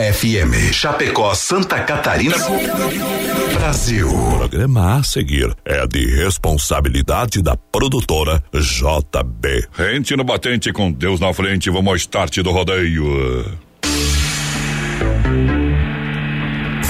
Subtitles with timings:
[0.00, 2.34] FM, Chapecó, Santa Catarina,
[3.52, 4.08] Brasil.
[4.08, 9.68] O programa a seguir é de responsabilidade da produtora JB.
[9.72, 13.44] Rente no batente com Deus na frente, vamos ao start do rodeio.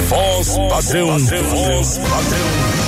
[0.07, 2.81] Voz padrão, voz padrão.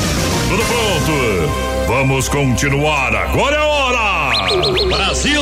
[0.47, 1.73] Tudo pronto?
[1.87, 4.33] Vamos continuar, agora é hora!
[4.87, 5.41] Brasil!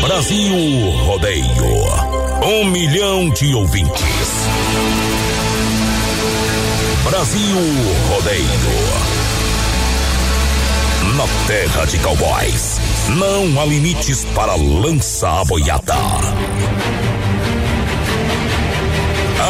[0.00, 2.05] Brasil Rodeio.
[2.48, 4.46] Um milhão de ouvintes.
[7.02, 7.56] Brasil
[8.08, 8.46] Rodeio.
[11.16, 12.80] Na terra de cowboys,
[13.16, 15.96] não há limites para lança a boiada.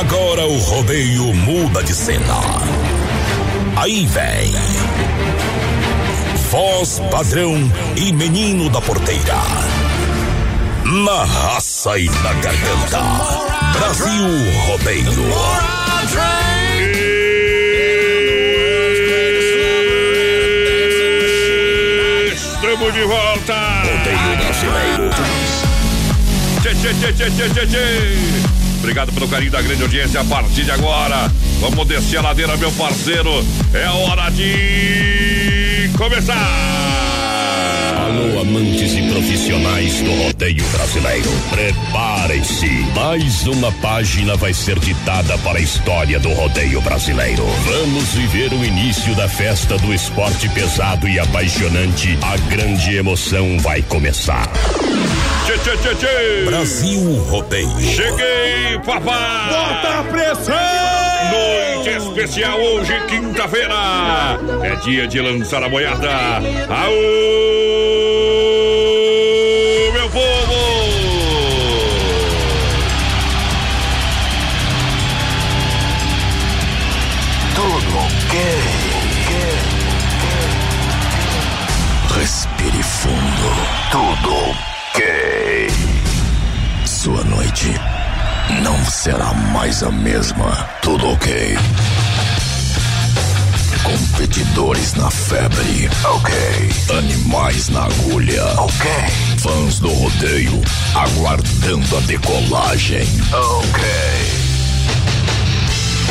[0.01, 2.41] Agora o rodeio muda de cena.
[3.77, 4.55] Aí vem.
[6.51, 9.76] Voz padrão e menino da porteira.
[10.87, 13.01] Na raça e na garganta.
[13.77, 14.25] Brasil
[14.67, 15.11] Rodeio.
[22.33, 23.83] Estamos de volta!
[23.83, 25.11] Rodeio brasileiro.
[26.63, 28.19] Tchê, tchê, tchê, tchê, tchê, tchê.
[28.79, 30.21] Obrigado pelo carinho da grande audiência.
[30.21, 33.45] A partir de agora, vamos descer a ladeira, meu parceiro.
[33.75, 36.76] É hora de começar!
[38.17, 41.29] Alô, amantes e profissionais do rodeio brasileiro.
[41.51, 42.67] Preparem-se.
[42.95, 47.45] Mais uma página vai ser ditada para a história do rodeio brasileiro.
[47.67, 52.19] Vamos viver o início da festa do esporte pesado e apaixonante.
[52.23, 54.51] A grande emoção vai começar.
[55.45, 56.45] Tchê, tchê, tchê, tchê.
[56.47, 57.81] Brasil Rodeio.
[57.81, 59.51] Cheguei, papai!
[59.51, 60.55] Bota a pressão!
[61.31, 63.75] Noite especial hoje, quinta-feira.
[64.63, 66.09] É dia de lançar a boiada.
[66.09, 67.76] Aô,
[83.97, 84.35] Tudo
[84.91, 85.69] ok.
[86.85, 87.73] Sua noite
[88.63, 90.69] não será mais a mesma.
[90.83, 91.57] Tudo ok.
[93.83, 95.89] Competidores na febre.
[96.05, 96.35] Ok.
[96.99, 98.45] Animais na agulha.
[98.61, 98.91] Ok.
[99.39, 100.61] Fãs do rodeio
[100.95, 103.09] aguardando a decolagem.
[103.33, 103.83] Ok.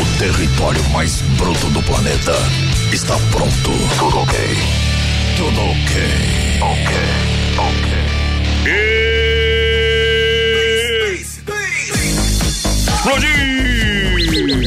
[0.02, 2.34] O território mais bruto do planeta
[2.91, 3.72] está pronto.
[4.00, 4.40] Tudo ok.
[5.38, 6.59] Tudo ok.
[6.62, 7.34] Ok.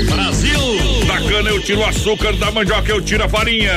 [0.07, 1.49] Brasil!
[1.59, 3.73] Eu tiro o açúcar, da mandioca eu tiro a farinha.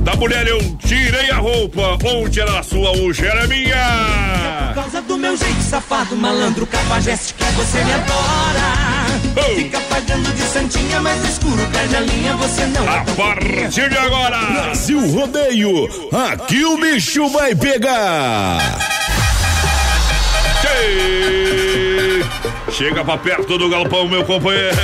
[0.00, 4.72] Da mulher eu tirei a roupa, onde era a sua, hoje era minha.
[4.74, 8.93] Por causa do meu jeito safado, malandro, que você me adora.
[9.42, 13.98] Fica pagando de santinha, mas escuro perde a linha, você não A é partir de
[13.98, 18.78] agora, Brasil Rodeio, aqui o bicho vai pegar.
[22.70, 24.76] Chega pra perto do galpão, meu companheiro.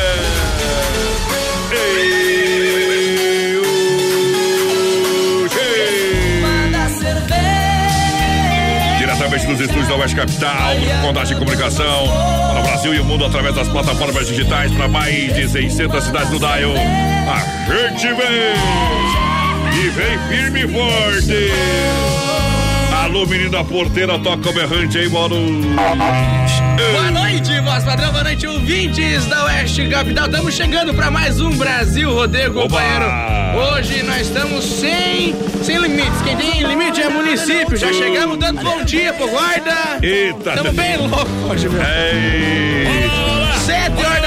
[9.51, 12.07] Dos estúdios da Oeste Capital, Condagem de Comunicação,
[12.51, 16.31] para o Brasil e o mundo através das plataformas digitais para mais de 600 cidades
[16.31, 16.73] do Dial.
[17.29, 18.55] A gente vem!
[19.73, 22.50] E vem firme e forte!
[23.11, 25.35] Alô, menino da porteira, toca o berrante aí, mano!
[26.93, 30.27] Boa noite, voz padrão, boa noite, ouvintes da Oeste Capital.
[30.27, 33.07] Estamos chegando para mais um Brasil Rodeio, companheiro.
[33.57, 36.23] Hoje nós estamos sem, sem limites.
[36.23, 37.77] Quem tem limite é município.
[37.77, 39.99] Já chegamos dando bom dia pro guarda.
[40.01, 40.51] Eita!
[40.51, 41.83] Estamos bem loucos hoje, meu.
[41.83, 43.11] Ei!
[43.67, 44.20] Sete horas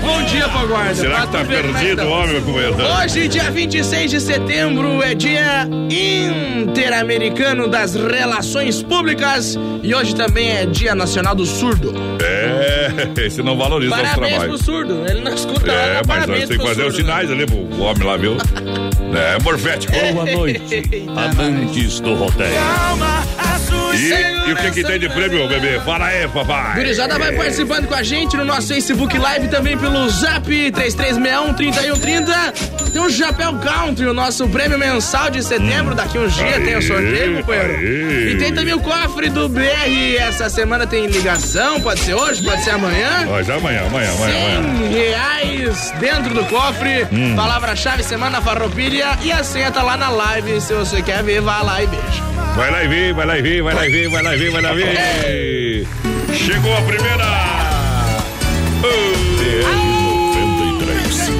[0.00, 0.94] bom dia pro guarda.
[0.94, 2.76] Será que tá perdido o homem, meu companheiro?
[3.02, 10.66] Hoje, dia 26 de setembro, é dia interamericano das relações públicas e hoje também é
[10.66, 11.94] dia nacional do surdo.
[12.22, 14.50] É, esse não valoriza o nosso Parabéns trabalho.
[14.56, 17.00] pro surdo, ele não escuta É, nada, mas parabéns nós temos que fazer os né?
[17.00, 18.36] sinais ali pro homem lá, viu?
[19.06, 19.92] É, morfético.
[20.12, 20.82] Boa noite,
[21.16, 22.50] amantes do rodeio.
[23.96, 25.80] E, e o que que tem de prêmio, bebê?
[25.80, 26.74] Fala aí, papai.
[26.74, 32.92] Gurizada vai participando com a gente no nosso Facebook Live também pelo Zap 3361-3130.
[32.92, 35.94] Tem o Chapéu Country, o nosso prêmio mensal de setembro.
[35.94, 37.82] Daqui uns dias tem o sorteio, companheiro.
[37.82, 40.16] E tem também o cofre do BR.
[40.18, 43.26] Essa semana tem ligação, pode ser hoje, pode ser amanhã.
[43.44, 44.88] Já amanhã, amanhã, amanhã, amanhã.
[44.88, 47.06] 100 reais dentro do cofre.
[47.12, 47.34] Hum.
[47.36, 49.18] Palavra-chave Semana Farroupilha.
[49.22, 50.60] E a senha tá lá na live.
[50.60, 52.35] Se você quer ver, vá lá e veja.
[52.56, 54.38] Vai lá e vem, vai lá e vem, vai lá e vem, vai lá e
[54.38, 56.34] vem, vai lá e vem.
[56.34, 57.26] Chegou a primeira.
[58.82, 59.16] Oh.
[60.80, 61.32] 93, é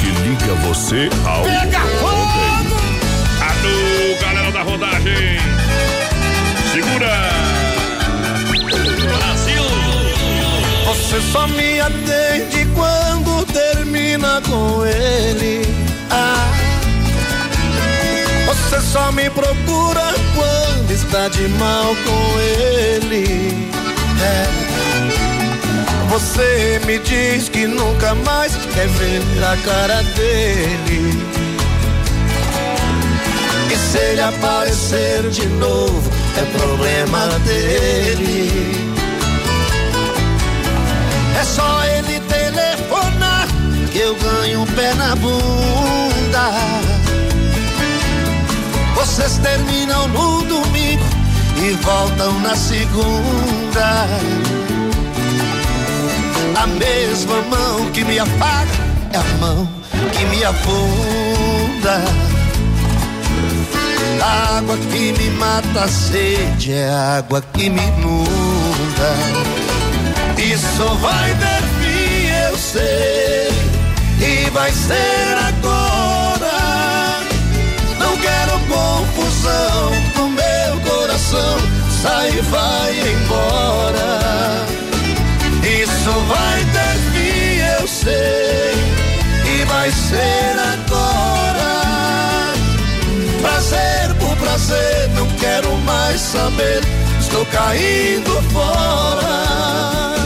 [0.00, 2.80] que liga você ao Pega fogo.
[3.42, 5.38] Alô, galera da rodagem.
[6.72, 7.10] Segura.
[9.18, 9.64] Brasil.
[10.86, 15.66] Você só me atende quando termina com ele.
[16.10, 16.61] Ah
[18.52, 23.70] você só me procura quando está de mal com ele.
[24.20, 24.46] É.
[26.10, 31.18] Você me diz que nunca mais quer ver a cara dele.
[33.72, 38.92] E se ele aparecer de novo, é problema dele.
[41.40, 43.48] É só ele telefonar
[43.90, 47.01] que eu ganho um pé na bunda.
[49.12, 51.04] Vocês terminam no domingo
[51.62, 54.06] e voltam na segunda.
[56.56, 58.70] A mesma mão que me apaga
[59.12, 59.68] é a mão
[60.12, 62.02] que me afunda.
[64.22, 69.12] A água que me mata a sede é a água que me inunda.
[70.38, 73.52] Isso vai ter fim, eu sei,
[74.26, 75.81] e vai ser agora.
[78.68, 81.58] Confusão no meu coração,
[82.02, 84.66] sai e vai embora.
[85.62, 88.74] Isso vai ter fim, eu sei,
[89.54, 91.52] e vai ser agora.
[93.40, 96.82] Prazer por prazer, não quero mais saber,
[97.20, 100.16] estou caindo fora.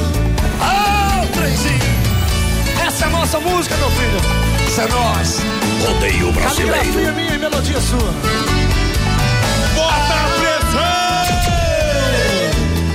[0.61, 1.81] Ah, trenzinho!
[2.87, 4.21] Essa é a nossa música, meu filho.
[4.67, 5.66] Essa é nós.
[5.87, 7.15] Rodeio Caligrafia Brasileiro.
[7.15, 8.13] minha e melodia sua.
[9.75, 11.37] Bota a pressão!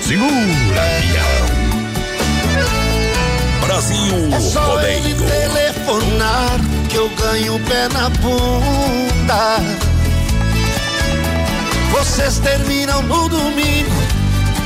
[0.02, 1.42] Segura, Pião.
[3.66, 5.32] Brasil É só ele Rodeio.
[5.32, 6.60] telefonar
[6.90, 9.62] que eu ganho pé na bunda.
[11.92, 14.02] Vocês terminam no domingo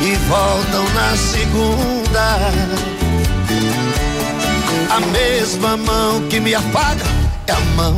[0.02, 2.40] e voltam na segunda.
[4.90, 7.98] A mesma mão que me apaga é a mão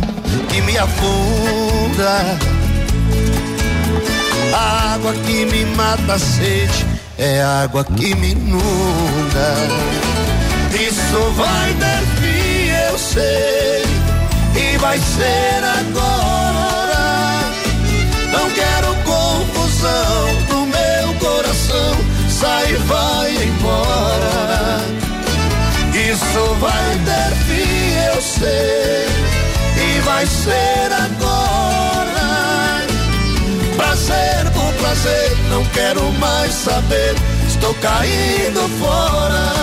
[0.50, 2.38] que me afunda.
[4.54, 6.86] A água que me mata a sede
[7.18, 9.48] é a água que me inunda.
[10.74, 13.84] Isso vai ter fim, eu sei,
[14.56, 16.98] e vai ser agora.
[18.32, 21.98] Não quero confusão no meu coração,
[22.30, 24.82] sai e vai embora.
[25.94, 29.08] Isso vai ter fim, eu sei,
[30.18, 32.18] vai ser agora.
[33.76, 37.14] Prazer por prazer, não quero mais saber,
[37.48, 39.54] estou caindo fora.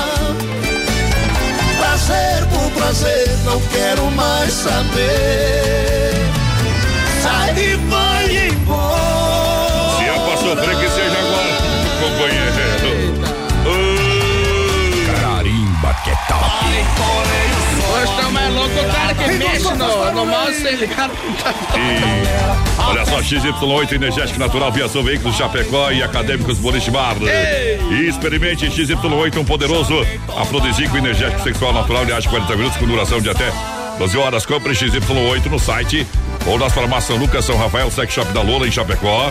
[1.76, 6.12] Prazer por prazer, não quero mais saber.
[7.20, 9.96] Sai e vai embora.
[9.98, 11.13] Se é pra que seja
[17.92, 21.10] Hoje tá mais louco o cara que mexe no, no mouse sem ligar.
[21.76, 27.16] E olha só, XY8 Energético Natural, Viação Veículos Chapecó e Acadêmicos Borismar.
[27.90, 29.94] E experimente XY8, um poderoso
[30.36, 33.52] afrodisíaco energético sexual natural de age 40 minutos com duração de até
[33.98, 34.44] 12 horas.
[34.44, 36.06] Compre XY8 no site
[36.46, 39.30] ou nas farmácias São Lucas, São Rafael, Sex Shop da Lola em Chapecó.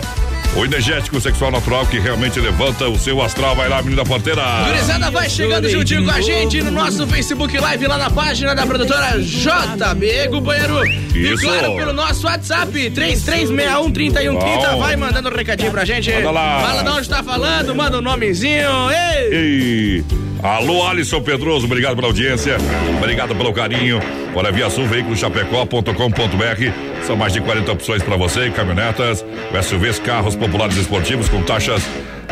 [0.56, 3.56] O energético sexual natural que realmente levanta o seu astral.
[3.56, 4.42] Vai lá, menina porteira.
[4.68, 8.64] Gurizada vai chegando juntinho com a gente no nosso Facebook Live, lá na página da
[8.64, 10.86] produtora JB, companheiro.
[10.86, 14.78] E claro, pelo nosso WhatsApp, 33613130, Bom.
[14.78, 16.12] vai mandando um recadinho pra gente.
[16.12, 16.60] Manda lá.
[16.60, 18.70] Fala de onde tá falando, manda um nomezinho.
[18.92, 19.28] Ei!
[19.32, 20.04] E
[20.40, 22.56] alô, Alisson Pedroso, obrigado pela audiência,
[22.96, 24.00] obrigado pelo carinho.
[24.34, 26.93] Olha, Via Sul, veículo chapecó.com.br.
[27.06, 29.24] São mais de 40 opções para você: caminhonetas,
[29.62, 31.82] SUVs, carros populares esportivos com taxas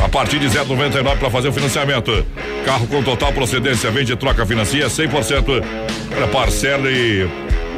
[0.03, 2.25] a partir de 0,99 para fazer o financiamento.
[2.65, 5.63] Carro com total procedência, vende, troca, financia 100%.
[6.17, 7.29] Olha, parcela e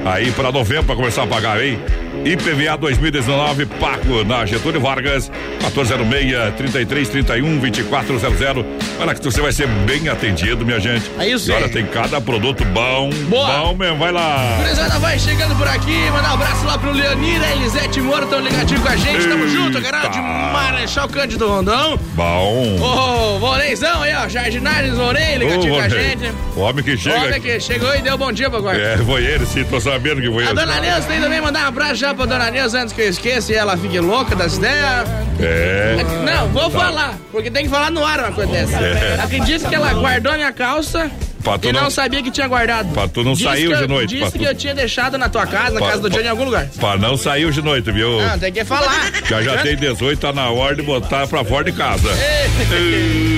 [0.04, 1.78] aí para novembro para começar a pagar, hein?
[2.25, 5.30] IPVA 2019, Paco na Getúlio Vargas,
[5.61, 8.64] 1406 3331 2400.
[9.00, 11.11] Olha que você vai ser bem atendido, minha gente.
[11.18, 11.70] É isso E olha, aí.
[11.73, 13.11] tem cada produto bom.
[13.28, 13.58] Boa.
[13.58, 14.56] Bom mesmo, vai lá.
[14.58, 18.40] Gurizada vai chegando por aqui, mandar um abraço lá pro Leonir e Elisete Moro, tão
[18.40, 19.49] ligadinho com a gente, tamo Eita.
[19.49, 21.99] junto, galera de Marechal Cândido Rondão.
[22.14, 22.76] Bom.
[22.80, 26.32] Ô, Voreizão aí, ó, Jardinares Vorei, ligadinho Ô, com a gente.
[26.56, 27.20] O homem que chega.
[27.20, 28.80] Olha que chegou e deu bom dia pra guarda.
[28.80, 31.95] É, foi ele, tô sabendo que foi A dona Neuza tem também mandar um abraço
[31.97, 35.09] já pra dona Neuza antes que eu esqueça e ela fique louca das ideias.
[35.41, 35.97] É.
[36.25, 38.77] Não, vou falar, porque tem que falar no ar uma coisa dessa.
[38.77, 39.21] É.
[39.23, 41.11] Acredito que ela guardou minha calça
[41.45, 42.89] Pra tu E não, não- sabia que tinha guardado.
[42.95, 45.79] Pra tu não eu- de noite, Disse que eu tinha deixado na tua casa, na
[45.81, 46.67] Pra- casa do Johnny, em algum lugar.
[46.81, 48.19] Pra não sair hoje de noite, viu?
[48.19, 49.11] Não, tem que falar.
[49.29, 52.09] Já já tem 18, tá na hora de botar pra fora de casa.
[52.09, 53.34] Ei,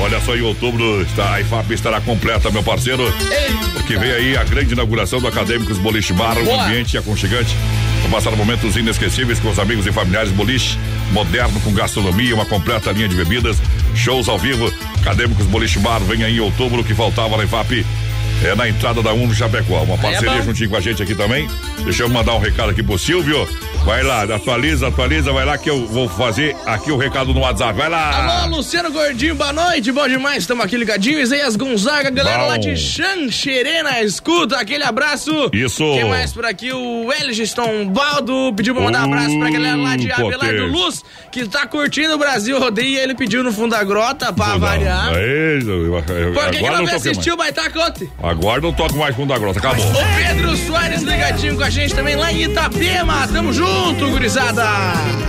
[0.00, 3.02] Olha só, em outubro está, a IFAP estará completa, meu parceiro.
[3.72, 6.64] Porque vem aí a grande inauguração do Acadêmicos Boliche Bar, um Boa.
[6.64, 7.54] ambiente aconchegante.
[8.02, 10.78] Para passar momentos inesquecíveis com os amigos e familiares boliche,
[11.10, 13.60] moderno com gastronomia, uma completa linha de bebidas,
[13.94, 14.72] shows ao vivo.
[15.00, 17.84] Acadêmicos Boliche Bar vem aí em outubro, o que faltava na IFAP.
[18.44, 19.82] É na entrada da Uno Chapecó.
[19.82, 20.42] Uma parceria bom.
[20.42, 21.48] juntinho com a gente aqui também.
[21.84, 23.48] Deixa eu mandar um recado aqui pro Silvio.
[23.84, 27.76] Vai lá, atualiza, atualiza, vai lá que eu vou fazer aqui o recado no WhatsApp.
[27.78, 28.42] Vai lá.
[28.44, 31.22] Alô, Luciano Gordinho, boa noite, bom demais, estamos aqui ligadinhos.
[31.22, 32.48] Isaías Gonzaga, galera Bom.
[32.48, 35.32] lá de Xanxerê na escuta, aquele abraço.
[35.52, 35.82] Isso.
[35.94, 36.70] Quem mais por aqui?
[36.72, 40.66] O Elgiston Baldo pediu pra mandar um abraço pra galera lá de Uh, Abelardo.
[40.66, 41.02] Luz,
[41.32, 45.14] que tá curtindo o Brasil Rodeio e ele pediu no fundo da grota pra variar.
[45.14, 46.94] Aí, eu- eu- Por que, que não mais.
[46.94, 48.10] assistir o Baitaca ontem?
[48.28, 49.84] Agora não toco mais fundo da grota, acabou.
[49.86, 53.26] O Pedro Soares ligadinho com a gente também lá em Itapema.
[53.28, 54.64] Tamo junto, gurizada.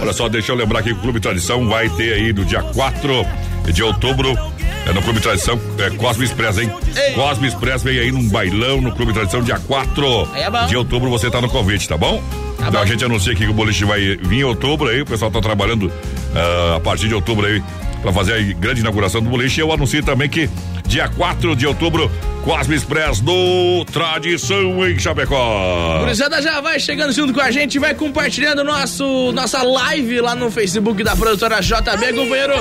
[0.02, 3.26] Olha só, deixa eu lembrar que o Clube Tradição vai ter aí no dia 4
[3.72, 4.38] de outubro.
[4.86, 6.72] É no Clube Tradição, é Cosme Express, hein?
[6.96, 7.14] Ei.
[7.14, 11.10] Cosme Express vem aí num bailão no Clube Tradição, dia 4 Aí é de outubro.
[11.10, 12.22] Você tá no convite, tá bom?
[12.56, 12.80] então bom.
[12.80, 15.02] a gente anuncia aqui que o boliche vai vir em outubro aí.
[15.02, 15.92] O pessoal tá trabalhando
[16.36, 17.64] ah, a partir de outubro aí
[18.02, 19.62] pra fazer a grande inauguração do boliche.
[19.62, 20.50] Eu anuncio também que
[20.90, 22.12] dia 4 de outubro,
[22.44, 26.00] Cosme Express do Tradição em Chapecó.
[26.00, 30.50] Gurizada já vai chegando junto com a gente, vai compartilhando nosso, nossa live lá no
[30.50, 32.56] Facebook da produtora JB, companheiro.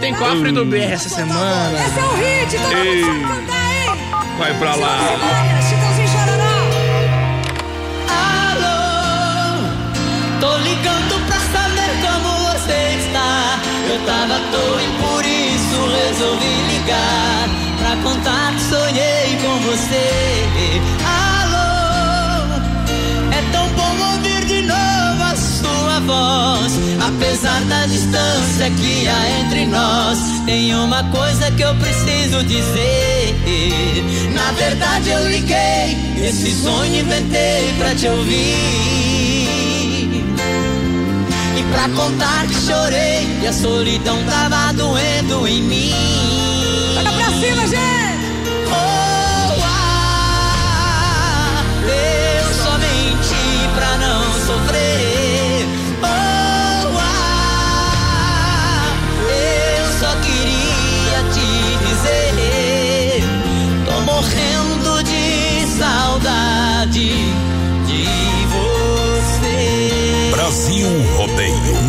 [0.00, 1.78] Tem cofre do BR essa semana.
[1.78, 3.04] Esse é o hit, todo Ei.
[3.04, 3.90] mundo sabe cantar, hein?
[4.38, 4.98] Vai pra lá.
[8.48, 9.68] Alô,
[10.40, 13.60] tô ligando pra saber como você está.
[13.92, 17.63] Eu tava à toa e por isso resolvi ligar.
[18.02, 20.44] Contar que sonhei com você.
[21.06, 22.60] Alô,
[23.32, 26.72] é tão bom ouvir de novo a sua voz.
[27.00, 33.34] Apesar da distância que há entre nós, tem uma coisa que eu preciso dizer.
[34.34, 39.63] Na verdade, eu liguei, esse sonho inventei pra te ouvir.
[41.74, 45.92] Pra contar que chorei e a solidão tava doendo em mim.
[46.94, 47.93] Toca pra cima, gente.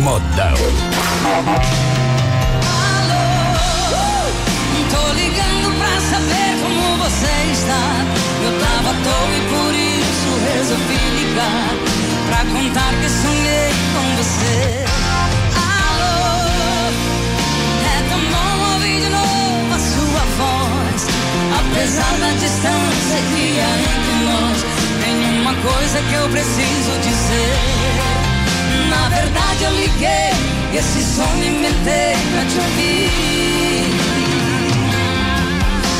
[0.06, 0.54] Modão.
[2.86, 3.26] Alô,
[4.88, 7.84] tô ligando pra saber como você está.
[8.44, 11.74] Eu tava à toa e por isso resolvi ligar.
[12.28, 14.84] Pra contar que sonhei com você.
[15.90, 16.14] Alô,
[17.82, 21.00] é tão bom ouvir de novo a sua voz.
[21.58, 24.58] Apesar da distância que há entre nós,
[25.02, 28.15] tem uma coisa que eu preciso dizer.
[28.96, 30.32] Na verdade eu liguei,
[30.74, 33.90] esse som inventei pra te ouvir.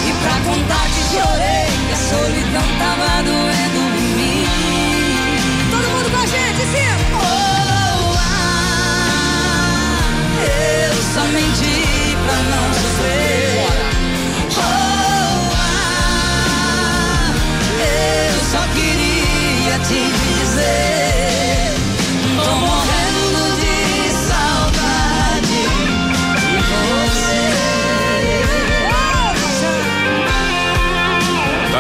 [0.09, 4.45] E pra contar que chorei, que a solidão tava doendo em mim.
[5.71, 6.93] Todo mundo com a gente, sim!
[7.15, 8.49] Oh, ah,
[10.43, 11.77] eu só menti
[12.25, 13.56] pra não sofrer.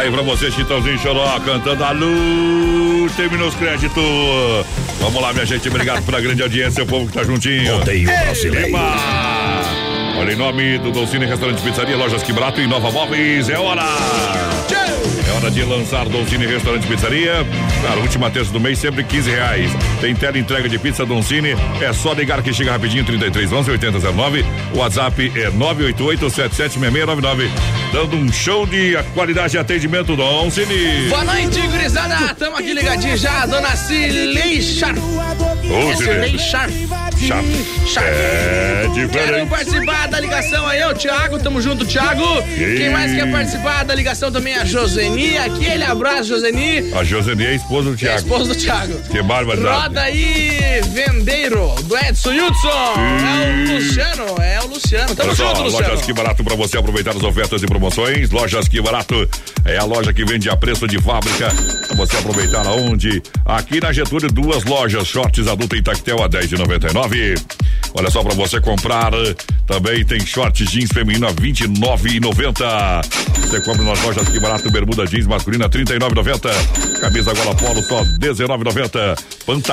[0.06, 3.12] Aí pra você, Chitãozinho Choró, cantando a luz.
[3.16, 4.04] Terminou os créditos.
[5.00, 5.68] Vamos lá, minha gente.
[5.68, 7.78] Obrigado pela grande audiência, o povo que tá juntinho.
[7.78, 8.68] Rodeio Brasileiro.
[8.68, 8.94] Eba!
[10.18, 13.82] Olha, em nome do Dolcine Restaurante Pizzaria, Lojas Que Barato e Nova Móveis, é hora!
[15.28, 17.44] É hora de lançar Doncini Restaurante Pizzaria.
[17.82, 19.70] Cara, última terça do mês, sempre 15 reais.
[20.00, 21.56] Tem tela entrega de pizza Doncini.
[21.80, 24.44] É só ligar que chega rapidinho, 33 11 8009.
[24.74, 27.50] O WhatsApp é 988 776699.
[27.92, 31.08] Dando um show de qualidade e atendimento Doncini.
[31.08, 32.34] Boa noite, gurizada.
[32.34, 34.98] Tamo aqui ligadinho já, dona Cilei Sharp.
[34.98, 36.38] Ô, É Cilei.
[36.38, 36.72] Chato.
[37.86, 38.06] Sharp.
[38.06, 39.48] É Quero diferente.
[39.48, 42.42] participar da ligação aí, o Thiago, tamo junto, Thiago.
[42.54, 45.38] Quem mais quer participar da ligação também é a Joseni.
[45.38, 46.92] Aquele abraço, Joseni.
[46.94, 48.28] A Joseni é a esposa do Que é a Thiago.
[48.28, 49.00] esposa do Thiago.
[49.10, 49.85] Que barbaridade.
[49.86, 52.68] Roda aí, vendeiro, do Edson Hudson.
[52.68, 55.14] É o Luciano, é o Luciano.
[55.14, 55.88] Tamo Olha só, junto, Luciano.
[55.88, 58.30] lojas que barato pra você aproveitar as ofertas e promoções.
[58.30, 59.14] Lojas Que Barato
[59.64, 61.54] é a loja que vende a preço de fábrica.
[61.86, 63.22] Pra você aproveitar aonde?
[63.44, 65.06] Aqui na Getúlio, duas lojas.
[65.06, 67.40] Shorts adulto em tactel a 10,99.
[67.94, 69.12] Olha só para você comprar.
[69.68, 73.06] Também tem short jeans feminino a 29,90.
[73.38, 77.00] Você compra nas lojas Que Barato, bermuda jeans masculina 39,90.
[77.00, 79.16] Camisa gola polo só 19,90.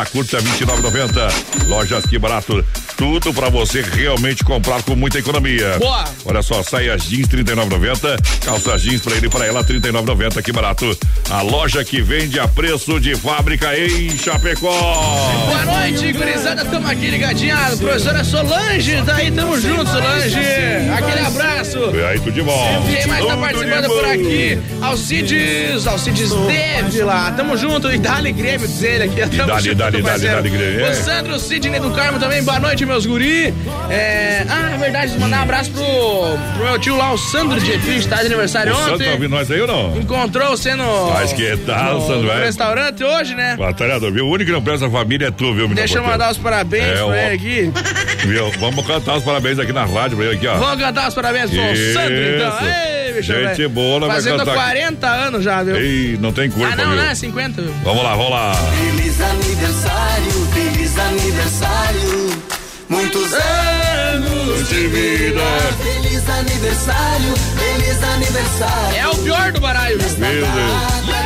[0.03, 1.67] Panta curta 29,90.
[1.67, 2.63] Lojas Que Barato,
[2.97, 5.77] tudo para você realmente comprar com muita economia.
[5.79, 6.03] Boa.
[6.25, 10.97] Olha só, saias jeans 39,90, calça jeans para ele e para ela 39,90, que barato.
[11.29, 14.71] A loja que vende a preço de fábrica em Chapecó.
[15.45, 16.65] Boa noite, gurizada.
[16.65, 17.57] Tamo aqui ligadinha.
[17.77, 20.39] Professora Solange, tá aí, tamo junto, Solange.
[20.95, 21.77] Aquele abraço.
[21.93, 22.85] E aí, tudo de bom.
[22.87, 24.59] Quem mais tá participando por aqui?
[24.81, 27.31] Alcides, Alcides Deve lá.
[27.31, 27.91] Tamo junto.
[27.91, 29.37] E Dali Grêmio, diz ele aqui.
[29.37, 30.35] Tamo dali, dali, dali, parceiro.
[30.35, 30.89] dali, Grêmio, é.
[30.89, 32.43] O Sandro Sidney do Carmo também.
[32.43, 33.53] Boa noite, meus guri.
[33.89, 34.45] É...
[34.49, 35.17] Ah, é verdade.
[35.19, 35.83] Mandar um abraço pro,
[36.55, 39.05] pro meu tio lá, o Sandro Dietrich, tá de aniversário O ontem.
[39.05, 39.97] tá ouvindo nós aí ou não?
[39.97, 41.11] Encontrou você no.
[41.11, 42.45] Mas que tal, no, Sandro, no velho?
[42.45, 43.55] restaurante hoje, né?
[43.57, 44.25] Batalhador, viu?
[44.25, 45.75] O único que não presta família é tu, viu, menino?
[45.75, 47.71] Deixa eu mandar os parabéns É, pra ele aqui.
[48.25, 48.49] Viu?
[48.57, 50.55] Vamos cantar os parabéns aqui na rádio pra ele aqui, ó.
[50.55, 51.59] Vamos cantar os parabéns pro.
[51.59, 52.57] Sandro, então.
[52.65, 53.69] Ei, bicho, Gente velho.
[53.69, 54.53] boa, vai Fazendo cantar.
[54.55, 55.75] 40 anos já, viu?
[55.75, 56.95] Ei, não tem culpa, ah, não, viu?
[56.95, 57.73] não, é 50, viu?
[57.83, 58.53] Vamos lá, vamos lá.
[58.55, 62.43] Feliz aniversário, feliz aniversário.
[62.89, 65.41] Muitos anos de vida.
[65.81, 68.97] Feliz aniversário, feliz aniversário.
[68.97, 70.17] É o pior do baralho, viu?
[70.19, 71.22] Meu Deus.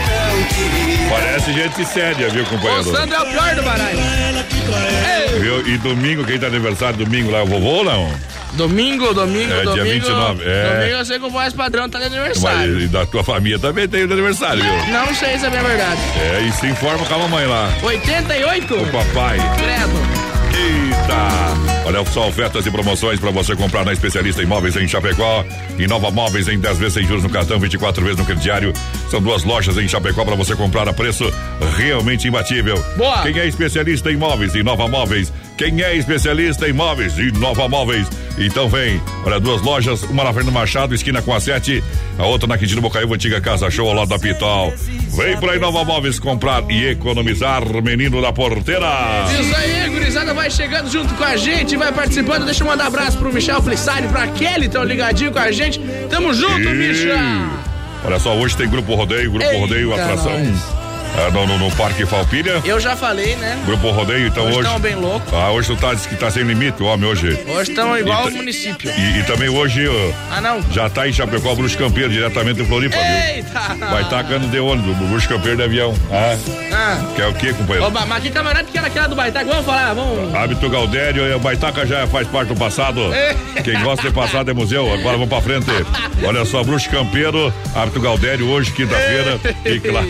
[1.10, 2.84] Parece gente séria, viu, O companheiro?
[2.84, 3.98] Sandro é o pior do baralho.
[5.40, 5.68] Viu?
[5.68, 8.12] E domingo, quem tá aniversário domingo lá, é o vovô ou não?
[8.54, 10.06] Domingo, domingo, É, dia domingo.
[10.06, 10.70] 29, é.
[10.74, 12.74] Domingo eu sei que o voz padrão tá de aniversário.
[12.74, 14.88] Mas e da tua família também tem o aniversário, viu?
[14.94, 16.02] Não sei se é bem verdade.
[16.20, 17.70] É, e se informa com a mamãe lá.
[17.84, 18.76] 88?
[18.76, 19.38] O papai.
[19.58, 20.17] Credo.
[20.58, 21.58] Eita!
[21.86, 25.46] Olha só, ofertas e promoções para você comprar na especialista em móveis em Chapecó.
[25.80, 28.74] Inova Móveis em 10 vezes sem juros no cartão, 24 vezes no crediário.
[29.10, 31.32] São duas lojas em Chapecó para você comprar a preço
[31.78, 32.84] realmente imbatível.
[32.98, 33.22] Boa.
[33.22, 34.54] Quem é especialista em móveis?
[34.54, 35.32] Inova Móveis.
[35.58, 37.18] Quem é especialista em móveis?
[37.18, 38.08] Inova Móveis.
[38.38, 39.02] Então vem.
[39.26, 41.84] Olha, duas lojas, uma na Fernando Machado, esquina com a 7,
[42.20, 44.72] a outra na Quintino Bocaiúva, antiga Casa Show, ao lado da Pitol.
[45.16, 48.86] Vem pra Inova Móveis comprar e economizar, menino da porteira.
[49.40, 52.46] Isso aí, gurizada, vai chegando junto com a gente, vai participando.
[52.46, 55.80] Deixa eu mandar um abraço pro Michel Flissari, pra Kelly, tão ligadinho com a gente.
[56.10, 57.18] Tamo junto, E- Michel.
[58.06, 60.87] Olha só, hoje tem Grupo Rodeio, Grupo Eita, Rodeio, atração nós.
[61.16, 62.62] É, no, no- no Parque Falpilha.
[62.66, 63.58] Eu já falei, né?
[63.66, 64.70] Grupo Rodeio, então Hoje hoje.
[64.70, 65.26] tão bem louco.
[65.36, 67.38] Ah, hoje tu tá, diz que tá sem limite, homem, hoje.
[67.48, 68.92] Hoje estamos igual ao município.
[68.92, 69.88] E, e também hoje
[70.32, 70.62] Ah, não?
[70.72, 73.36] já tá em Chapecó, Bruxo Campeiro, diretamente do Floripa, viu?
[73.36, 73.86] Eita!
[73.90, 75.94] Vai estar cano de ônibus, o Bruxo Campeiro de avião.
[76.12, 76.38] Ah,
[76.74, 76.98] Ah.
[77.16, 77.86] que é o quê, companheiro?
[77.88, 79.46] Oba, mas que camarada que era aquela do Baitaca?
[79.46, 80.34] Vamos falar, vamos.
[80.36, 83.02] Hábito Galdério, e o Baitaca já faz parte do passado.
[83.64, 85.66] Quem gosta de passado é museu, agora vamos pra frente.
[86.24, 89.40] Olha só, Bruxo Campeiro, Hábito Galdério, hoje, quinta-feira.
[89.66, 90.08] e claro,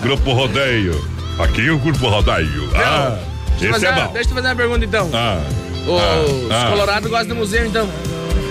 [0.00, 1.04] Grupo Rodeio.
[1.38, 2.70] Aqui o Grupo Rodeio.
[2.74, 3.18] Ah,
[3.58, 4.12] Deixa eu esse fazer é uma- bom.
[4.12, 5.10] Deixa eu fazer uma pergunta então.
[5.12, 5.40] Ah,
[5.86, 6.70] Os ah, ah.
[6.70, 7.88] Colorado gostam do museu, então.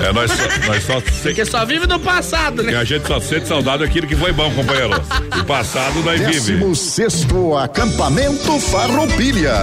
[0.02, 2.78] é, nós só, nós só se- Porque só vive do passado, que né?
[2.78, 4.92] a gente só sente saudade daquilo que foi bom, companheiro.
[5.40, 6.58] O passado nós vive.
[6.58, 7.28] 16
[7.64, 9.54] acampamento Farroupilha.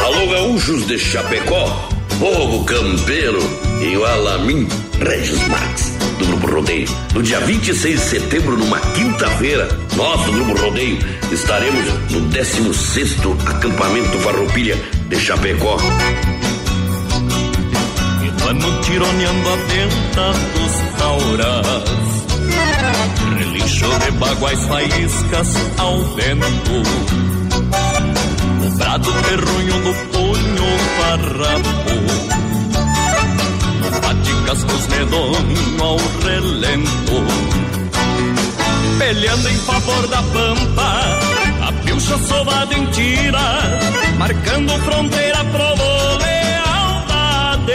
[0.00, 3.40] Alô, gaúchos de Chapecó, povo campeiro
[3.80, 4.66] e o Alamin
[5.04, 6.88] Regis Max, do Grupo Rodeio.
[7.14, 10.98] No dia 26 de setembro, numa quinta-feira, nós do Grupo Rodeio
[11.30, 14.76] estaremos no 16º acampamento Farroupilha
[15.08, 15.76] de Chapecó.
[18.22, 21.66] E vamos tironeando a venta dos tauras
[23.38, 26.82] Relincho de baguais faíscas ao vento
[28.92, 32.51] brado terrunho do punho farrapo
[34.52, 37.24] Bate cascos medonho ao relento.
[38.98, 41.02] Peleando em favor da pampa
[41.66, 43.40] A pilcha sovada em tira
[44.18, 47.72] Marcando fronteira provou lealdade.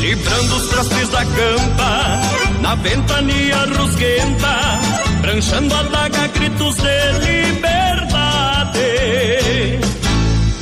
[0.00, 2.20] Livrando os trastes da campa
[2.60, 4.78] Na ventania rusguenta
[5.20, 8.80] Pranchando a daga gritos de liberdade.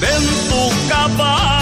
[0.00, 1.57] Vento, cavalo,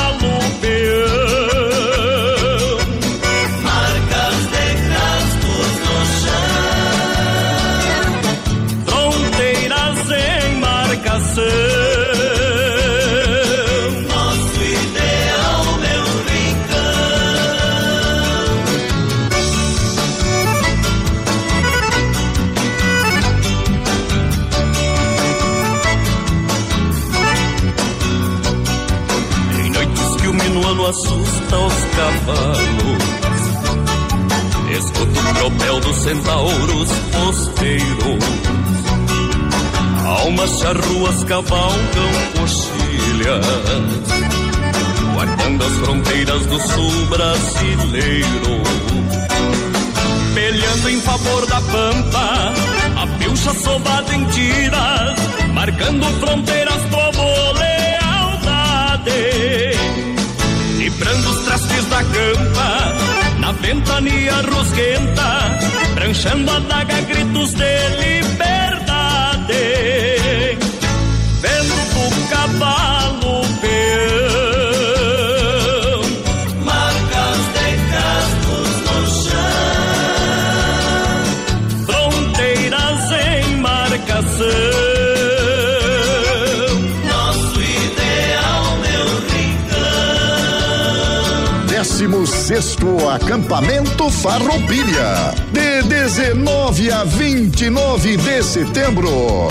[31.46, 33.06] Em noites que o minuano assusta os cavalos
[34.68, 38.24] Escuto o tropel dos centauros posteiros.
[40.04, 43.46] Almas charruas cavalgam coxilhas,
[45.14, 48.60] guardando as fronteiras do sul brasileiro.
[50.34, 52.52] Peleando em favor da pampa,
[52.96, 55.18] a pilcha sovada em tiras,
[55.54, 59.16] marcando fronteiras, povo lealdade.
[60.86, 62.94] Librando os trastes da campa,
[63.40, 65.58] na ventania rosquenta,
[65.96, 69.56] pranchando a daga, gritos de liberdade.
[92.56, 95.34] 16 Acampamento Farroupilha.
[95.52, 99.48] De 19 a 29 de setembro.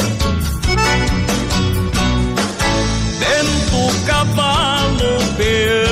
[3.20, 5.86] Vento, cavalo, peão.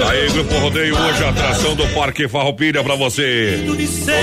[0.00, 3.62] Tá aí, Grupo Rodeio, hoje a atração do Parque Farroupilha pra você.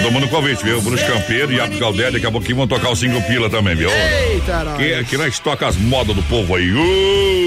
[0.02, 0.82] Todo mundo convite, viu?
[0.82, 3.92] Bruno Campeiro e Abdo Caldelli, daqui a pouquinho vão tocar o cinco pila também, viu?
[3.92, 4.66] Eita.
[4.78, 6.72] Que, que nós toca as modas do povo aí.
[6.74, 7.39] Uh!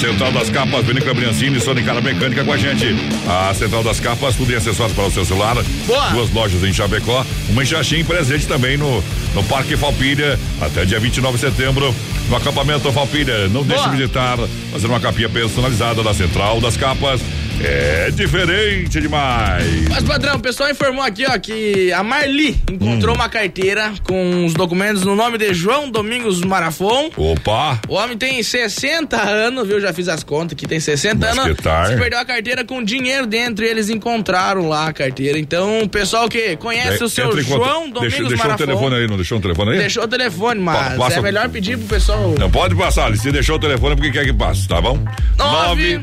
[0.00, 2.86] Central das Capas, Vinícola Briancini, Sonicara Mecânica com a gente.
[3.28, 5.54] A Central das Capas, tudo em acessórios para o seu celular.
[5.86, 6.08] Boa.
[6.08, 10.98] Duas lojas em Chapecó, uma em Xaxim, presente também no, no Parque Falpilha, até dia
[10.98, 11.94] 29 de setembro,
[12.30, 13.46] no acampamento Falpilha.
[13.48, 14.38] Não deixe de visitar,
[14.72, 17.20] fazer uma capinha personalizada da Central das Capas.
[17.62, 19.88] É diferente demais.
[19.88, 24.54] Mas, padrão, o pessoal informou aqui, ó, que a Marli encontrou uma carteira com os
[24.54, 27.10] documentos no nome de João Domingos Marafon.
[27.16, 27.78] Opa!
[27.86, 29.78] O homem tem 60 anos, viu?
[29.80, 31.56] Já fiz as contas aqui, tem 60 Mas anos.
[31.90, 35.38] Se perdeu a carteira com dinheiro dentro e eles encontraram lá a carteira.
[35.38, 38.64] Então, o pessoal que conhece o seu João Domingos Deixa, deixou o Marafon.
[38.66, 39.78] telefone aí, não deixou o telefone aí?
[39.78, 42.34] Deixou o telefone, mas Pa- passa- é melhor pedir pro pessoal.
[42.38, 43.14] Não pode passar.
[43.16, 44.98] Se deixou o telefone, porque quer que passe, tá bom?
[45.36, 46.00] Nove.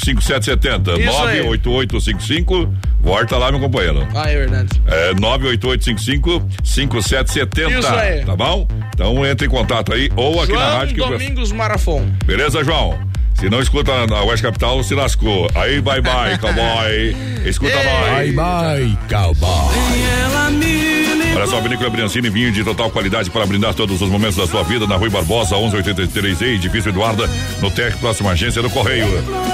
[0.00, 0.98] 988-55-5770.
[0.98, 1.44] Isso aí.
[1.44, 2.72] 988-55.
[3.00, 4.06] Volta lá, meu companheiro.
[4.14, 4.68] Ah, é verdade.
[4.86, 7.78] É 988-55-5770.
[7.78, 8.24] Isso aí.
[8.24, 8.68] Tá bom?
[8.94, 12.06] Então entre em contato aí ou aqui na João rádio que eu Domingos Marafon.
[12.24, 12.98] Beleza, João?
[13.40, 15.48] Se não escuta na West Capital, se lascou.
[15.54, 17.16] Aí, bye bye, cowboy.
[17.46, 18.16] Escuta nós.
[18.16, 20.20] Bye bye, cowboy.
[21.34, 24.62] Olha só, Vinícola Briancini, vinho de total qualidade para brindar todos os momentos da sua
[24.62, 27.26] vida na Rui Barbosa, 1183 e Edifício Eduarda,
[27.62, 29.06] no TEC, próxima agência do Correio.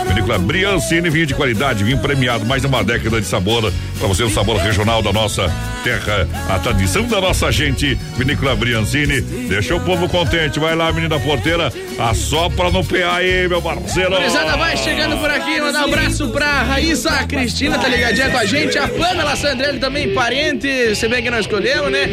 [0.09, 4.25] Vinícola Briancini, vinho de qualidade, vinho premiado, mais de uma década de sabor, para você
[4.25, 5.49] o sabor regional da nossa
[5.85, 7.96] terra, a tradição da nossa gente.
[8.16, 13.62] Vinícola Briancini, deixa o povo contente, vai lá, menina porteira, assopra no PA aí, meu
[13.81, 14.11] parceiro.
[14.11, 18.45] Gurizada vai chegando por aqui, mandar um abraço pra Raíssa Cristina, tá ligadinha com a
[18.45, 22.07] gente, a Pamela Sandrelli também, parente, você bem que não escolheu, né?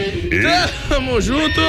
[0.89, 1.62] Tamo junto.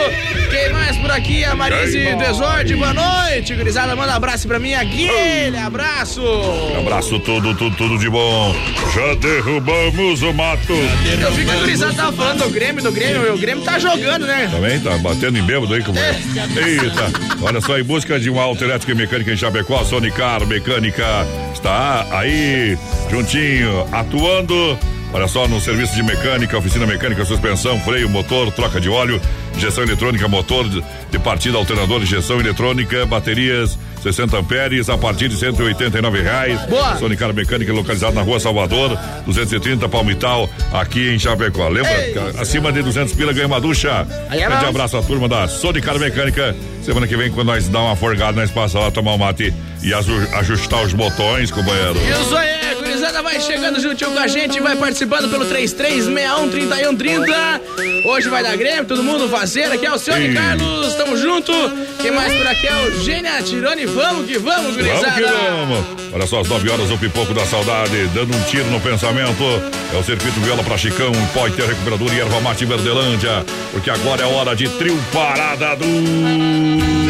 [0.51, 1.45] Quem mais por aqui?
[1.45, 2.15] A Marise?
[2.17, 6.23] Desorde, boa noite, gurizada, manda um abraço pra mim, aquele abraço.
[6.79, 8.55] Abraço tudo, tudo, tudo de bom.
[8.95, 10.73] Já derrubamos o mato.
[10.73, 14.27] Eu vi que a gurizada tava falando do Grêmio, do Grêmio, o Grêmio tá jogando,
[14.27, 14.49] né?
[14.51, 16.15] Também tá batendo em bêbado aí como é.
[16.57, 20.47] Eita, olha só, em busca de uma auto elétrica e mecânica em Chapecó, a Sonicar
[20.47, 21.05] Mecânica
[21.53, 22.77] está aí,
[23.11, 24.79] juntinho, atuando.
[25.12, 29.20] Olha só, no serviço de mecânica, oficina mecânica, suspensão, freio, motor, troca de óleo,
[29.55, 36.20] injeção eletrônica, motor de, partida, alternador, injeção eletrônica, baterias 60 amperes a partir de 189
[36.20, 36.61] reais.
[36.66, 36.97] Boa.
[36.97, 41.68] Sonicar Mecânica localizada na rua Salvador, 230 Palmital, aqui em Chapecó.
[41.68, 42.07] Lembra?
[42.07, 42.12] Ei.
[42.12, 44.07] que Acima de 200 pila ganha uma ducha.
[44.29, 46.55] Aí é Grande abraço à turma da Sonicar Mecânica.
[46.83, 49.92] Semana que vem, quando nós dar uma forgada, nós passa lá tomar um mate e
[49.94, 51.97] aju- ajustar os botões, companheiro.
[52.23, 57.61] Isso aí, gurizada vai chegando juntinho com a gente, vai participando pelo 33613130.
[58.07, 59.64] Hoje vai dar Grêmio, todo mundo fazer.
[59.73, 60.35] Aqui é o Cione Sim.
[60.35, 61.53] Carlos, tamo junto.
[62.01, 63.87] Quem mais por aqui é o Gênia Tirone.
[63.87, 65.11] Vamos que vamos, gurizada.
[65.11, 65.85] Vamos que vamos.
[66.12, 69.42] Olha só, às 9 horas, o pipoco da saudade, dando um tiro no pensamento.
[69.92, 73.44] É o circuito viola pra Chicão, pode ter recuperador e erva mate Verdelândia.
[73.73, 77.04] Porque agora é hora de trio parada do.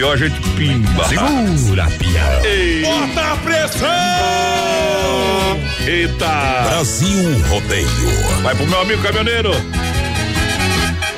[0.00, 1.04] Bobeou a gente pimba.
[1.08, 2.40] Segura, pião.
[2.82, 3.88] Bota a pressão!
[5.86, 6.62] Eita!
[6.70, 7.86] Brasil Rodeio.
[8.40, 9.52] Vai pro meu amigo caminhoneiro.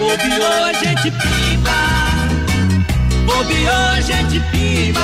[0.01, 1.71] Bobeou a gente piba,
[3.25, 5.01] bobeou a gente piba.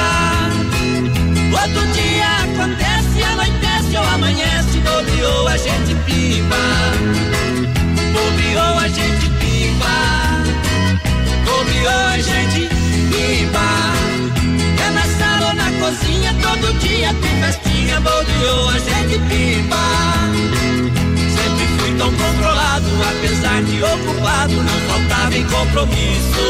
[1.53, 6.57] Outro dia acontece, anoitece ou amanhece, bobeou a gente piba.
[8.13, 10.43] Bobeou a gente piba,
[11.45, 12.78] bobeou a gente
[13.19, 13.95] cima.
[14.87, 19.77] É na sala ou na cozinha, todo dia tem festinha, bodeou, a gente pimba.
[21.37, 26.47] Sempre fui tão controlado, apesar de ocupado, não faltava em compromisso.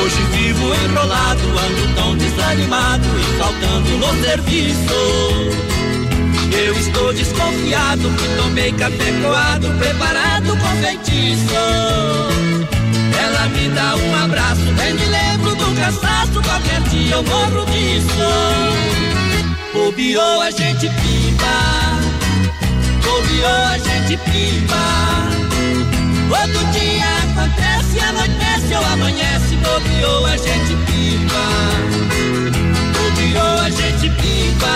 [0.00, 4.94] Hoje vivo enrolado, ando tão desanimado e faltando no serviço.
[6.52, 12.51] Eu estou desconfiado que tomei café coado, preparado com feitiço.
[13.22, 18.32] Ela me dá um abraço, nem me lembro do cansaço, qualquer dia eu morro disso.
[19.72, 22.00] Bobeou a gente pipa,
[23.04, 24.82] bobeou a gente pipa.
[26.30, 31.44] Outro dia acontece, anoitece ou amanhece, bobeou a gente pipa.
[32.96, 34.74] Bobeou a gente pipa,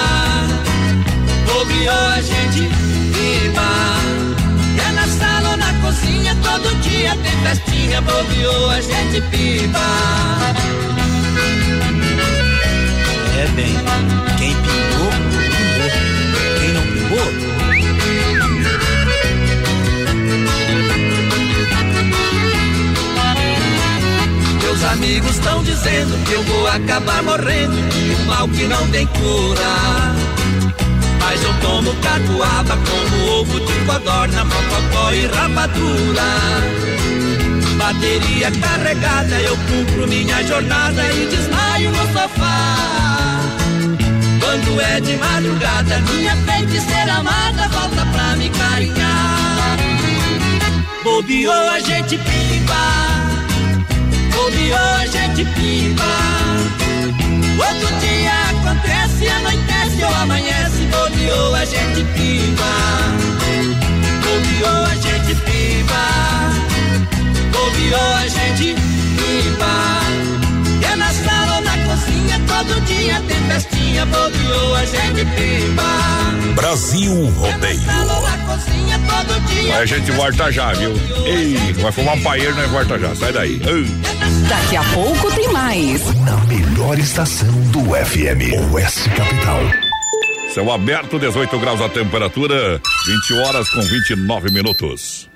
[1.47, 2.69] bobeou a gente
[3.13, 4.26] pipa.
[6.59, 9.79] Todo dia tem festinha, bobeou a gente pipa.
[13.39, 13.75] É bem,
[14.39, 15.11] quem pingou,
[15.53, 15.91] pingou.
[16.59, 17.29] Quem não pingou,
[24.63, 29.07] Meus amigos estão dizendo que eu vou acabar morrendo de um mal que não tem
[29.07, 30.37] cura.
[31.29, 36.23] Mas eu tomo catuaba como ovo de codorna, mococó e rapadura.
[37.77, 42.77] Bateria carregada, eu cumpro minha jornada e desmaio no sofá.
[44.41, 49.77] Quando é de madrugada, minha feiticeira amada volta pra me carinhar.
[51.03, 52.85] Bobeou a gente pipa.
[54.33, 56.05] Bobeou a gente pipa.
[57.59, 58.46] Outro dia
[58.77, 60.87] acontece, anoitece ou amanhece.
[60.91, 62.73] Bobeou a gente pipa.
[64.23, 66.05] Bobeou a gente pipa.
[67.53, 70.06] Bobeou a gente pipa.
[71.97, 74.07] É cozinha, todo dia tem festinha.
[74.07, 76.55] Bobeou a gente pipa.
[76.55, 77.81] Brasil Rodeio.
[79.09, 79.77] Todo dia.
[79.77, 80.93] Aí a gente volta já, viu?
[81.27, 83.15] Ei, vai fumar um paeiro, nós volta já.
[83.15, 83.53] Sai daí.
[83.53, 83.87] Ei.
[84.49, 86.03] Daqui a pouco tem mais.
[86.23, 89.61] Na melhor estação do FM, Oeste Capital.
[90.53, 95.29] Céu aberto, 18 graus a temperatura, 20 horas com 29 minutos.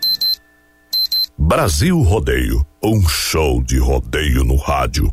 [1.38, 5.12] Brasil Rodeio, um show de rodeio no rádio.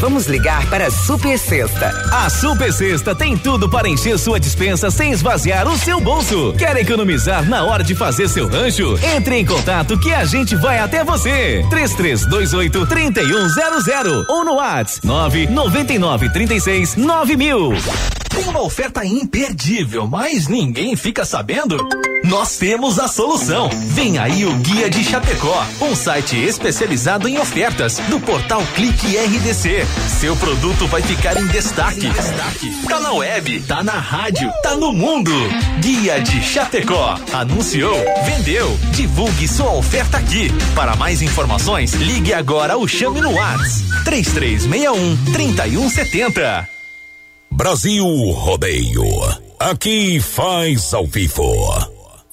[0.00, 1.90] Vamos ligar para a Super Sexta.
[2.10, 6.54] A Super Sexta tem tudo para encher sua dispensa sem esvaziar o seu bolso.
[6.56, 8.98] Quer economizar na hora de fazer seu rancho?
[9.14, 11.62] Entre em contato que a gente vai até você.
[11.68, 17.72] 3328 3100 ou no WhatsApp 999 36 9000.
[18.30, 21.76] Tem uma oferta imperdível, mas ninguém fica sabendo?
[22.24, 23.68] Nós temos a solução.
[23.88, 29.84] Vem aí o Guia de Chapecó, um site especializado em ofertas do portal Clique RDC.
[30.20, 32.08] Seu produto vai ficar em destaque.
[32.88, 35.32] Tá na web, tá na rádio, tá no mundo.
[35.80, 37.18] Guia de Chapecó.
[37.32, 38.78] Anunciou, vendeu.
[38.92, 40.48] Divulgue sua oferta aqui.
[40.74, 46.68] Para mais informações, ligue agora ou chame no WhatsApp 3361 3170.
[47.50, 49.04] Brasil Rodeio.
[49.58, 51.99] Aqui faz ao vivo.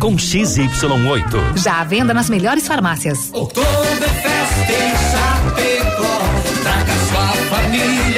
[0.00, 1.58] com XY8.
[1.58, 3.28] Já à venda nas melhores farmácias.
[3.32, 6.18] Oktoberfest em Chapecó.
[6.62, 8.09] Traga sua família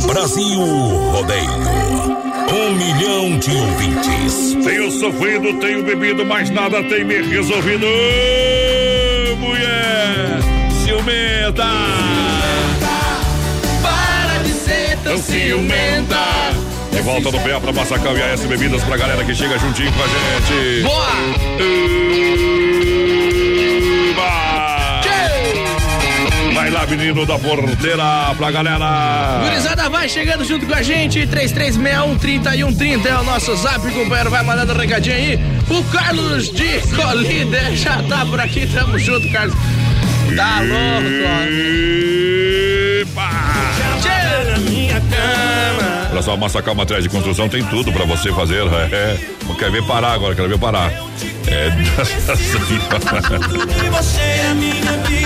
[0.08, 1.52] Brasil Rodeio.
[2.52, 4.58] Um milhão de ouvintes.
[4.66, 7.86] Tenho sofrido, tenho bebido, mas nada tem me resolvido.
[9.38, 10.40] Mulher,
[10.84, 11.68] ciumenta.
[13.84, 16.18] Para de ser tão ciumenta.
[16.92, 20.02] De volta no PA pra Massacal e AS Bebidas pra galera que chega juntinho com
[20.02, 20.82] a gente.
[20.82, 21.14] Boa!
[21.58, 22.83] Vai
[26.96, 29.42] menino da porteira pra galera.
[29.44, 34.74] Gurizada vai chegando junto com a gente, 3361-3130 é o nosso zap, companheiro, vai mandando
[34.74, 35.40] um recadinho aí.
[35.70, 39.56] O Carlos de Colíder já tá por aqui, tamo junto, Carlos.
[40.36, 41.10] Tá louco,
[46.12, 48.62] Olha só, Massacal Materiais de Construção tem tudo pra você fazer.
[48.68, 49.20] É, é.
[49.48, 50.92] Não quer ver parar agora, quero ver parar.
[51.48, 51.72] É.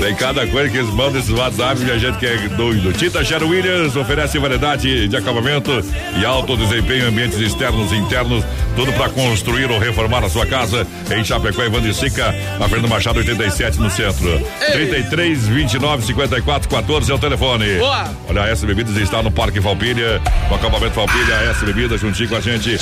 [0.00, 2.92] Tem cada coisa que eles mandam esses WhatsApp e a gente que é doido.
[2.92, 5.70] Tita Sher Williams oferece variedade de acabamento
[6.18, 8.44] e alto desempenho em ambientes externos e internos.
[8.76, 13.18] Tudo para construir ou reformar a sua casa em Chapecó e Vandicica, na Fernando Machado
[13.20, 14.40] 87 no centro.
[14.72, 17.78] 33 29 54 14 é o telefone.
[17.78, 18.04] Boa.
[18.28, 22.28] Olha, a S Bebidas está no Parque Valpilha, no acabamento Valpilha, a S Bebidas juntinho
[22.28, 22.76] com a gente.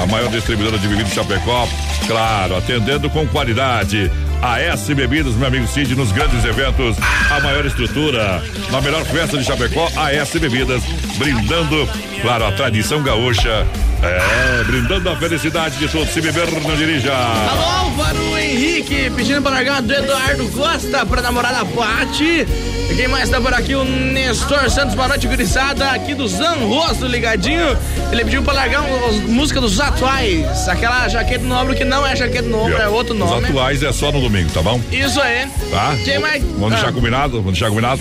[0.00, 1.66] A maior distribuidora de bebidas de Chapecó,
[2.06, 4.10] claro, atendendo com qualidade.
[4.40, 6.96] A S Bebidas, meu amigo Cid, nos grandes eventos,
[7.30, 10.82] a maior estrutura, na melhor festa de Chapecó, a S Bebidas,
[11.18, 11.88] brindando,
[12.22, 13.66] claro, a tradição gaúcha.
[14.02, 16.10] É, brindando a felicidade de todos.
[16.10, 17.12] Se beber, não dirija.
[17.12, 22.46] Alô, Álvaro Henrique, pedindo pra largar do Eduardo Costa pra namorada Pati.
[22.90, 23.74] E quem mais tá por aqui?
[23.74, 27.76] O Nestor Santos, boa noite, gurizada, aqui do Zanrosto, ligadinho.
[28.12, 30.68] Ele pediu pra largar uma música dos atuais.
[30.68, 33.48] Aquela jaqueta no ombro que não é jaqueta no ombro, é outro Os nome.
[33.48, 34.80] atuais é só no domingo, tá bom?
[34.92, 35.46] Isso aí.
[35.70, 35.94] Tá?
[36.04, 36.42] Quem mais?
[36.42, 36.92] Vamos deixar Ah.
[36.92, 37.36] combinado?
[37.38, 38.00] Vamos deixar combinado?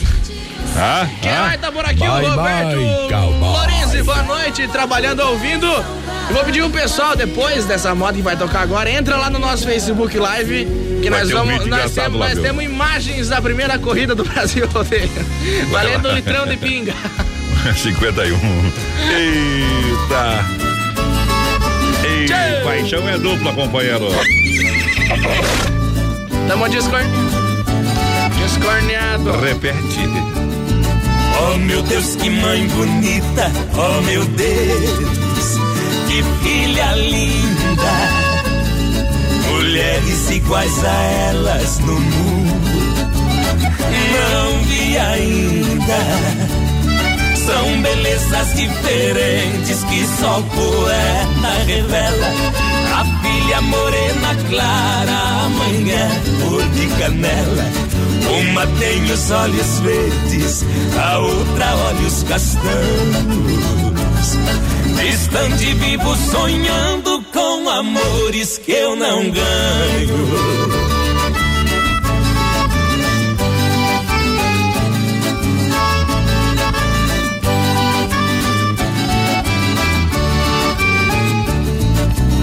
[0.79, 1.41] Ah, Quem ah.
[1.41, 1.99] mais tá por aqui?
[1.99, 3.39] Bye, o Roberto.
[3.39, 5.65] Lorenzi, boa noite, trabalhando, ouvindo.
[5.65, 9.39] Eu vou pedir o pessoal, depois dessa moda que vai tocar agora, entra lá no
[9.39, 10.67] nosso Facebook Live,
[11.01, 11.53] que Vai nós um vamos.
[11.53, 14.67] vídeo nós temos, lá, nós temos imagens da primeira corrida do Brasil.
[15.71, 16.93] Valendo um litrão de pinga.
[17.75, 18.37] 51.
[19.09, 20.45] Eita!
[22.03, 24.07] Ei, paixão é dupla, companheiro.
[26.47, 27.01] Tamo descor...
[28.37, 29.31] descorneado.
[29.39, 30.46] Repete.
[31.39, 35.57] Oh meu Deus, que mãe bonita, oh meu Deus,
[36.07, 38.27] que filha linda.
[39.51, 43.11] Mulheres iguais a elas no mundo,
[44.13, 45.97] não vi ainda.
[47.35, 52.27] São belezas diferentes que só o poeta revela.
[52.93, 56.09] A filha morena clara, amanhã
[56.41, 57.86] cor de canela.
[58.29, 60.65] Uma tem os olhos verdes,
[60.99, 63.47] a outra olhos castanhos.
[65.57, 70.27] De vivo sonhando com amores que eu não ganho.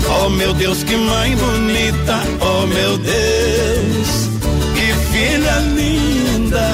[0.09, 4.31] Oh meu Deus, que mãe bonita, oh meu Deus,
[5.25, 6.69] filha linda.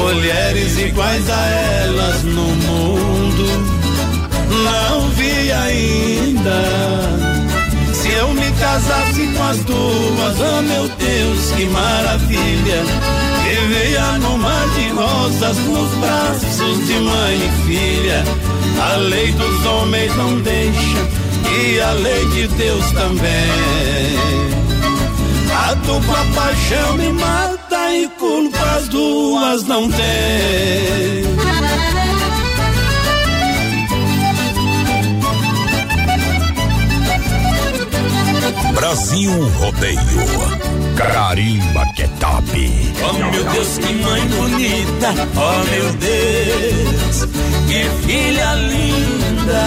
[0.00, 1.46] Mulheres iguais a
[1.84, 3.46] elas no mundo,
[4.64, 6.62] não vi ainda.
[7.92, 12.82] Se eu me casasse com as duas, oh meu Deus, que maravilha.
[13.44, 18.24] Viveia no mar de rosas, nos braços de mãe e filha.
[18.80, 21.08] A lei dos homens não deixa,
[21.50, 24.65] e a lei de Deus também.
[25.58, 31.36] A dupla paixão me mata e culpa as duas não tem.
[38.74, 40.00] Brasil Rodeio.
[40.96, 42.94] Carimba que é top.
[43.02, 47.28] Oh meu Deus, que mãe bonita, oh meu Deus,
[47.68, 49.66] que filha linda.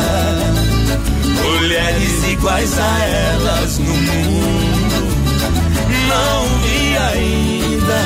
[1.44, 4.69] Mulheres iguais a elas no mundo,
[6.10, 8.02] não vi ainda.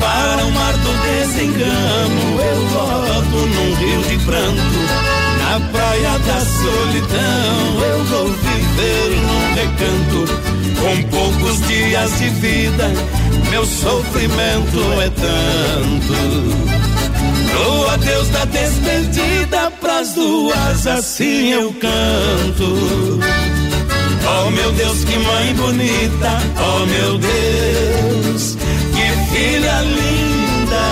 [0.00, 4.78] Para o mar do desengano, eu volto num rio de pranto.
[5.38, 10.20] Na praia da solidão, eu vou viver num recanto.
[10.80, 12.90] Com poucos dias de vida,
[13.50, 16.16] meu sofrimento é tanto.
[17.52, 23.18] No adeus da despedida pras duas, assim eu canto.
[24.28, 26.38] Oh meu Deus, que mãe bonita.
[26.58, 28.56] Oh meu Deus,
[28.94, 30.82] que filha linda.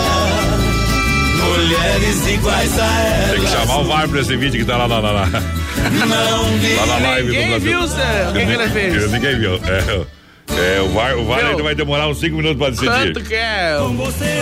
[1.45, 3.33] Mulheres iguais a ela.
[3.33, 5.11] Tem que chamar o VAR pra esse vídeo que tá lá, lá, lá.
[5.13, 5.27] lá.
[5.27, 6.75] Não vi.
[6.77, 7.79] Tá na live ninguém do Brasil.
[7.79, 8.29] viu, Zé.
[8.29, 9.13] O que, que ele fez?
[9.13, 9.55] Ninguém viu.
[9.55, 10.24] É
[10.59, 13.13] é, o VAR, o VAR ainda vai demorar uns 5 minutos pra decidir.
[13.13, 13.77] Quanto que é?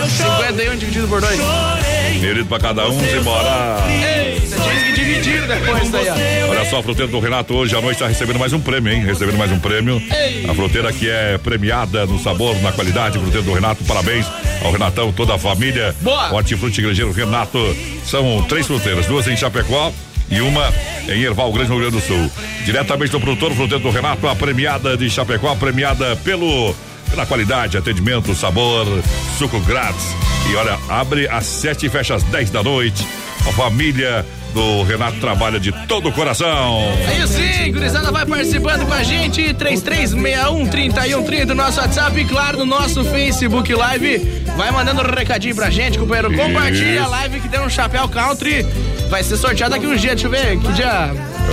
[0.07, 1.39] 51 dividido por 2.
[2.19, 3.83] Direito pra cada um, simbora.
[3.89, 6.49] Ei, você tinha que dividir depois daí, ó.
[6.51, 9.03] Olha só, a fruteira do Renato hoje à noite está recebendo mais um prêmio, hein?
[9.03, 10.01] Recebendo mais um prêmio.
[10.49, 13.83] A fruteira que é premiada no sabor, na qualidade, fruteira do Renato.
[13.83, 14.25] Parabéns
[14.63, 15.95] ao Renatão, toda a família.
[16.01, 16.33] Boa.
[16.33, 17.59] Hortifruti Igrejeiro Renato.
[18.05, 19.91] São três fruteiras, duas em Chapecó
[20.29, 20.73] e uma
[21.07, 22.31] em Erval Grande, no Rio Grande do Sul.
[22.65, 26.73] Diretamente do produtor, fruteira do Renato, a premiada de Chapecó, a premiada pelo
[27.09, 28.87] pela qualidade, atendimento, sabor,
[29.37, 30.03] suco grátis.
[30.49, 33.05] E olha, abre às sete e fecha às 10 da noite.
[33.47, 36.79] A família do Renato trabalha de todo o coração.
[37.07, 43.03] Aí sim, gurizada vai participando com a gente, 3361-3130, nosso WhatsApp e claro, no nosso
[43.05, 44.43] Facebook Live.
[44.55, 46.31] Vai mandando um recadinho pra gente, companheiro.
[46.35, 48.65] Compartilha a live que tem um chapéu country.
[49.09, 51.11] Vai ser sorteado daqui uns dias, deixa eu ver, que dia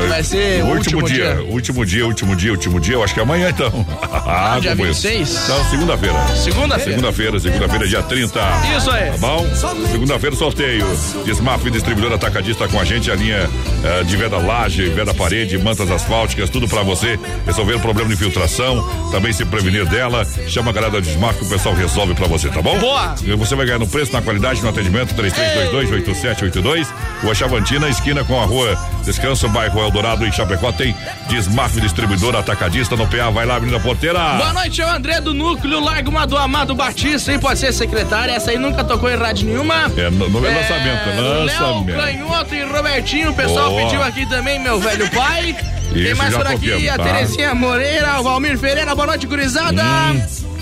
[0.08, 3.20] vai ser o o último, dia, último dia, último dia, último dia, eu acho que
[3.20, 3.86] é amanhã então.
[4.02, 4.94] Ah, dia companheiro.
[4.94, 5.48] 26?
[5.48, 6.36] Não, segunda-feira.
[6.36, 6.90] Segunda-feira.
[6.90, 8.40] Segunda-feira, segunda-feira, dia 30.
[8.76, 9.10] Isso aí.
[9.10, 9.46] Tá bom?
[9.90, 10.86] Segunda-feira, sorteio.
[11.24, 13.48] Desmaf Distribuidor Atacadista com a gente, a linha
[13.84, 18.14] eh, de venda laje, venda parede, mantas asfálticas, tudo pra você resolver o problema de
[18.14, 20.26] infiltração, também se prevenir dela.
[20.46, 22.78] Chama a galera da Desmaf que o pessoal resolve pra você, tá bom?
[22.78, 23.14] Boa.
[23.38, 26.86] Você vai ganhar no preço, na qualidade, no atendimento, 3322-8782.
[27.22, 30.94] Rua Chavantina, esquina com a rua Descanso, bairro Eldorado, em Chapecó, tem
[31.28, 33.30] Desmaf Distribuidor Atacadista no PA.
[33.30, 34.18] Vai lá, Avenida Porteira.
[34.34, 37.38] Boa noite, é o André do Núcleo Largo do Amado Batista, hein?
[37.38, 39.90] Pode ser secretária, essa aí nunca tocou em rádio nenhuma.
[39.96, 41.96] É, no, no lançamento, Léo lançamento.
[41.96, 43.82] Canhoto e Robertinho, o pessoal Boa.
[43.82, 45.56] pediu aqui também, meu velho pai.
[45.92, 47.04] Tem mais por aqui, toquemos, a tá?
[47.04, 49.82] Terezinha Moreira, o Valmir Ferreira, boa noite, gurizada.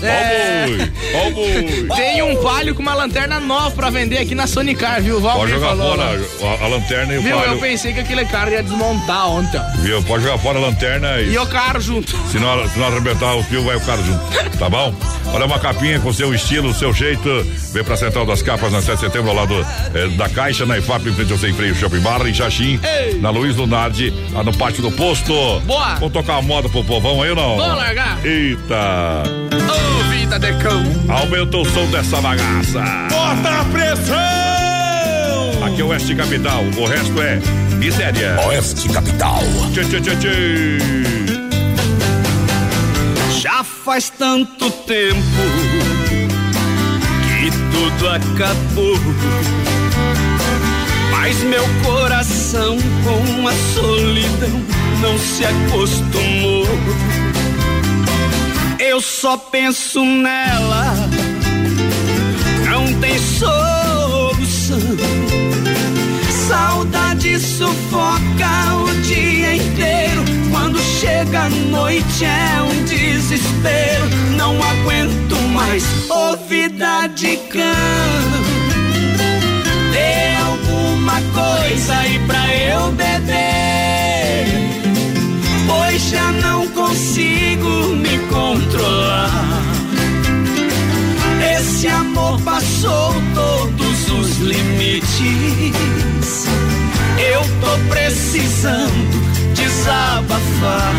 [0.01, 0.65] É,
[1.13, 1.97] Ó o boi, ó o boi.
[1.97, 5.17] tem um palio com uma lanterna nova pra vender aqui na Sonicar, viu?
[5.17, 5.97] O Pode Valmir jogar falou.
[5.97, 7.31] fora a, a lanterna e o Viu?
[7.35, 7.59] Eu palio.
[7.59, 9.59] pensei que aquele cara ia desmontar ontem.
[9.79, 10.01] Viu?
[10.03, 12.11] Pode jogar fora a lanterna e, E o carro junto.
[12.31, 14.57] se, não, se não arrebentar o fio, vai o cara junto.
[14.57, 14.93] Tá bom?
[15.33, 17.29] Olha uma capinha com seu estilo, seu jeito.
[17.73, 19.53] Vem pra Central das Capas na 7 de setembro, ao lado
[19.93, 22.79] eh, da Caixa, na IFAP, em frente ao Sem Freio Shopping Bar, em Xaxim,
[23.19, 24.91] na Luiz Lunardi, lá no pátio do
[25.65, 25.95] Boa.
[25.95, 27.57] Vamos tocar uma moda pro povão aí ou não?
[27.57, 28.17] Vamos largar?
[28.25, 29.23] Eita!
[29.53, 30.83] Ô, vida de cão.
[31.07, 32.81] Aumenta o som dessa bagaça.
[33.09, 34.15] Bota a pressão!
[35.65, 37.39] Aqui é o Oeste Capital, o resto é
[37.75, 38.39] miséria.
[38.47, 39.41] Oeste Capital.
[39.73, 40.77] Tchê, tchê, tchê, tchê.
[43.39, 45.19] Já faz tanto tempo
[47.27, 48.97] que tudo acabou.
[51.21, 54.63] Mas meu coração com a solidão
[55.01, 56.65] não se acostumou.
[58.79, 60.95] Eu só penso nela,
[62.69, 64.79] não tem solução.
[66.47, 70.23] Saudade sufoca o dia inteiro.
[70.49, 74.05] Quando chega a noite é um desespero.
[74.37, 76.71] Não aguento mais ouvir
[77.13, 78.58] de cão.
[81.09, 84.45] Alguma coisa aí pra eu beber.
[85.65, 89.31] Pois já não consigo me controlar.
[91.57, 95.09] Esse amor passou todos os limites.
[97.17, 100.93] Eu tô precisando desabafar.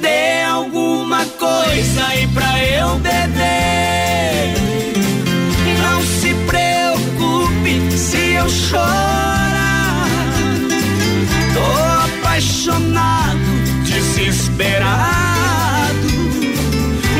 [0.00, 3.73] Dê alguma coisa aí pra eu beber.
[8.44, 10.06] Eu chorar.
[11.54, 11.66] Tô
[12.04, 13.38] apaixonado,
[13.84, 14.94] desesperado.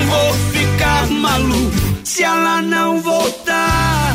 [0.09, 4.15] Vou ficar maluco se ela não voltar.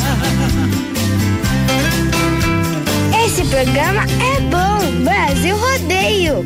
[3.26, 4.70] Esse programa é bom.
[5.04, 6.46] Brasil Rodeio.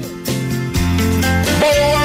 [1.60, 2.03] Boa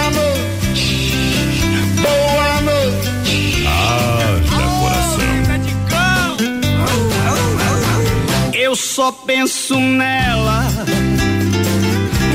[8.99, 10.67] só penso nela,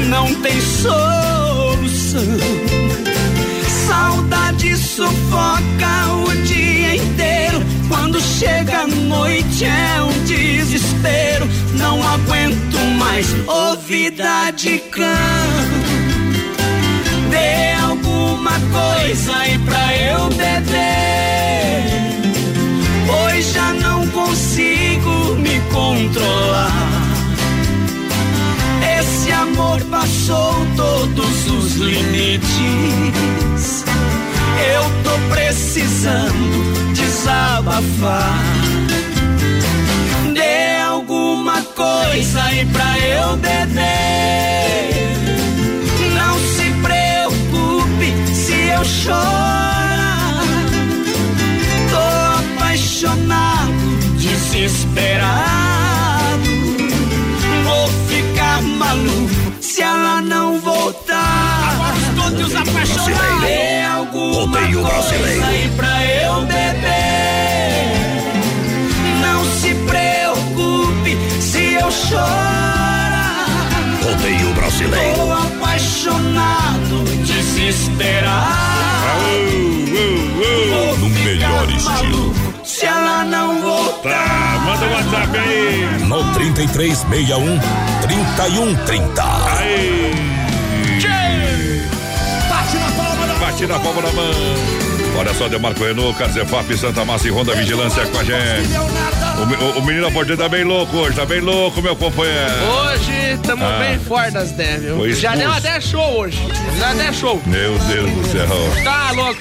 [0.07, 2.21] não tem solução.
[3.85, 7.61] Saudade sufoca o dia inteiro.
[7.89, 11.49] Quando chega a noite é um desespero.
[11.73, 15.03] Não aguento mais ouvida de cão.
[17.29, 21.12] Dê alguma coisa aí pra eu beber.
[26.13, 26.71] Controlar.
[28.99, 33.85] Esse amor passou todos os limites.
[34.75, 38.37] Eu tô precisando desabafar.
[40.33, 40.83] Dê
[42.35, 43.73] aí pra eu beber.
[46.15, 50.43] Não se preocupe se eu chorar.
[51.89, 51.97] Tô
[52.59, 55.12] apaixonado, desesperado.
[58.73, 61.93] Maluco se ela não voltar.
[62.15, 63.41] Todos apaixonados.
[63.41, 65.45] Dê alguma Rodeio coisa brasileiro.
[65.45, 67.93] aí pra eu beber.
[69.21, 73.45] Não se preocupe se eu chorar.
[74.03, 75.15] Rodeio brasileiro.
[75.15, 78.53] Tô apaixonado, desesperado.
[80.69, 82.33] Vou No melhor estilo.
[82.63, 84.52] Se ela não voltar.
[84.65, 86.05] Manda o WhatsApp aí.
[86.07, 87.59] No 3361
[88.01, 89.23] 3130.
[89.57, 90.11] Aí.
[92.49, 94.31] Bate na palma da Bate na palma da mão.
[95.15, 98.69] Olha só, Demarco Renault, Carzefap, Santa Massa e Honda Vigilância com a gente.
[99.37, 102.51] O, o, o menino Aporteiro tá bem louco hoje, tá bem louco, meu companheiro.
[102.87, 103.77] Hoje estamos Ah.
[103.79, 105.13] bem fora das 10, viu?
[105.13, 106.39] Já deu até show hoje.
[106.79, 107.39] Já até show.
[107.45, 108.47] Meu Deus do céu.
[108.83, 109.39] Tá louco.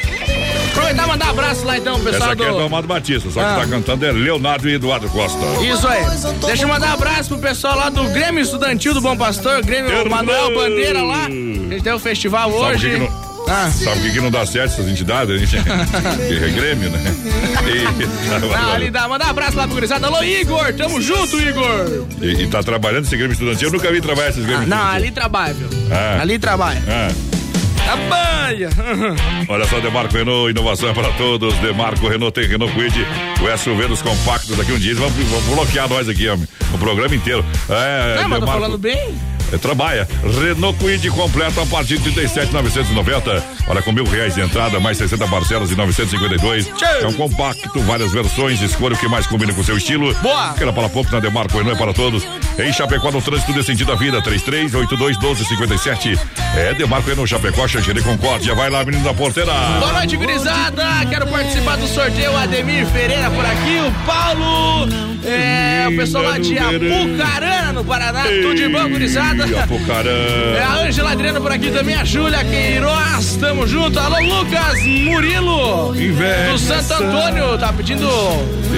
[0.93, 2.63] Aproveitar e mandar abraço lá então, pessoal Essa aqui é do do.
[2.63, 3.57] Amado Batista, só que Ah.
[3.61, 5.39] tá cantando é Leonardo e Eduardo Costa.
[5.63, 6.03] Isso aí.
[6.47, 9.91] Deixa eu mandar um abraço pro pessoal lá do Grêmio Estudantil do Bom Pastor, Grêmio
[9.91, 10.09] Irmão.
[10.19, 11.25] Manuel Bandeira lá.
[11.27, 12.89] A gente tem o festival Sabe hoje.
[12.91, 13.71] que, que não, Ah.
[13.71, 15.35] sabe o que, que não dá certo essas entidades?
[15.35, 15.57] A gente
[16.45, 17.01] é Grêmio, né?
[17.63, 20.07] E, Não, ali dá, manda um abraço lá pro gurizada.
[20.07, 22.07] Alô, Igor, tamo junto, Igor.
[22.21, 23.69] e, e tá trabalhando esse Grêmio Estudantil.
[23.69, 24.97] Eu nunca vi trabalhar esses Grêmios Não, Estudantil.
[25.03, 25.69] ali trabalha, viu?
[25.91, 26.19] Ah.
[26.21, 26.83] Ali trabalha.
[26.89, 27.13] Ah.
[27.93, 28.71] Trabalha.
[29.49, 31.55] Olha só, Demarco Renault, inovação é para todos.
[31.59, 32.95] Demarco Renault tem Renault Quid,
[33.43, 34.57] o SUV dos compactos.
[34.57, 36.37] Daqui um dia eles vão, vão bloquear nós aqui, ó,
[36.75, 37.45] o programa inteiro.
[37.69, 39.15] É, Não, mas tô falando bem.
[39.53, 40.09] É, trabalha.
[40.41, 43.45] Renault Quid completo a partir de 37,990.
[43.69, 46.71] Olha, com mil reais de entrada, mais 60 parcelas de 952.
[47.01, 48.61] É um compacto, várias versões.
[48.61, 50.15] Escolha o que mais combina com o seu estilo.
[50.15, 50.55] Boa.
[50.55, 52.25] Queira para pouco na Demarco Renault é para todos.
[52.59, 54.23] Em Chapecó, no trânsito de sentido à vida.
[54.23, 56.19] 33821257.
[56.57, 58.55] É Demarco Renault Chapecó, Xanxerê Concórdia.
[58.55, 59.53] Vai lá, menino da porteira.
[59.53, 60.85] Boa noite, gurizada.
[61.09, 62.37] Quero participar do sorteio.
[62.37, 64.89] Ademir Ferreira por aqui, o Paulo,
[65.25, 68.23] é, o pessoal lá de Apucarana, no Paraná.
[68.25, 69.42] Tudo de bom, gurizada.
[69.47, 70.57] Ih, Apucarana.
[70.57, 73.99] É a Ângela Adriano por aqui também, a Júlia Queiroz, tamo junto.
[73.99, 76.53] Alô, Lucas Murilo, Inveja.
[76.53, 78.07] do Santo Antônio, tá pedindo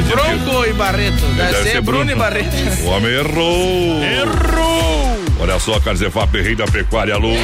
[0.09, 1.25] Bronco e Barreto.
[1.37, 2.55] Deve, ser Bruno e Barreto.
[2.85, 4.03] O homem errou.
[4.03, 5.25] Errou!
[5.41, 7.35] Olha só, Carzefap, rei da pecuária, alô.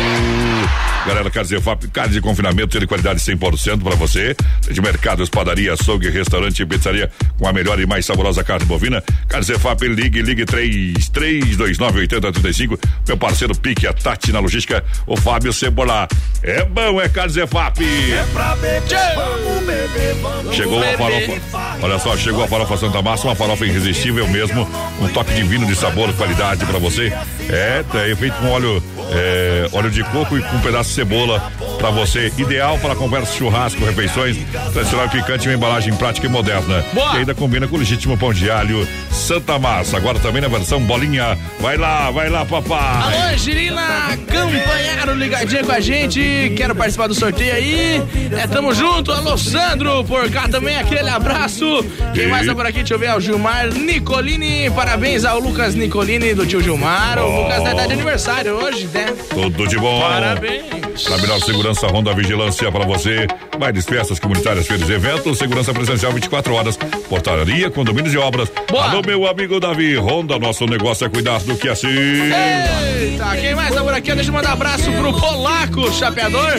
[1.06, 4.36] Galera, Carzefap, carne de confinamento de qualidade 100% para você.
[4.70, 9.02] De mercados, padaria, açougue, restaurante e pizzaria com a melhor e mais saborosa carne bovina.
[9.28, 12.78] Carzefap, ligue, ligue 33298035.
[13.08, 16.06] Meu parceiro Pique, a Tati na logística, o Fábio Cebola.
[16.42, 17.78] É bom, é Carzefap.
[17.82, 20.98] É pra beber, vamos beber, vamos Chegou a beber.
[20.98, 21.40] farofa.
[21.82, 24.68] Olha só, chegou a farofa Santa Massa, uma farofa irresistível mesmo.
[25.00, 27.10] Um toque divino de sabor, qualidade pra você.
[27.48, 28.82] É, é feito com óleo,
[29.12, 32.32] é, óleo de coco e com um pedaço cebola pra você.
[32.36, 34.36] Ideal para conversa, churrasco, refeições.
[34.72, 36.84] Tradicional e picante, uma embalagem prática e moderna.
[36.92, 37.14] Boa.
[37.14, 39.96] E ainda combina com o legítimo pão de alho Santa Massa.
[39.96, 41.38] Agora também na versão bolinha.
[41.60, 42.78] Vai lá, vai lá, papai.
[43.14, 46.52] Alô, Angelina Campanharo, ligadinha com a gente.
[46.56, 48.02] Quero participar do sorteio aí.
[48.32, 49.12] É, tamo junto.
[49.12, 51.84] Alô, Sandro, por cá também, aquele abraço.
[52.14, 52.78] Quem mais tá por aqui?
[52.78, 54.70] Deixa eu ver, é o Gilmar Nicolini.
[54.70, 57.18] Parabéns ao Lucas Nicolini do tio Gilmar.
[57.18, 57.42] O Oh.
[57.42, 59.06] Lucas vai estar de aniversário hoje, né?
[59.30, 60.00] Tudo de bom.
[60.00, 60.79] Parabéns.
[61.08, 63.26] Na melhor segurança, Ronda Vigilância para você.
[63.58, 65.38] Bailes, festas comunitárias, feiras eventos.
[65.38, 66.76] Segurança presencial 24 horas.
[67.08, 68.50] Portaria, condomínios e obras.
[68.76, 69.96] Alô, meu amigo Davi.
[69.96, 71.88] Ronda, nosso negócio é cuidar do que é assim.
[71.88, 74.14] Eita, quem mais tá por aqui?
[74.14, 76.54] Deixa eu mandar um abraço pro Polaco Chapeador.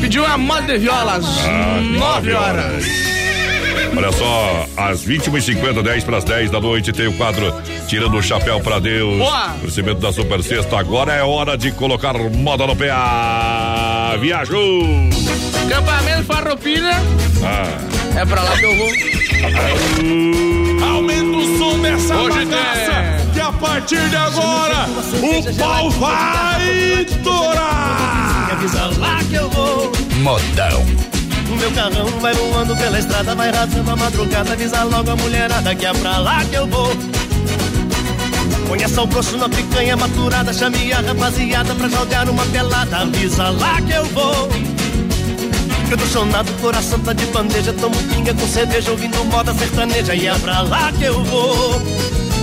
[0.00, 3.19] Pediu uma moda de viola às Ah, 9 horas.
[3.96, 7.52] Olha só, às 21h50, 10 para as 10 da noite, tem o quadro
[7.86, 9.18] Tirando o Chapéu para Deus.
[9.18, 9.56] Boa.
[9.60, 10.78] Crescimento da Super Sexta.
[10.78, 12.90] Agora é hora de colocar moda no pé.
[12.92, 14.86] Ah, Viajou!
[15.68, 16.94] Campamento Farroupilha.
[17.42, 18.18] Ah.
[18.20, 18.90] É pra lá que eu vou.
[20.88, 24.86] Aumenta o som dessa Hoje bagaça, que a partir de agora
[25.22, 28.50] o pau vai torar.
[28.52, 29.92] Avisa lá que eu vou.
[30.16, 31.19] Modão.
[31.50, 34.52] O meu carrão vai voando pela estrada, vai rasgando a madrugada.
[34.52, 36.92] Avisa logo a mulherada que é pra lá que eu vou.
[38.68, 42.98] Põe sal grosso na picanha maturada, chame a rapaziada pra jogar uma pelada.
[42.98, 44.48] Avisa lá que eu vou.
[45.90, 50.14] Eu tô chonado, coração tá de bandeja, tomo pinga com cerveja, ouvindo moda sertaneja.
[50.14, 51.82] E é pra lá que eu vou.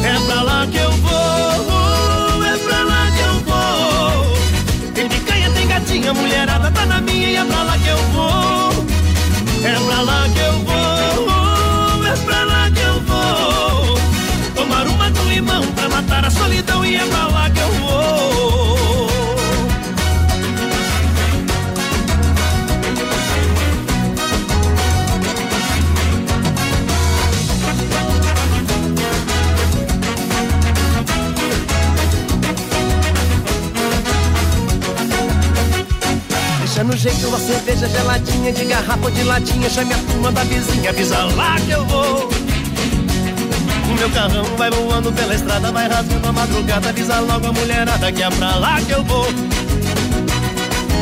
[0.03, 2.43] É pra lá que eu vou.
[2.43, 4.93] É pra lá que eu vou.
[4.93, 8.56] Tem picanha, tem gatinha, mulherada tá na minha e é pra lá que eu vou.
[9.63, 13.97] É pra lá que eu vou, é pra lá que eu vou.
[14.55, 18.56] Tomar uma com limão pra matar a solidão e é pra lá que eu vou.
[36.95, 39.69] Jeito uma cerveja geladinha de garrafa ou de latinha.
[39.69, 42.29] Chame a turma da vizinha, avisa lá que eu vou.
[43.89, 46.89] O meu carrão vai voando pela estrada, vai rasgando a madrugada.
[46.89, 49.25] Avisa logo a mulherada que é pra lá que eu vou.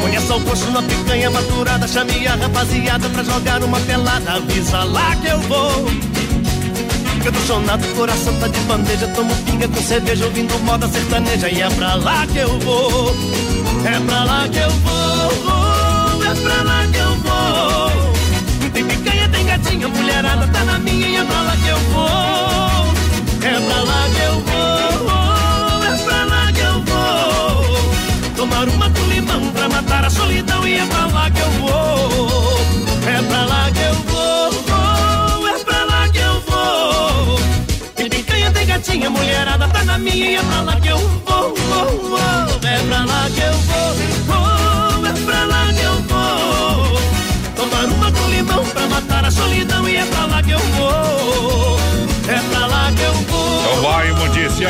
[0.02, 4.32] Conheça o coxo na picanha maturada, chame a rapaziada pra jogar uma pelada.
[4.34, 5.86] Avisa lá que eu vou.
[7.24, 9.08] Canto chonado, coração tá de bandeja.
[9.08, 11.50] Tomo pinga com cerveja, ouvindo moda sertaneja.
[11.50, 13.16] E é pra lá que eu vou.
[13.86, 16.24] É pra lá que eu vou.
[16.24, 18.72] É pra lá que eu vou.
[18.74, 21.08] Tem picanha, tem gatinha, mulherada tá na minha.
[21.08, 22.94] E é pra lá que eu vou.
[23.44, 25.84] É pra lá que eu vou.
[25.84, 28.36] É pra lá que eu vou.
[28.36, 30.68] Tomar uma com limão pra matar a solidão.
[30.68, 31.95] E é pra lá que eu vou.
[50.46, 51.80] Que eu vou.
[52.28, 53.60] É pra lá que eu vou.
[53.62, 54.70] Então vai, imundícia.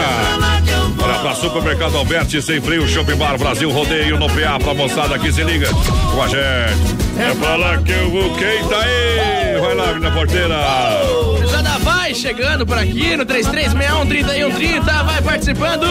[1.01, 5.31] Olha pra Supermercado Alberti, sem freio, Shopping Bar, Brasil, rodeio no PA pra moçada que
[5.31, 5.69] se liga
[6.11, 7.04] com a gente.
[7.17, 9.59] É pra lá que eu vou, quem tá aí?
[9.59, 10.55] Vai lá, menina porteira.
[11.37, 15.85] Cruzada vai chegando por aqui no 3361-3130, vai participando.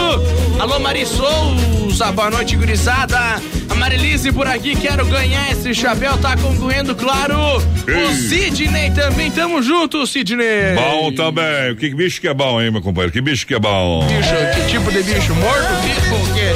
[0.60, 3.40] Alô, Mari Souza, boa noite, gurizada.
[3.70, 7.56] A Marilise por aqui, quero ganhar esse chapéu, tá concorrendo, claro.
[7.56, 10.74] O Sidney também, tamo junto, Sidney.
[10.74, 11.74] Bom também.
[11.76, 13.12] Que bicho que é bom, hein, meu companheiro?
[13.12, 14.06] Que bicho que é bom?
[14.06, 15.34] Bicho, que tipo de bicho?
[15.34, 16.52] Morto, vivo, quê?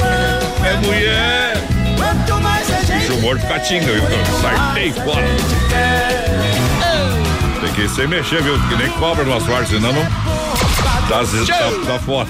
[0.67, 1.28] É mulher.
[3.21, 4.03] Morto catinga, viu?
[4.41, 5.25] Sartei fora.
[7.61, 8.57] Tem que ir sem mexer, viu?
[8.67, 10.28] Que nem cobra no asfalto, senão não.
[11.09, 12.27] Tá, tá, tá fora.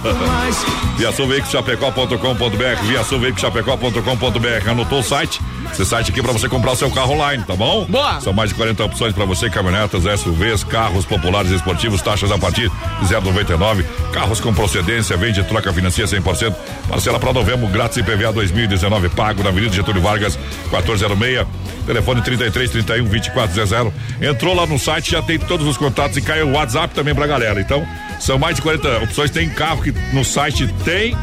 [0.97, 5.41] Viaçãoveículoschapecó.com.br Viaçãoveículoschapecó.com.br Anotou o site?
[5.71, 7.85] Esse site aqui pra você comprar o seu carro online, tá bom?
[7.85, 8.21] Boa!
[8.21, 12.71] São mais de 40 opções pra você, caminhonetas, SUVs, carros populares esportivos, taxas a partir
[13.01, 13.83] de 0,99.
[14.11, 16.55] Carros com procedência, vende troca financia 100%.
[16.87, 20.37] Parcela pra novembro, grátis IPVA 2019, pago na Avenida Getúlio Vargas,
[20.71, 21.45] 1406.
[21.85, 23.93] Telefone 33 31 2400.
[24.21, 27.27] Entrou lá no site, já tem todos os contatos e caiu o WhatsApp também pra
[27.27, 27.61] galera.
[27.61, 27.85] Então,
[28.19, 29.31] são mais de 40 opções.
[29.31, 31.15] Tem carro que no site tem.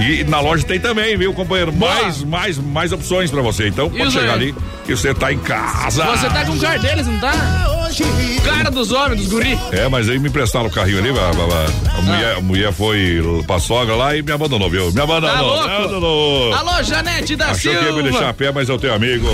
[0.00, 1.70] E na loja tem também, viu, companheiro?
[1.72, 3.68] Mais, mais, mais opções pra você.
[3.68, 4.48] Então pode Isso chegar aí.
[4.48, 4.54] ali
[4.86, 6.04] que você tá em casa.
[6.06, 7.32] Você tá com o cara deles, não tá?
[8.42, 9.58] Cara dos homens, dos guri.
[9.70, 13.22] É, mas aí me emprestaram o carrinho ali, a, a- a- mulher, a mulher foi
[13.46, 14.90] pra sogra lá e me abandonou, viu?
[14.92, 15.62] Me abandonou.
[15.62, 16.54] Tá abandonou.
[16.54, 18.34] Alô, Janete da Achou que ia me deixar a Silva.
[18.34, 19.26] pé, mas eu tenho amigo.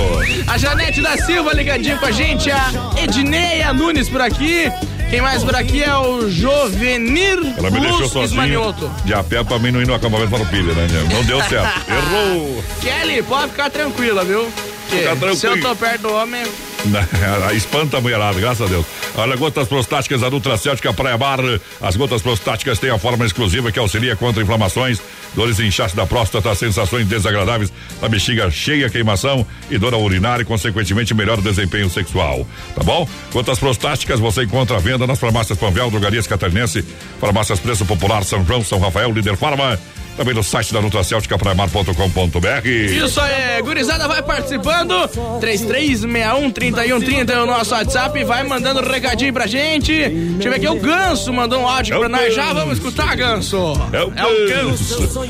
[0.49, 2.69] A Janete da Silva ligadinha com a gente, a
[3.01, 4.65] Edneia Nunes por aqui.
[5.11, 9.59] Quem mais por aqui é o Jovenir Ela me deixou sozinho de a pé pra
[9.59, 10.87] mim não ir no acampamento Farroupilha, né?
[11.11, 11.91] Não deu certo.
[11.91, 12.65] Errou.
[12.83, 14.51] Kelly, pode ficar tranquila, viu?
[14.89, 15.37] Fica tranquilo.
[15.37, 16.45] Se eu tô perto do homem,
[17.55, 18.87] Espanta a mulherada, graças a Deus.
[19.19, 21.41] Olha, gotas prostáticas da Nutracéutica Praia Bar.
[21.81, 25.03] As gotas prostáticas têm a forma exclusiva que auxilia contra inflamações,
[25.35, 30.45] dores e inchaço da próstata, sensações desagradáveis na bexiga cheia, queimação e dor urinar e,
[30.45, 32.47] consequentemente, melhora o desempenho sexual.
[32.77, 33.09] Tá bom?
[33.33, 36.85] Gotas prostáticas você encontra à venda nas farmácias Panvel, Drogarias Catarinense,
[37.21, 39.77] farmácias Preço Popular, São João, São Rafael, Líder Farma.
[40.19, 42.69] Também no site da Nutracéutica praiamar.com.br.
[42.69, 44.93] Isso aí, gurizada vai participando.
[45.41, 48.25] 3361-3130 é o nosso WhatsApp.
[48.25, 49.93] Vai mandando um recadinho pra gente.
[49.93, 52.35] Deixa eu ver aqui, o Ganso mandou um áudio É o pra nós.
[52.35, 53.75] Já vamos escutar, Ganso.
[53.93, 54.11] É o
[54.49, 55.21] Ganso.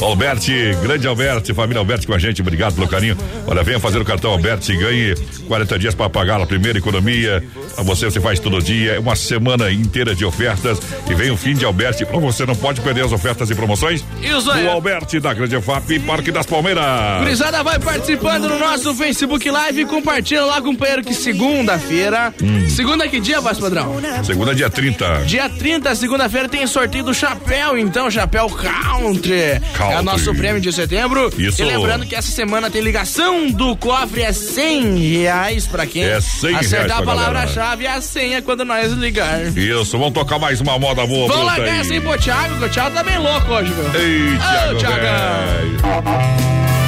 [0.00, 3.16] Alberti, grande Alberti, família Alberti com a gente, obrigado pelo carinho.
[3.48, 5.14] Olha, venha fazer o cartão Alberti e ganhe
[5.48, 7.42] 40 dias para pagar a primeira economia.
[7.74, 10.78] Pra você, você faz todo dia, é uma semana inteira de ofertas
[11.10, 12.06] e vem o fim de Alberti.
[12.06, 14.04] Pra você não pode perder as ofertas e promoções.
[14.22, 14.64] Isso aí.
[14.64, 16.84] Do Alberti da Grande FAP, Parque das Palmeiras.
[17.20, 19.84] Gurizada vai participando no nosso Facebook Live.
[19.86, 22.34] Compartilha lá, companheiro, que segunda-feira.
[22.42, 22.68] Hum.
[22.68, 23.96] Segunda que dia, voz padrão?
[24.24, 25.24] Segunda, dia 30.
[25.24, 29.32] Dia 30, segunda-feira, tem sorteio do chapéu, então, chapéu Country.
[29.32, 31.32] É o nosso prêmio de setembro.
[31.38, 31.62] Isso.
[31.62, 36.20] E lembrando que essa semana tem ligação do cofre, é 100 reais pra quem É
[36.20, 39.40] 100 reais acertar a palavra-chave e a senha quando nós ligar.
[39.56, 41.28] Isso, vamos tocar mais uma moda boa.
[41.28, 44.00] Vamos largar essa aí pro Thiago, que o Thiago tá bem louco hoje, viu?
[44.00, 44.98] Ei, Thiago, Ô, Thiagão.
[45.00, 45.78] velho.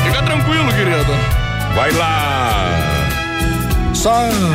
[0.05, 1.15] Fica tranquilo, querido.
[1.75, 2.65] Vai lá.
[3.95, 4.49] Sai do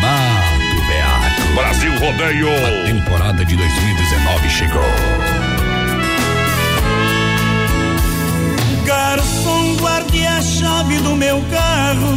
[0.00, 1.54] mato, Beato.
[1.54, 2.48] Brasil Rodeio.
[2.48, 4.82] A temporada de 2019 chegou.
[8.86, 12.16] Garçom, guarde a chave do meu carro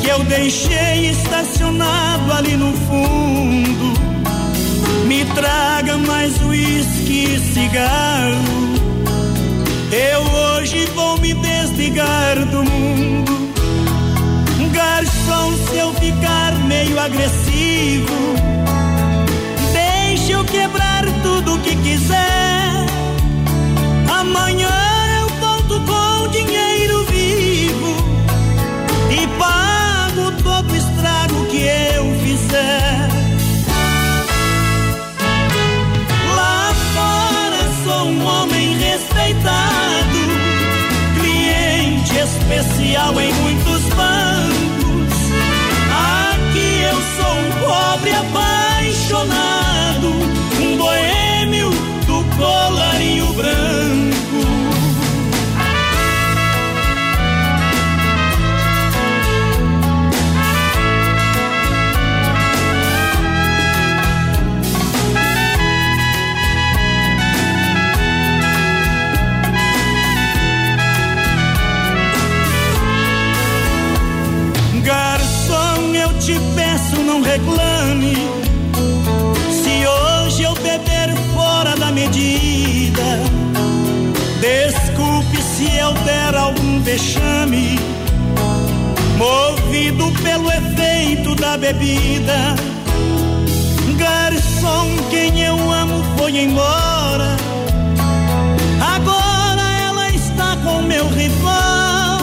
[0.00, 4.09] que eu deixei estacionado ali no fundo.
[5.10, 8.70] Me traga mais uísque e cigarro.
[9.90, 13.00] Eu hoje vou me desligar do mundo.
[16.70, 18.14] meio agressivo.
[19.72, 22.86] Deixa eu quebrar tudo que quiser.
[24.20, 24.70] Amanhã
[25.20, 27.96] eu volto com dinheiro vivo
[29.10, 31.62] e pago todo estrago que
[31.96, 32.99] eu fizer.
[39.30, 40.18] Respeitado,
[41.14, 43.89] cliente especial em muitos
[86.30, 87.78] der algum vexame.
[89.16, 92.54] Movido pelo efeito da bebida,
[93.96, 97.36] garçom, quem eu amo foi embora.
[98.94, 102.18] Agora ela está com meu rival.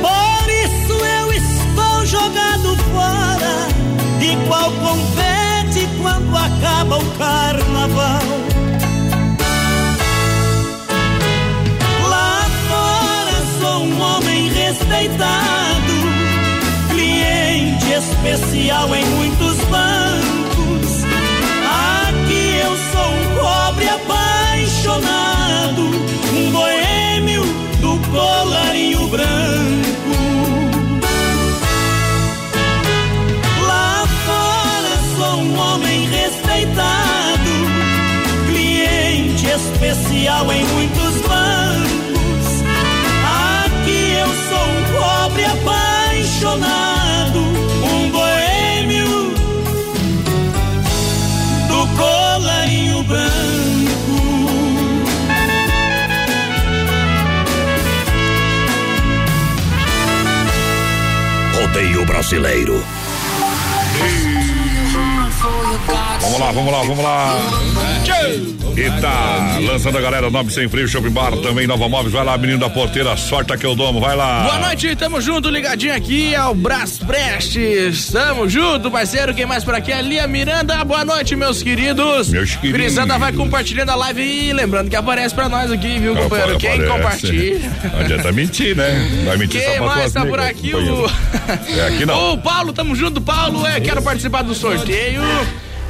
[0.00, 3.68] Por isso eu estou jogado fora,
[4.20, 8.19] igual confete quando acaba o carnaval.
[15.00, 15.94] Respeitado,
[16.90, 21.04] cliente especial em muitos bancos.
[22.06, 25.82] Aqui eu sou um pobre apaixonado,
[26.34, 27.42] um boêmio
[27.80, 30.16] do colarinho branco.
[33.66, 37.52] Lá fora sou um homem respeitado,
[38.50, 41.09] cliente especial em muitos
[46.50, 49.34] apaixonado, um boêmio
[51.68, 53.20] do colarinho branco.
[61.54, 62.84] Rodeio Brasileiro.
[66.20, 67.36] Vamos lá, vamos lá, vamos lá.
[68.76, 72.12] Eita, lançando a galera Nove Sem Freio, Shopping Bar, também Nova Móveis.
[72.12, 74.44] Vai lá, menino da porteira, sorte que eu domo, vai lá.
[74.44, 78.10] Boa noite, tamo junto, ligadinho aqui ao Brás Prestes.
[78.10, 79.34] Tamo junto, parceiro.
[79.34, 79.92] Quem mais por aqui?
[79.92, 80.82] A Lia Miranda.
[80.84, 82.28] Boa noite, meus queridos.
[82.30, 82.80] Meus queridos.
[82.80, 86.58] Grisanda vai compartilhando a live e lembrando que aparece pra nós aqui, viu, companheiro?
[86.58, 86.90] Quem Aparece.
[86.92, 87.72] compartilha.
[87.92, 89.22] Não adianta mentir, né?
[89.26, 90.70] Vai mentir só Quem pra mais tá por aqui?
[90.70, 91.06] companheiro.
[91.06, 91.78] O...
[91.78, 92.20] É aqui não.
[92.30, 93.66] O Paulo, tamo junto, Paulo.
[93.66, 95.20] É, quero participar do sorteio.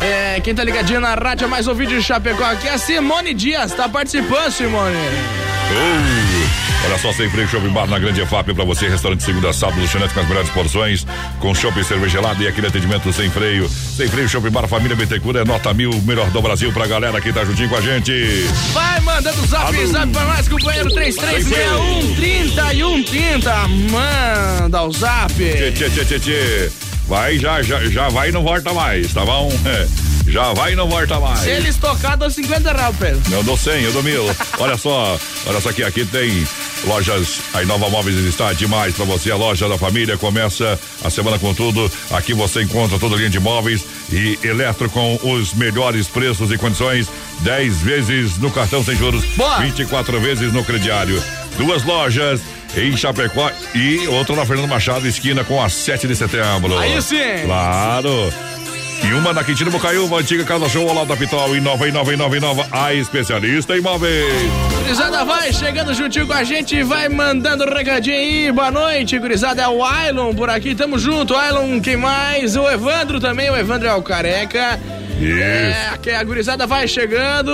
[0.00, 3.34] É, quem tá ligadinho na rádio é mais ouvido de Chapecó aqui é a Simone
[3.34, 3.72] Dias.
[3.72, 4.96] Tá participando, Simone?
[4.96, 9.80] Uh, olha só, sem freio, shopping bar na grande EFAP pra você, restaurante segunda sábado,
[9.80, 11.06] lanchonete com as melhores porções,
[11.38, 13.68] com shopping cerveja gelada e aquele atendimento sem freio.
[13.68, 17.32] Sem freio, shopping bar, família Betecura é nota mil, melhor do Brasil pra galera que
[17.32, 18.12] tá juntinho com a gente.
[18.72, 19.86] Vai mandando zap, Alô.
[19.86, 23.68] zap pra nós, companheiro 3361 30 e 130.
[23.90, 25.32] Manda o zap.
[25.34, 26.89] Tchê, tchê, tchê, tchê, tchê.
[27.10, 29.50] Vai, já, já, já vai e não volta mais, tá bom?
[30.28, 31.40] Já vai e não volta mais.
[31.40, 33.20] Se eles tocar, dou 50 reais, Pedro.
[33.32, 34.24] Eu dou 100, eu dou mil.
[34.60, 36.46] olha só, olha só aqui, aqui tem
[36.84, 39.32] lojas, a Nova Móveis está demais pra você.
[39.32, 41.90] A loja da família começa a semana com tudo.
[42.12, 46.58] Aqui você encontra toda a linha de móveis e eletro com os melhores preços e
[46.58, 47.08] condições.
[47.40, 49.58] 10 vezes no cartão sem juros, Boa.
[49.58, 51.20] 24 vezes no crediário.
[51.56, 52.40] Duas lojas
[52.76, 56.78] em Chapecó e outra na Fernando Machado, esquina com a 7 de setembro.
[56.78, 57.16] Aí sim.
[57.44, 58.32] Claro.
[59.02, 61.92] E uma na Quintino Bocaiúva, antiga Casa Show ao lado da Pitol, em nova, em
[61.92, 64.26] nova, em nova, em nova, a especialista em móveis.
[64.82, 68.52] Gurizada vai chegando juntinho com a gente, vai mandando recadinho aí.
[68.52, 69.62] Boa noite, gurizada.
[69.62, 71.34] É o Ailon por aqui, tamo junto.
[71.34, 72.56] Ailon, quem mais?
[72.56, 74.78] O Evandro também, o Evandro é o careca.
[75.22, 77.52] É, que a gurizada vai chegando.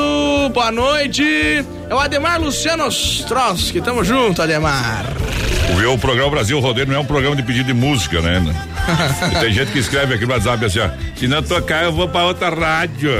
[0.55, 1.65] Boa noite.
[1.89, 5.05] É o Ademar Luciano Ostroski, tamo junto, Ademar.
[5.75, 8.41] O, o programa Brasil Rodeio não é um programa de pedido de música, né?
[9.41, 12.23] Tem gente que escreve aqui no WhatsApp assim, ó, se não tocar eu vou pra
[12.25, 13.11] outra rádio.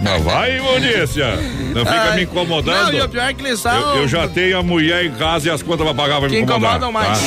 [0.00, 1.36] Não vai, Maurícia.
[1.74, 2.92] Não fica Ai, me incomodando.
[2.92, 3.72] Não, e o pior é que eles são.
[3.72, 6.40] Eu, eu já tenho a mulher em casa e as contas pra pagar vai me
[6.40, 6.76] incomodar.
[6.76, 7.18] incomodam mais.
[7.20, 7.26] tá?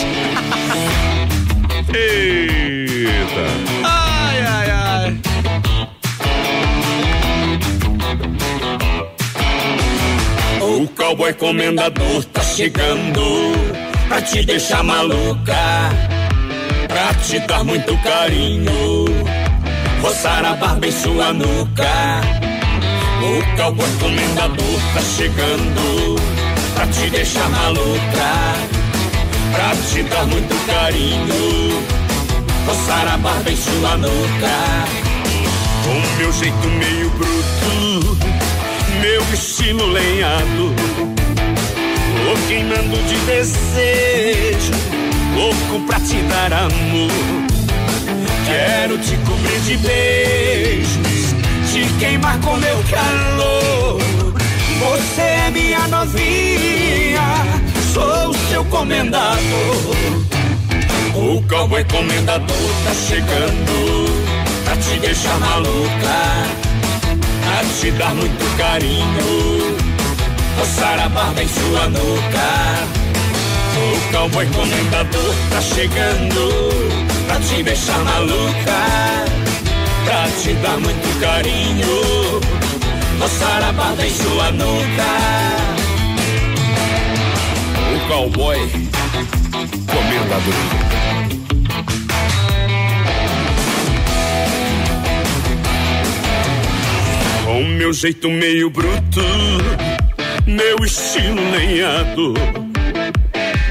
[1.98, 3.48] Eita.
[3.84, 4.11] Ai,
[10.82, 13.22] O cowboy comendador tá chegando
[14.08, 15.54] pra te deixar maluca.
[16.88, 19.06] pra te dar muito carinho.
[20.02, 22.22] Roçar a barba em sua nuca.
[23.22, 26.16] O cowboy comendador tá chegando
[26.74, 28.32] pra te deixar maluca.
[29.54, 31.86] Pra te dar muito carinho.
[32.66, 34.58] Roçar a barba em sua nuca.
[35.84, 38.18] Com meu jeito meio bruto,
[39.02, 40.74] meu estilo lenhado.
[42.24, 44.72] Tô queimando de desejo,
[45.36, 47.12] louco pra te dar amor.
[48.46, 51.36] Quero te cobrir de beijos,
[51.72, 54.00] te queimar com meu calor.
[54.80, 57.22] Você é minha novinha,
[57.94, 59.96] sou seu comendador.
[61.14, 64.06] O cowboy comendador tá chegando
[64.64, 66.48] pra te deixar maluca,
[67.52, 69.78] pra te dar muito carinho,
[70.58, 72.50] roçar a barba em sua nuca.
[73.76, 76.70] O cowboy comendador tá chegando
[77.28, 79.26] pra te deixar maluca,
[80.06, 82.42] pra te dar muito carinho,
[83.20, 85.12] roçar a barba em sua nuca.
[87.94, 88.60] O cowboy
[89.88, 90.91] comendador.
[97.62, 99.22] Com meu jeito meio bruto,
[100.48, 102.34] meu estilo lenhado.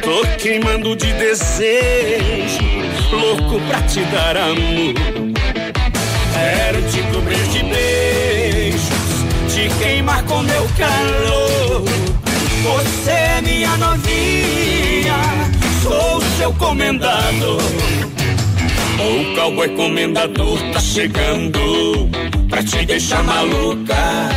[0.00, 2.62] Tô queimando de desejo,
[3.10, 4.94] louco pra te dar amor.
[6.32, 8.82] Quero te cobrir de beijos,
[9.52, 11.82] te queimar com meu calor.
[12.62, 15.16] Você é minha novinha,
[15.82, 17.60] sou seu comendador.
[19.00, 22.08] O cowboy comendador tá chegando
[22.50, 24.28] pra te deixar maluca,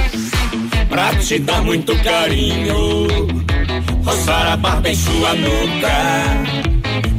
[0.87, 3.07] pra te dar muito carinho,
[4.05, 6.63] roçar a barba em sua nuca.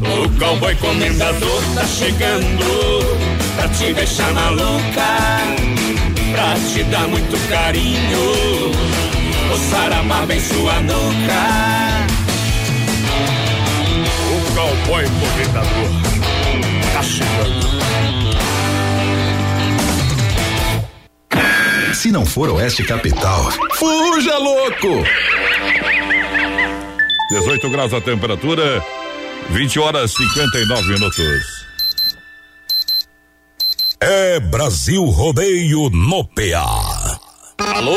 [0.00, 3.18] O cowboy comendador tá chegando
[3.56, 5.08] pra te deixar maluca,
[6.32, 8.70] pra te dar muito carinho,
[9.50, 12.04] roçar a barba em sua nuca.
[14.30, 15.90] O cowboy comendador
[16.92, 17.74] tá chegando.
[22.04, 25.02] Se não for Oeste Capital, fuja louco!
[27.30, 28.84] 18 graus a temperatura,
[29.48, 31.66] 20 horas 59 minutos.
[34.02, 37.18] É Brasil Rodeio no PA.
[37.56, 37.96] Alô,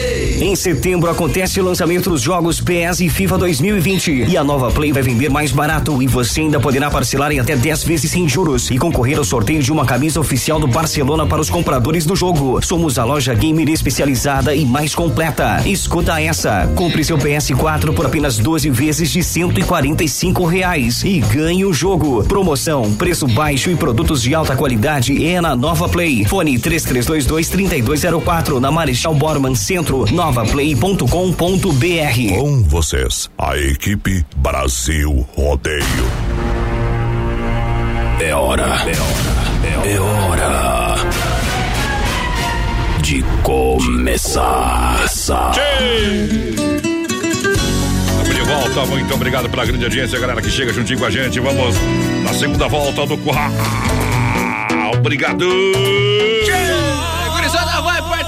[0.44, 4.92] Em setembro acontece o lançamento dos jogos PS e FIFA 2020 e a nova Play
[4.92, 8.70] vai vender mais barato e você ainda poderá parcelar em até 10 vezes sem juros
[8.70, 12.60] e concorrer ao sorteio de uma camisa oficial do Barcelona para os compradores do jogo.
[12.62, 15.66] Somos a loja gamer especializada e mais completa.
[15.66, 21.72] Escuta essa, compre seu PS4 por apenas 12 vezes de 145 reais e ganhe o
[21.72, 22.22] jogo.
[22.24, 26.26] Promoção, preço baixo e produtos de alta qualidade é na Nova Play.
[26.26, 30.04] Fone 3322 3204 na Marechal Borman Centro
[30.34, 32.34] novaplay.com.br.
[32.36, 35.84] Com vocês, a equipe Brasil Rodeio.
[38.20, 38.90] É hora, é hora,
[39.88, 40.96] é hora
[43.00, 45.04] de começar.
[48.24, 51.38] De volta, muito obrigado pela grande audiência, galera que chega juntinho com a gente.
[51.38, 51.76] Vamos
[52.24, 53.52] na segunda volta do Curral.
[54.98, 55.44] Obrigado!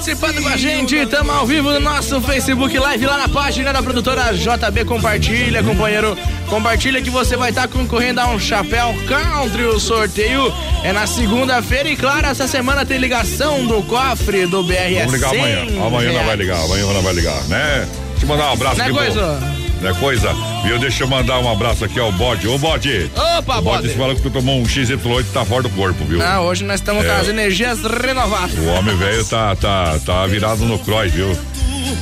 [0.06, 1.04] Participando com a gente.
[1.06, 4.84] Tamo ao vivo no nosso Facebook Live lá na página da produtora JB.
[4.84, 6.16] Compartilha, companheiro.
[6.48, 9.64] Compartilha que você vai estar concorrendo a um chapéu country.
[9.64, 10.54] O sorteio
[10.84, 11.88] é na segunda-feira.
[11.88, 14.98] E claro, essa semana tem ligação do cofre do BRS.
[14.98, 15.62] Vamos ligar amanhã.
[15.84, 17.88] Amanhã não vai ligar, amanhã não vai ligar, né?
[18.22, 19.55] Eu mandar um abraço Não é coisa?
[19.86, 20.30] É coisa?
[20.64, 20.78] Viu?
[20.78, 22.48] Deixa eu mandar um abraço aqui ao bode.
[22.48, 23.10] Ô, bode!
[23.38, 23.94] Opa, o bode bode.
[23.94, 26.20] falou que tu tomou um XY8 e tá fora do corpo, viu?
[26.20, 27.20] Ah, hoje nós estamos com É.
[27.20, 28.58] as energias renovadas.
[28.58, 31.36] O homem velho tá, tá, tá virado no cross, viu?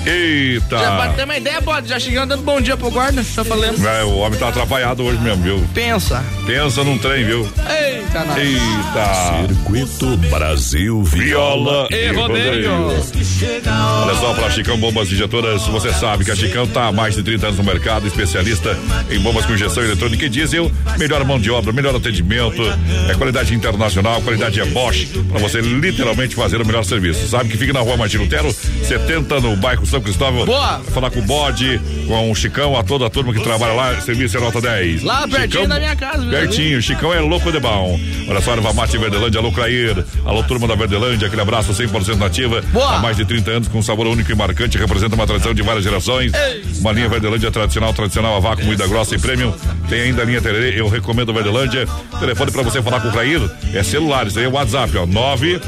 [0.07, 0.79] Eita!
[0.79, 3.87] Já pra ter uma ideia, pode, já chegando dando bom dia pro guarda, já falando.
[3.87, 5.69] É, o homem tá atrapalhado hoje mesmo, viu?
[5.75, 6.25] Pensa.
[6.47, 7.49] Pensa num trem, viu?
[7.69, 8.39] Eita, nós.
[8.39, 9.47] Eita!
[9.49, 12.71] Circuito Brasil Viola Viola e rodeio.
[12.71, 17.23] Olha só, para Chicão Bombas Injetoras, você sabe que a Chicão tá há mais de
[17.23, 18.79] 30 anos no mercado, especialista
[19.11, 22.63] em bombas com injeção eletrônica e diesel, melhor mão de obra, melhor atendimento,
[23.09, 27.27] é qualidade internacional, qualidade é Bosch, para você literalmente fazer o melhor serviço.
[27.29, 30.45] Sabe que fica na rua Martin Lutero, 70 no bairro São Cristóvão.
[30.47, 30.79] Boa!
[30.79, 34.01] Vai falar com o Bode, com o Chicão, a toda a turma que trabalha lá,
[34.01, 35.03] serviço é nota 10.
[35.03, 36.31] Lá pertinho Chicão- da minha casa, viu?
[36.31, 37.99] Pertinho, Chicão é louco de bom.
[38.29, 42.63] Olha só, Erva Mate Verdelândia, alô Clair, alô turma da Verdelândia, aquele abraço 100% nativa.
[42.73, 42.97] Boa.
[42.97, 45.63] Há mais de 30 anos com um sabor único e marcante, representa uma tradição de
[45.63, 46.33] várias gerações.
[46.81, 49.53] Uma linha Verdelândia tradicional, tradicional a vácuo, moída grossa e premium.
[49.89, 51.87] Tem ainda a linha Tererê, eu recomendo Verdelândia.
[52.19, 53.41] Telefone pra você falar com o Clair
[53.75, 55.61] é celular, isso aí é WhatsApp, ó, 9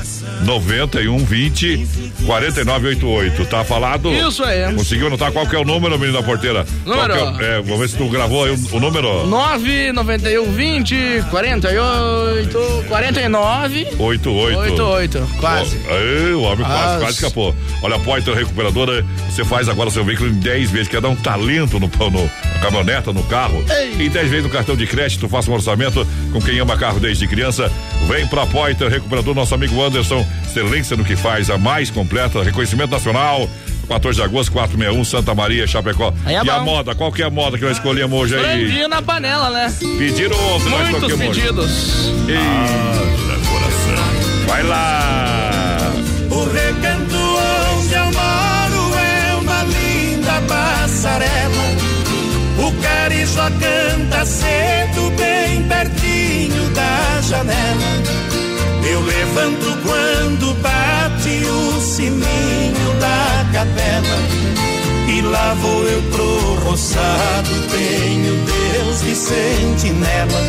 [0.45, 1.87] 91 20
[2.27, 3.45] 4988.
[3.47, 4.13] Tá falado?
[4.13, 4.75] Isso aí.
[4.75, 6.67] Conseguiu anotar qual que é o número, menino da porteira?
[6.85, 7.15] Número.
[7.15, 9.27] Qual que é, é, vamos ver se tu gravou aí o, o número.
[9.27, 14.59] 991 20 48 49 88.
[14.59, 15.81] 88, quase.
[15.89, 17.01] Ó, aí, o homem quase, Quase.
[17.01, 17.55] quase escapou.
[17.83, 21.17] Olha, a Poiter Recuperadora, você faz agora seu veículo em 10 vezes, quer dar um
[21.17, 22.23] talento no, no,
[22.55, 23.65] na caminhoneta, no carro.
[24.07, 27.27] Em 10 vezes no cartão de crédito, faça um orçamento com quem ama carro desde
[27.27, 27.71] criança.
[28.07, 32.93] Vem pra Poiter Recuperador, nosso amigo Anderson, excelência no que faz, a mais completa, reconhecimento
[32.93, 33.51] nacional.
[33.89, 36.15] 14 de agosto, 461, Santa Maria, Chapecó.
[36.25, 36.65] É e a bom.
[36.65, 38.65] moda, qual que é a moda que nós escolhemos hoje aí?
[38.67, 39.75] Franguinho na panela, né?
[39.99, 41.17] Pediram ontem, Muitos hoje.
[41.17, 42.13] pedidos.
[42.29, 44.47] Eita, coração.
[44.47, 45.66] Vai lá.
[65.09, 70.41] E lá vou eu pro roçado, tenho Deus de sentinela.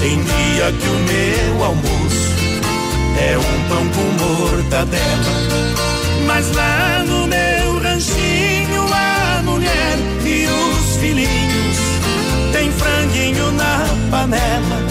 [0.00, 2.24] Tem dia que o meu almoço
[3.18, 5.74] é um pão com mortadela.
[6.26, 11.78] Mas lá no meu ranchinho a mulher e os filhinhos
[12.52, 14.83] tem franguinho na panela.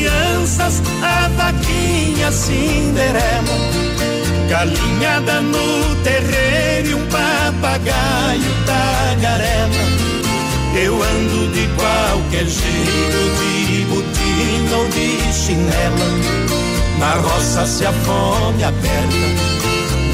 [0.00, 3.20] Crianças, a vaquinha Cinderela.
[4.48, 10.00] Galinhada no terreiro e um papagaio tagarela.
[10.74, 16.50] Eu ando de qualquer jeito, de botina ou de chinela.
[16.98, 19.26] Na roça se a fome aperta,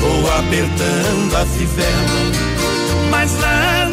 [0.01, 2.47] vou apertando a fivela.
[3.11, 3.86] Mas lá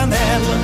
[0.00, 0.58] panela.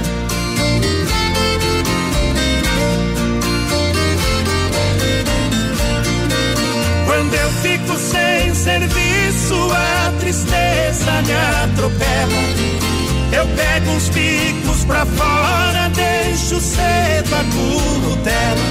[7.07, 11.33] Quando eu fico sem serviço, a me
[11.65, 12.43] atropela.
[13.33, 18.69] Eu pego uns picos pra fora, deixo cedo a currutela.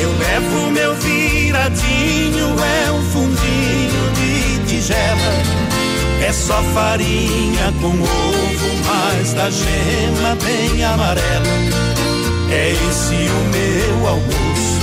[0.00, 5.73] Eu levo meu viradinho, é um fundinho de tigela.
[6.26, 11.54] É só farinha com ovo, mas da gema bem amarela.
[12.50, 14.80] É esse o meu almoço,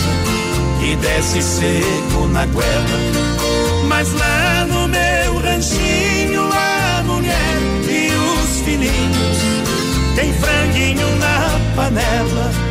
[0.80, 3.00] que desce seco na goela.
[3.88, 7.58] Mas lá no meu ranchinho, a mulher
[7.90, 9.38] e os filhinhos
[10.16, 12.71] tem franguinho na panela.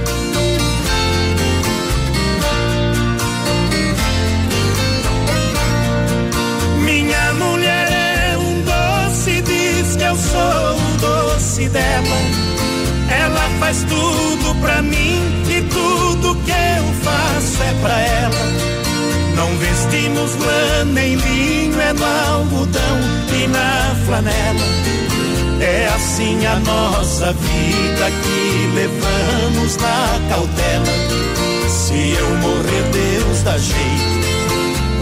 [11.68, 12.16] Dela.
[13.10, 18.70] Ela faz tudo pra mim e tudo que eu faço é pra ela.
[19.36, 22.98] Não vestimos lã nem linho, é no algodão
[23.32, 24.60] e na flanela.
[25.60, 31.20] É assim a nossa vida que levamos na cautela.
[31.68, 34.26] Se eu morrer, Deus dá jeito,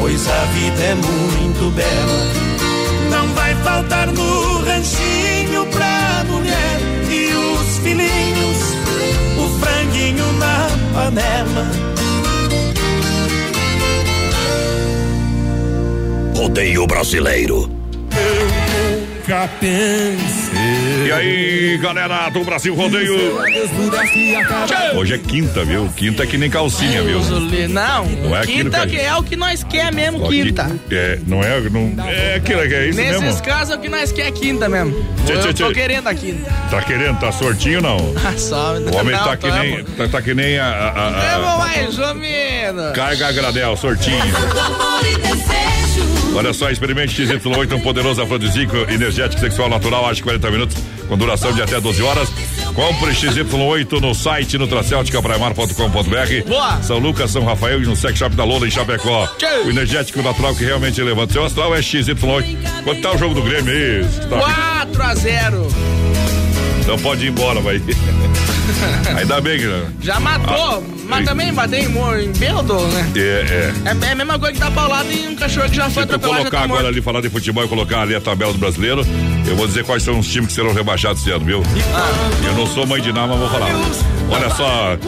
[0.01, 2.49] pois a vida é muito bela.
[3.11, 5.18] Não vai faltar no ranchinho
[5.67, 6.81] pra mulher
[7.11, 8.59] e os filhinhos,
[9.37, 11.67] o franguinho na panela.
[16.37, 17.71] Rodeio Brasileiro.
[19.29, 20.38] Nunca pensei.
[20.53, 23.39] E aí, galera do Brasil Rodeio.
[24.97, 25.89] Hoje é quinta, viu?
[25.97, 27.21] Quinta é que nem calcinha, viu?
[27.69, 30.71] Não, Não é quinta que é o que nós quer mesmo, Só que- quinta.
[30.91, 33.43] É, não é, não, é aquilo que é isso Nesses mesmo.
[33.43, 34.93] casos é o que nós quer quinta mesmo.
[35.27, 35.75] Tchê, eu tchê, tô tchê.
[35.75, 36.51] querendo a quinta.
[36.71, 37.99] Tá querendo, tá sortinho não?
[38.29, 38.75] Ah, só.
[38.75, 41.99] O homem não, tá que nem, tá, tá que nem a, a- a- a- mais
[41.99, 42.93] ou menos.
[42.95, 44.19] carga a granel, sortinho.
[46.39, 50.77] Olha só, experimente XY8, um poderoso afrodisíaco, energético, sexual, natural, age 40 minutos,
[51.09, 52.29] com duração de até 12 horas.
[52.77, 56.49] Compre XY8 no site nutracelticapraemar.com.br.
[56.49, 56.81] Boa!
[56.81, 59.29] São Lucas, São Rafael e no Sex Shop da Lola em Chapecó.
[59.67, 61.33] O energético natural que realmente levanta.
[61.33, 62.83] Seu astral é XY8.
[62.85, 64.07] Quanto tá o jogo do Grêmio aí?
[64.29, 65.67] Tá- 4 a 0
[66.83, 67.83] Então pode ir embora, vai.
[69.17, 69.85] Ainda bem que.
[70.01, 71.25] Já matou, mas ei.
[71.27, 73.13] também bateu em, em bêbado, né?
[73.17, 73.73] É, é.
[73.85, 76.09] É, é a mesma coisa que dar paulada em um cachorro que já foi Se
[76.09, 76.39] atropelado.
[76.39, 76.93] colocar tá agora morto.
[76.95, 79.03] ali, falar de futebol e colocar ali a tabela do brasileiro,
[79.47, 81.63] eu vou dizer quais são os times que serão rebaixados esse ano, viu?
[82.45, 83.71] Eu não sou mãe de nada, mas vou falar.
[84.31, 84.99] Olha só,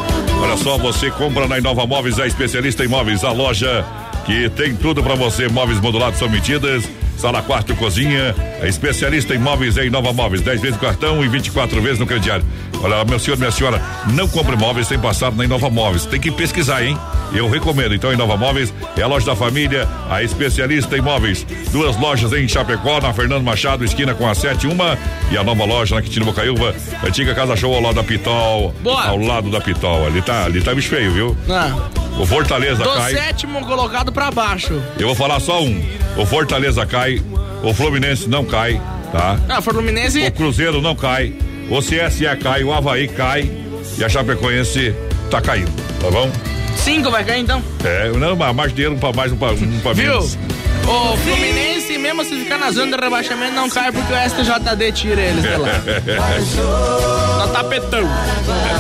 [0.41, 3.85] olha só, você compra na Inova Móveis, a especialista em móveis, a loja
[4.25, 6.85] que tem tudo pra você, móveis modulados são medidas.
[7.17, 11.29] Sala, quarto, cozinha, é especialista em móveis é Inova Móveis, 10 vezes no cartão e
[11.29, 12.43] 24 vezes no crediário.
[12.83, 13.81] Olha, meu senhor, minha senhora,
[14.13, 16.07] não compre móveis sem passar na Inova Móveis.
[16.07, 16.97] Tem que pesquisar, hein?
[17.33, 17.95] Eu recomendo.
[17.95, 21.47] Então, Inova Móveis é a loja da família, a especialista em móveis.
[21.71, 24.97] Duas lojas em Chapecó, na Fernando Machado, esquina com a 7, uma.
[25.31, 26.75] E a nova loja na Quintino Bocaiúva,
[27.07, 28.75] antiga Casa Show ao lado da Pitol.
[28.83, 29.05] Boa.
[29.09, 30.07] Ao lado da Pitol.
[30.07, 31.37] Ali tá, ali tá bicho feio, viu?
[31.51, 31.77] Ah,
[32.19, 33.13] O Fortaleza do cai.
[33.15, 34.81] sétimo colocado pra baixo.
[34.99, 35.81] Eu vou falar só um.
[36.17, 37.23] O Fortaleza cai,
[37.63, 38.81] o Fluminense não cai,
[39.13, 39.39] tá?
[39.49, 40.27] Ah, Fluminense.
[40.27, 41.33] O Cruzeiro não cai,
[41.71, 43.51] o CSE cai, o Havaí cai
[43.97, 44.95] e a Chapecoense
[45.31, 45.71] tá caindo,
[46.01, 46.31] tá bom?
[46.77, 47.63] Cinco vai cair então.
[47.85, 50.09] É, não, mas mais dinheiro, um pra mais, um pra, um pra Viu?
[50.13, 50.39] menos.
[50.87, 55.21] O Fluminense, mesmo se ficar na zona de rebaixamento, não cai porque o STJD tira
[55.21, 55.69] eles de lá.
[57.41, 58.09] Tá tapetão.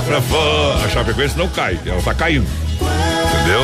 [0.06, 2.46] Pra fã, a Chapecoense não cai, ela tá caindo.
[2.80, 3.60] Entendeu?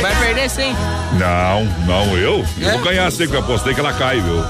[0.00, 0.74] Vai perder sim.
[1.18, 2.44] Não, não, eu?
[2.60, 2.72] Eu É?
[2.72, 4.42] vou ganhar sempre, eu apostei que ela cai, viu?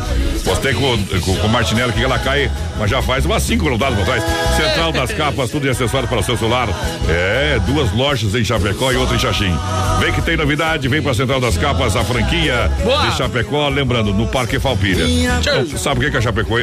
[0.48, 3.96] Postei com, com, com o Martinelli que ela cai, mas já faz umas cinco rodadas
[3.96, 4.24] pra trás.
[4.56, 6.68] Central das capas, tudo de acessório para o seu celular.
[7.06, 9.54] É, duas lojas em Chapecó e outra em Xaxim.
[10.00, 13.08] Vem que tem novidade, vem pra Central das Capas, a franquia Boa.
[13.08, 15.04] de Chapecó, lembrando, no Parque Falpilha.
[15.04, 16.54] Então, sabe o que que a Chapecó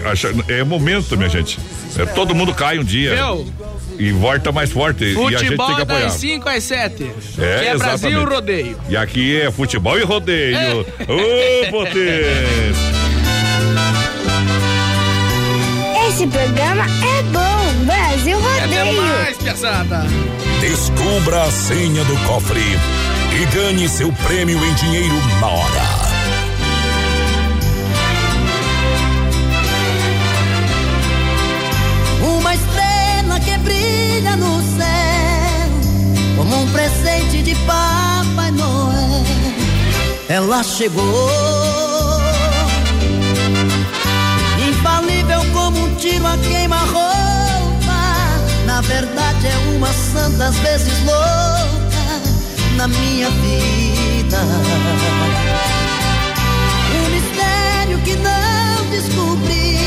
[0.47, 1.59] é momento, minha gente.
[1.95, 3.15] É, todo mundo cai um dia.
[3.15, 3.53] Viu?
[3.99, 5.03] E volta mais forte.
[5.05, 6.03] e a gente tem Futebol que é apoiar.
[6.05, 7.03] das 5 às 7.
[7.37, 8.25] É, que é Brasil.
[8.25, 8.77] Rodeio.
[8.89, 10.81] E aqui é futebol e rodeio.
[10.81, 12.94] Ô, potência!
[16.15, 17.85] Esse programa é bom.
[17.85, 18.85] Brasil É Rodeio.
[18.95, 20.05] demais, pesada.
[20.61, 22.61] Descubra a senha do cofre
[23.37, 26.05] e ganhe seu prêmio em dinheiro na hora.
[32.23, 35.69] Uma estrela que brilha no céu,
[36.37, 39.23] como um presente de Papai Noel.
[40.27, 41.03] Ela chegou,
[46.15, 47.05] tiro a queima-roupa.
[48.65, 52.21] Na verdade é uma santa às vezes louca
[52.77, 54.37] na minha vida.
[56.95, 59.77] Um mistério que não descobri,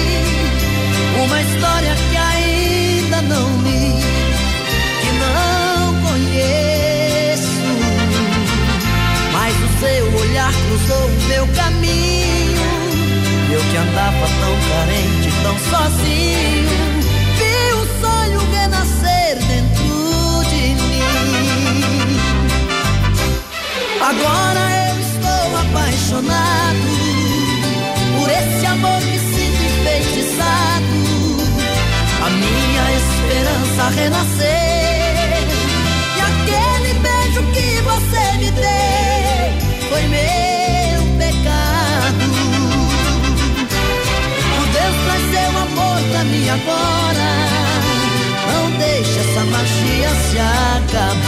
[1.24, 3.94] uma história que ainda não li,
[5.00, 7.48] que não conheço.
[9.32, 12.68] Mas o seu olhar cruzou o meu caminho,
[13.50, 16.68] eu que andava tão carente tão sozinho,
[17.38, 21.02] vi o sonho renascer dentro de mim.
[24.00, 26.67] Agora eu estou apaixonado
[50.38, 51.27] magia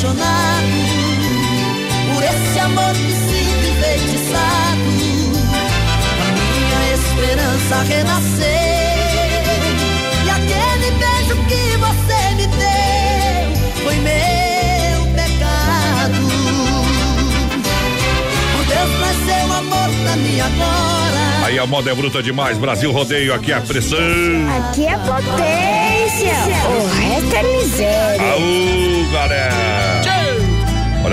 [0.00, 0.66] apaixonado
[2.14, 4.88] por esse amor que sinto enfeitiçado.
[6.20, 9.00] A minha esperança renascer.
[10.24, 16.20] E aquele beijo que você me deu foi meu pecado.
[18.56, 21.44] Por Deus, mas seu amor pra mim agora.
[21.44, 22.56] Aí a moda é bruta demais.
[22.58, 23.98] Brasil Rodeio, aqui é a pressão.
[24.70, 25.90] Aqui é potência.
[26.68, 28.32] O resto é miséria.
[28.32, 29.79] Aú, galera!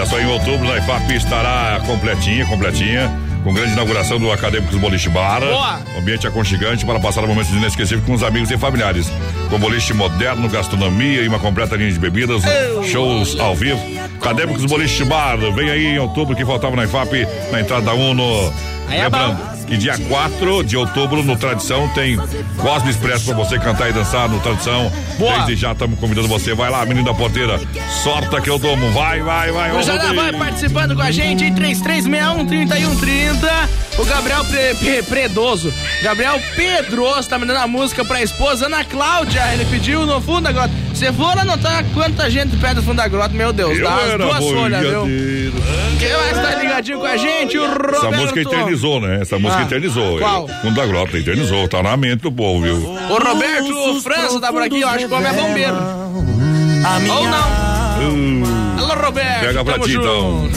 [0.09, 3.11] Só, em outubro a IFAP estará completinha, completinha,
[3.43, 5.41] com grande inauguração do Acadêmicos Boliche Bar.
[5.41, 5.79] Boa!
[5.97, 9.11] Ambiente aconchegante para passar momentos inesquecíveis com os amigos e familiares.
[9.49, 12.41] Com boliche moderno, gastronomia e uma completa linha de bebidas,
[12.85, 13.79] shows ao vivo.
[14.21, 18.53] Acadêmicos Boliche Bar, vem aí em outubro que faltava na IFAP, na entrada da Uno.
[18.87, 19.09] Aí é
[19.67, 22.15] Que dia 4 de outubro no Tradição tem
[22.57, 24.89] Cosme Expresso pra você cantar e dançar no Tradição.
[25.19, 25.39] Boa.
[25.39, 26.53] Desde já estamos convidando você.
[26.53, 27.59] Vai lá, menino da porteira.
[28.01, 28.89] Sorta que eu tomo.
[28.91, 29.71] Vai, vai, vai.
[29.71, 30.21] Cruzada Rodrigo.
[30.21, 33.35] vai participando com a gente em 3361-3130.
[33.99, 35.73] O Gabriel Pre- Pre- Predoso.
[36.01, 39.41] Gabriel Pedroso tá mandando a música pra esposa Ana Cláudia.
[39.53, 40.71] Ele pediu no fundo da grota.
[40.93, 44.17] Se for anotar quanta gente pede no fundo da grota, meu Deus, Eu dá as
[44.17, 45.03] duas folhas, viu?
[45.99, 47.57] Quem mais tá ligadinho com a gente?
[47.57, 47.95] O Roberto.
[47.95, 49.19] Essa música eternizou, né?
[49.21, 50.17] Essa música Ah, eternizou.
[50.17, 50.47] qual?
[50.47, 51.67] Fundo da grota, eternizou.
[51.67, 52.75] Tá na mente do povo, viu?
[52.77, 55.75] O Roberto França tá por aqui, eu acho que o homem é bombeiro.
[55.75, 58.79] Ou não.
[58.79, 59.39] Alô, Roberto.
[59.41, 60.49] Pega pra ti, então.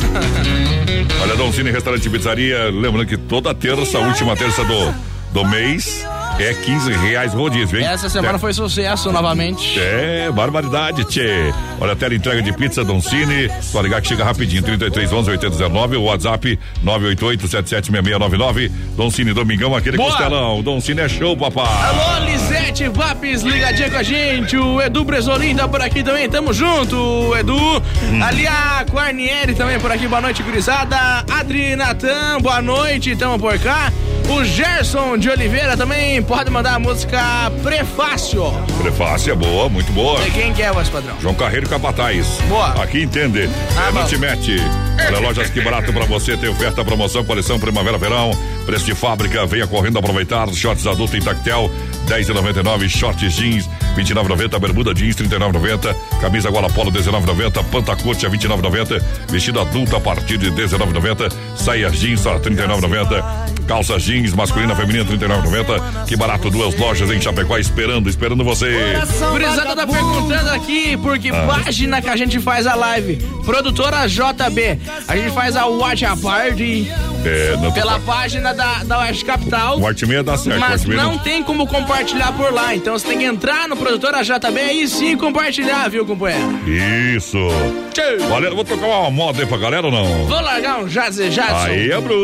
[1.23, 2.71] Olha, Dom Cine Restaurante e Pizzaria.
[2.71, 4.95] Lembrando que toda terça, última terça do,
[5.33, 6.07] do mês,
[6.43, 7.85] é 15 reais rodízio, hein?
[7.87, 9.79] Essa semana foi sucesso novamente.
[9.79, 11.53] É, barbaridade, tchê.
[11.81, 13.51] Olha, tela entrega de pizza Don Cine.
[13.61, 14.63] Só ligar que chega rapidinho.
[14.63, 18.73] 33 11 8019, o WhatsApp 988 776699.
[18.97, 20.11] Don Cine Domingão, aquele Boa.
[20.11, 20.63] costelão.
[20.63, 21.67] Don Cine é show, papai.
[21.67, 24.57] Alô, Lisete Vapes, ligadinha com a gente.
[24.57, 27.57] O Edu Bresolim tá por aqui também, tamo junto, Edu.
[27.57, 28.23] Hum.
[28.23, 31.25] Ali a Guarnieri também por aqui, boa noite, gurizada.
[31.31, 33.93] Adri Natan, boa noite, tamo por cá.
[34.29, 38.45] O Gerson de Oliveira também pode mandar a música Prefácio.
[38.81, 40.21] Prefácio é boa, muito boa.
[40.21, 41.17] De quem que é, voz padrão?
[41.21, 42.27] João Carreiro Capataz.
[42.49, 42.69] Boa.
[42.83, 43.41] Aqui entende.
[43.43, 44.57] é, não te mete.
[45.09, 46.37] Olha, lojas que barato pra você.
[46.37, 48.31] Tem oferta, promoção, coleção Primavera-Verão.
[48.67, 49.45] Preço de fábrica.
[49.47, 50.49] Venha correndo aproveitar.
[50.53, 51.71] Shorts adulto em tactel.
[52.07, 52.89] 10,99.
[52.89, 53.69] Shorts jeans.
[53.97, 54.59] 29,90.
[54.59, 55.17] Bermuda jeans.
[55.17, 55.95] 39,90.
[56.21, 56.91] Camisa gola polo.
[56.91, 57.63] 19,90.
[57.71, 59.03] Pantacote a 29,90.
[59.29, 61.33] Vestido adulto a partir de 19,90.
[61.57, 63.23] Saia jeans a 39,90.
[63.67, 66.07] Calça jeans masculina, feminina 39,90.
[66.07, 66.51] Que barato.
[66.51, 68.97] Duas lojas em Chapecó esperando, esperando você.
[69.31, 71.47] Gurizada tá perguntando aqui por que Ah.
[71.47, 73.17] página que a gente faz a live.
[73.45, 74.79] Produtora JB.
[75.07, 76.91] A gente faz a Watch a Party
[77.25, 79.79] É, pela página da, da Oeste Capital.
[79.79, 80.59] O arte meia dá certo.
[80.59, 82.75] Mas não tem como compartilhar por lá.
[82.75, 86.61] Então você tem que entrar no Produtora JB e sim compartilhar, viu, companheiro?
[86.69, 87.37] Isso.
[88.31, 90.27] Olha, eu vou tocar uma moda aí pra galera ou não?
[90.27, 91.67] Vou largar um Jazz Jadson.
[91.67, 92.21] Aí é bruto.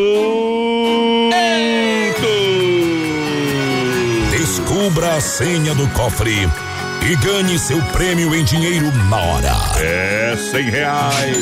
[4.31, 6.49] Descubra a senha do cofre
[7.03, 9.57] e ganhe seu prêmio em dinheiro na hora.
[9.81, 11.37] É cem reais.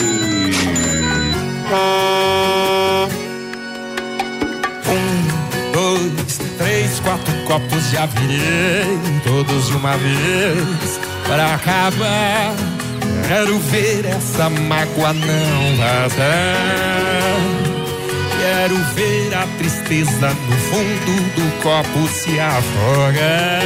[1.71, 2.64] Um,
[6.59, 12.55] três, quatro copos já virei, todos de uma vez, para acabar.
[13.29, 16.95] Quero ver essa mágoa não vazar.
[18.39, 23.65] Quero ver a tristeza no fundo do copo se afogar.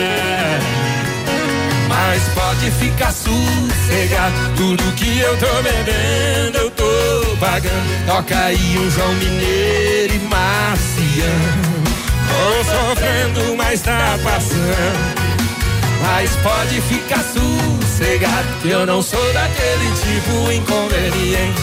[1.89, 8.06] Mas pode ficar sossegado, tudo que eu tô bebendo eu tô pagando.
[8.06, 11.77] Toca aí um João Mineiro e Marciano.
[12.39, 15.28] Tô sofrendo, mas tá passando.
[16.01, 21.60] Mas pode ficar sossegado, que eu não sou daquele tipo inconveniente.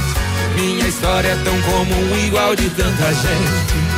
[0.56, 3.96] Minha história é tão comum, igual de tanta gente.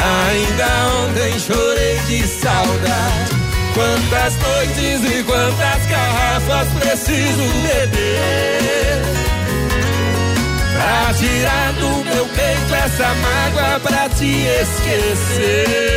[0.00, 0.66] Ainda
[1.04, 3.38] ontem chorei de saudade.
[3.74, 9.27] Quantas noites e quantas garrafas preciso beber
[10.78, 15.96] Pra tirar do meu peito essa mágoa pra te esquecer.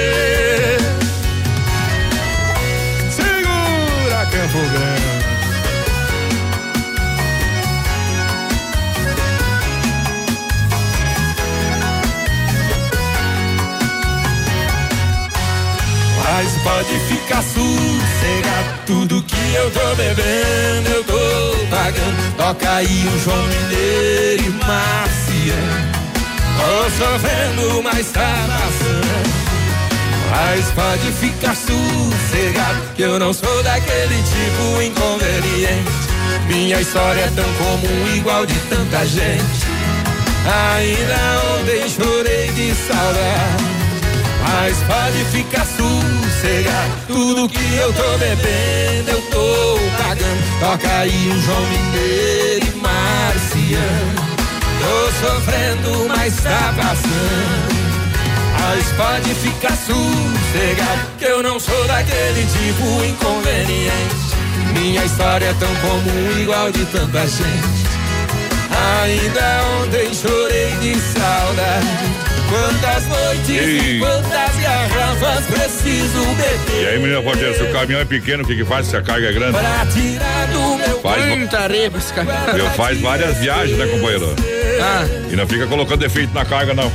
[3.12, 5.11] Segura Campo Grande
[16.34, 22.36] Mas pode ficar sossegado, tudo que eu tô bebendo eu tô pagando.
[22.38, 25.92] Toca aí o João Mineiro e Marciano.
[26.58, 29.32] Tô sofrendo, mas tá passando.
[30.32, 35.92] Mas pode ficar sossegado, que eu não sou daquele tipo inconveniente.
[36.48, 39.66] Minha história é tão comum, igual de tanta gente.
[40.76, 43.81] Ainda ontem chorei de saudade.
[44.44, 50.60] Mas pode ficar sossegado, tudo que eu tô bebendo eu tô pagando.
[50.60, 54.22] Toca aí um João Mineiro e Marciano.
[54.80, 57.82] Tô sofrendo, mas tá passando.
[58.60, 64.32] Mas pode ficar sossegado, que eu não sou daquele tipo inconveniente.
[64.74, 67.82] Minha história é tão comum, igual de tanta gente.
[69.04, 72.31] Ainda ontem chorei de saudade.
[72.52, 78.06] Quantas noites e quantas garrafas preciso beber E aí, menina porteira, se o caminhão é
[78.06, 79.54] pequeno, o que que faz se a carga é grande?
[79.58, 82.58] pra tirar do meu Faz, Muita areia esse cara.
[82.58, 84.36] eu faz várias viagens, né, companheiro?
[84.82, 85.06] Ah.
[85.32, 86.92] E não fica colocando defeito na carga, não.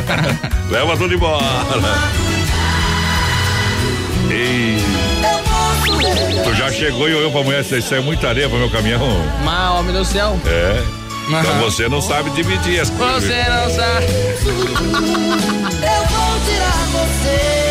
[0.70, 1.44] Leva tudo embora.
[4.30, 4.78] Ei.
[6.44, 9.00] Tu já chegou e olhou pra mulher, isso é muita areia pro meu caminhão.
[9.44, 10.38] Mal, homem do céu.
[10.46, 10.97] É.
[11.28, 11.60] Então Aham.
[11.60, 13.24] você não sabe dividir as coisas.
[13.24, 14.06] Você não sabe.
[15.78, 17.67] Eu vou tirar você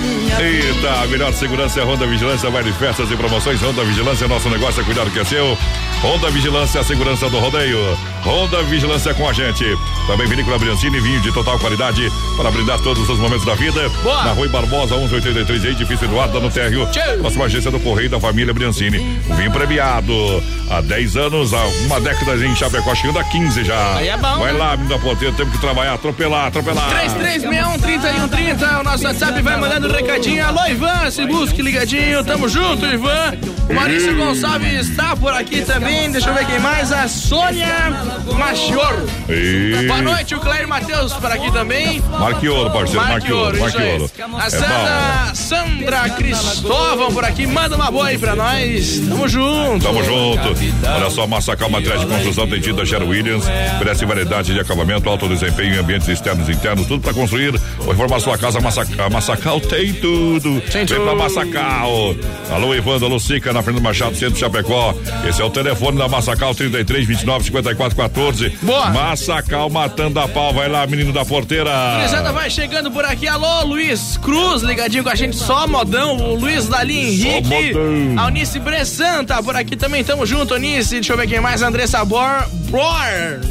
[0.00, 3.60] minha Eita, a melhor segurança é a Honda Vigilância, vai de festas e promoções.
[3.62, 5.56] Honda Vigilância, nosso negócio é cuidar do que é seu.
[6.02, 7.78] Honda Vigilância, a segurança do rodeio.
[8.24, 9.64] Honda Vigilância com a gente.
[10.06, 13.88] Também Vinícola Briancini, vinho de total qualidade para brindar todos os momentos da vida.
[14.02, 14.24] Boa.
[14.24, 16.88] Na Rui Barbosa, 1183, edifício Eduardo, no térreo.
[17.20, 18.98] Próxima agência do Correio da Família Briancini.
[19.36, 20.12] Vinho premiado
[20.70, 23.96] há 10 anos, há uma década em Chapecó, chegando a 15 já.
[23.96, 24.58] Aí é bom, Vai né?
[24.58, 26.88] lá, menina ponteira, temos que trabalhar, atropelar, atropelar.
[27.06, 30.44] 3361-3130, o nosso WhatsApp vai mandando recadinho.
[30.44, 33.34] Alô, Ivan, se busque ligadinho, tamo junto, Ivan.
[33.68, 36.90] O Maurício Gonçalves está por aqui também, deixa eu ver quem mais.
[36.92, 37.90] A Sônia
[38.36, 39.06] Machioro.
[39.28, 39.86] E...
[39.86, 42.00] Boa noite, o Clério Matheus por aqui também.
[42.18, 43.60] Marquioro, parceiro, Marquioro.
[43.60, 44.10] Marquioro.
[44.38, 49.00] A É Sandra, Sandra Cristóvão por aqui, manda uma boa aí pra nós.
[49.08, 49.84] Tamo junto.
[49.84, 50.56] Tamo junto.
[50.96, 53.44] Olha só, Massacal Materiais de Construção tem tido a Sher Williams.
[53.76, 57.90] Oferece variedade de acabamento, alto desempenho em ambientes externos e internos, tudo para construir ou
[57.90, 58.60] reformar sua casa.
[58.60, 60.62] Massacal, Massacal tem tudo.
[60.70, 62.14] Vem pra Massacal.
[62.50, 64.94] Alô, Evandro, alô, Sica, na Fernando Machado, Centro de Chapecó.
[65.26, 68.58] Esse é o telefone da Massacal, 33 29 54 14.
[68.62, 68.90] Boa.
[68.90, 70.52] Massacal matando a pau.
[70.52, 71.70] Vai lá, menino da porteira.
[71.96, 73.26] Gurizada vai chegando por aqui.
[73.26, 76.16] Alô, Luiz Cruz, ligadinho com a gente, só modão.
[76.16, 77.72] O Luiz Dali Henrique.
[78.18, 80.04] A Unice Bressan tá por aqui também.
[80.04, 80.96] Tamo junto, Unice.
[80.96, 81.62] Deixa eu ver quem mais.
[81.62, 82.46] Andressa Bor.
[82.70, 82.90] Bor.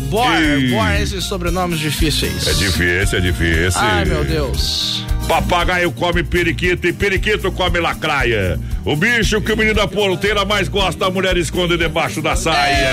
[0.10, 0.26] Bor.
[0.70, 0.92] Bor.
[1.02, 2.48] Esses sobrenomes difíceis.
[2.48, 3.82] É difícil, é difícil.
[3.82, 5.04] Ai, meu Deus.
[5.30, 8.60] Papagaio come periquito e periquito come lacraia.
[8.84, 12.90] O bicho que o menino da porteira mais gosta, a mulher esconde debaixo da saia.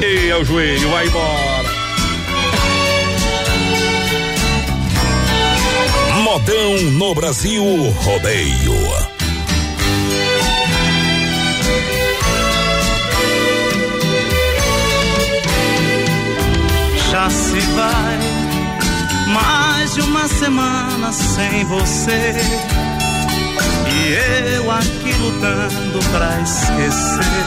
[0.00, 1.68] E é o joelho, vai embora.
[6.22, 9.12] Modão no Brasil Rodeio.
[17.10, 18.31] Já se vai
[19.28, 22.34] mais de uma semana sem você.
[23.88, 27.46] E eu aqui lutando pra esquecer,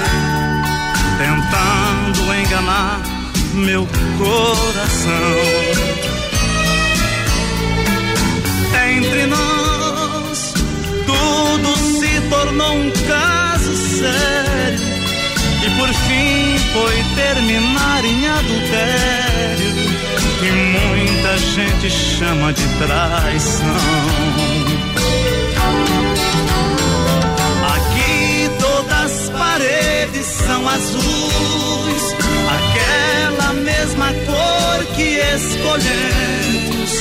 [1.18, 3.02] tentando enganar
[3.54, 3.88] meu
[4.18, 5.96] coração.
[8.88, 10.54] entre nós
[11.06, 14.95] tudo se tornou um caso sério
[15.66, 19.74] e por fim foi terminar em adultério
[20.40, 23.66] que muita gente chama de traição.
[27.76, 32.16] Aqui todas as paredes são azuis,
[32.58, 36.92] aquela mesma cor que escolhemos.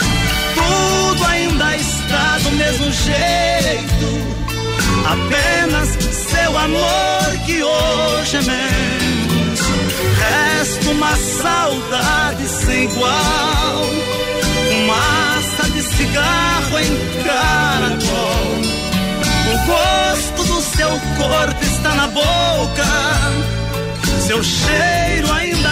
[0.55, 4.44] Tudo ainda está do mesmo jeito,
[5.05, 9.61] apenas seu amor que hoje é menos.
[10.19, 13.85] Resta uma saudade sem igual,
[14.69, 18.75] fumaça de cigarro em caracol.
[19.53, 22.85] O gosto do seu corpo está na boca,
[24.27, 25.64] seu cheiro ainda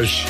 [0.00, 0.24] coragem.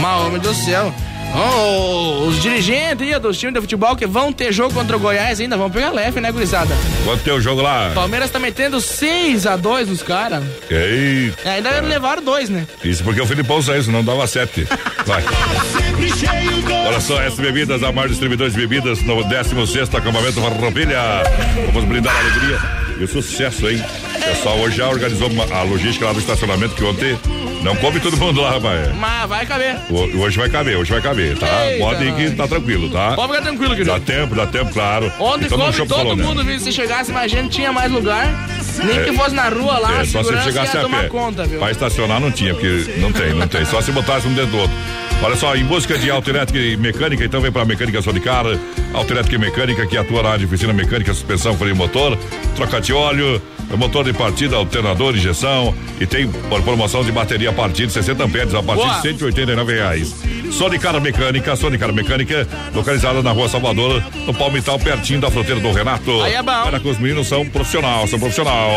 [0.00, 0.94] Mas, homem do céu.
[1.34, 5.40] Oh, os dirigentes aí dos times de futebol que vão ter jogo contra o Goiás
[5.40, 6.74] ainda vão pegar leve, né, gurizada?
[7.06, 7.90] Quanto tem o jogo lá?
[7.94, 10.44] Palmeiras tá metendo 6 a 2 nos caras.
[10.70, 11.48] Eita.
[11.48, 12.66] É, ainda levaram dois, né?
[12.84, 14.68] Isso porque o Filipão saiu, senão dava sete.
[15.06, 15.24] Vai.
[16.86, 20.98] Olha só, S Bebidas, a maior distribuidora de bebidas no 16 acampamento Farroupilha.
[21.72, 22.58] Vamos brindar a alegria
[23.00, 23.82] e o sucesso, hein?
[24.18, 27.18] O pessoal hoje já organizou uma- a logística lá do estacionamento que ontem
[27.62, 28.94] não coube todo mundo lá, rapaz.
[28.96, 29.76] Mas vai caber.
[29.90, 31.66] O- Hoje vai caber, hoje vai caber, tá?
[31.66, 33.12] Eita, Pode ir que tá tranquilo, tá?
[33.14, 33.90] Pode ficar tranquilo, querido.
[33.92, 35.12] Dá tempo, dá tempo, claro.
[35.18, 36.24] Ontem Então, Shopping todo Colônia.
[36.24, 36.58] mundo, viu?
[36.60, 38.28] Se chegasse gente, tinha mais lugar.
[38.84, 39.04] Nem É.
[39.04, 41.08] que fosse na rua lá, É, a só se chegasse ia a tomar pé.
[41.08, 41.58] conta, viu?
[41.58, 43.64] Pra estacionar não tinha, porque não tem, não tem.
[43.64, 44.76] Só se botasse um dentro do outro.
[45.22, 48.44] Olha só, em busca de autoelétrica e mecânica, então vem pra Mecânica Solicar,
[48.92, 52.18] autoelétrica e mecânica que atua na área de oficina mecânica, suspensão, freio motor,
[52.56, 53.40] troca de óleo,
[53.76, 56.28] motor de partida, alternador, injeção e tem
[56.64, 58.96] promoção de bateria a partir de 60 amperes, a partir Boa.
[58.96, 60.14] de 189 reais.
[60.50, 66.20] Sonicar Mecânica, Sonicar Mecânica, localizada na rua Salvador, no Palmital, pertinho da fronteira do Renato.
[66.20, 66.64] Aí é bom.
[66.64, 68.70] Para que os meninos são profissional, são profissional.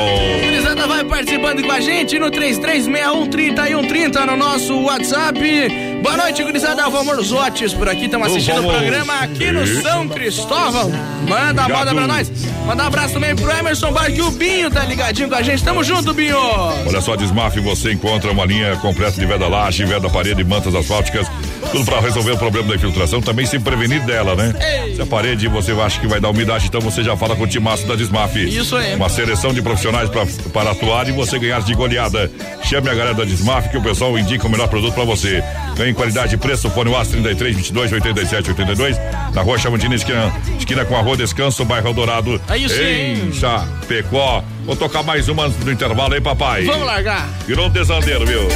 [0.44, 5.95] Gurizada vai participando com a gente no 33613130 no nosso WhatsApp.
[6.06, 6.88] Boa noite, gurizada.
[6.88, 9.66] Vamos Otis por aqui, estamos assistindo o programa aqui no.
[9.82, 10.92] São Cristóvão.
[11.28, 12.32] Manda a moda pra nós.
[12.64, 15.64] Manda um abraço também pro Emerson Barque, o Binho tá ligadinho com a gente.
[15.64, 16.38] Tamo junto, Binho.
[16.38, 21.28] Olha só, Desmaf, você encontra uma linha completa de veda laje, veda parede, mantas asfálticas,
[21.72, 24.54] tudo para resolver o problema da infiltração, também se prevenir dela, né?
[24.96, 27.48] Se a parede você acha que vai dar umidade, então você já fala com o
[27.48, 28.36] timaço da Desmaf.
[28.36, 28.96] Isso aí.
[28.96, 32.32] Uma seleção de profissionais pra, para atuar e você ganhar de goleada.
[32.64, 35.44] Chame a galera da Desmaf que o pessoal indica o melhor produto para você.
[35.76, 38.98] Ganhe qualidade e preço, fone UAS 33 22 87 82,
[39.34, 42.42] na rua Chamantina, esquina, esquina com a rua Descanso, bairro Dourado.
[42.48, 43.28] Aí sim.
[43.28, 44.44] Em Chapecó.
[44.66, 46.64] Vou tocar mais uma antes do intervalo aí, papai.
[46.64, 47.28] Vamos largar.
[47.46, 48.48] Virou um desandeiro, viu?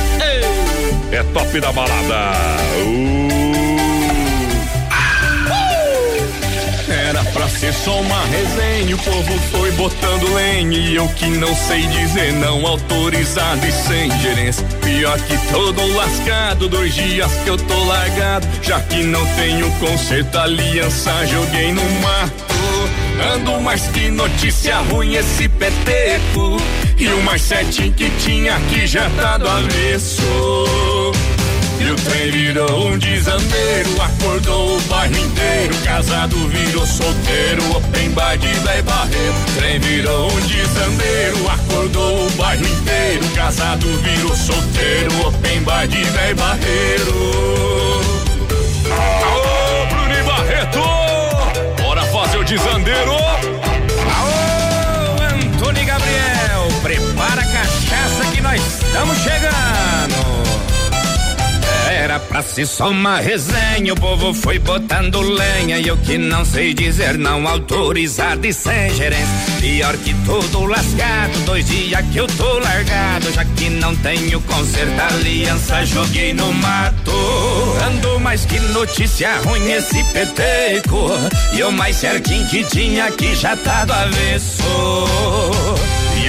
[1.12, 2.32] É top da balada.
[2.78, 3.40] Uh.
[7.10, 11.56] Era pra ser só uma resenha, o povo foi botando lenha e eu que não
[11.56, 14.64] sei dizer não, autorizado e sem gerência.
[14.84, 20.38] Pior que todo lascado, dois dias que eu tô largado, já que não tenho conserto,
[20.38, 22.60] aliança joguei no mato.
[23.34, 26.58] Ando mais que notícia ruim esse peteco,
[27.00, 30.22] e o mais certinho que tinha aqui já tá do avesso.
[31.80, 35.74] E o trem virou um desandeiro, acordou o bairro inteiro.
[35.86, 39.34] Casado virou solteiro, open bar de véi barreiro.
[39.58, 43.26] Trem virou um desandeiro, acordou o bairro inteiro.
[43.34, 47.60] Casado virou solteiro, open bar de véi barreiro.
[48.92, 50.80] Alô, Bruno Barreto!
[51.82, 53.59] Bora fazer o desandeiro!
[58.90, 60.40] Que estamos chegando.
[61.92, 66.46] Era pra ser só uma resenha, o povo foi botando lenha e eu que não
[66.46, 69.28] sei dizer não, autorizado e sem gerência.
[69.60, 75.02] Pior que tudo lascado, dois dias que eu tô largado, já que não tenho conserto,
[75.14, 77.12] aliança joguei no mato.
[77.86, 81.10] Ando mais que notícia ruim esse peteco,
[81.54, 84.64] e o mais certinho que tinha aqui já tá do avesso.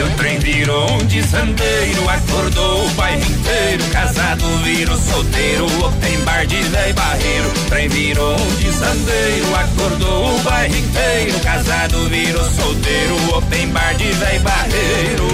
[0.01, 3.85] E o trem virou um desandeiro, acordou o bairro inteiro.
[3.93, 5.67] Casado virou solteiro,
[6.01, 7.51] tem bar de véi barreiro.
[7.69, 11.39] Trem virou um desandeiro, acordou o bairro inteiro.
[11.41, 15.29] Casado virou solteiro, tem bar de véi barreiro.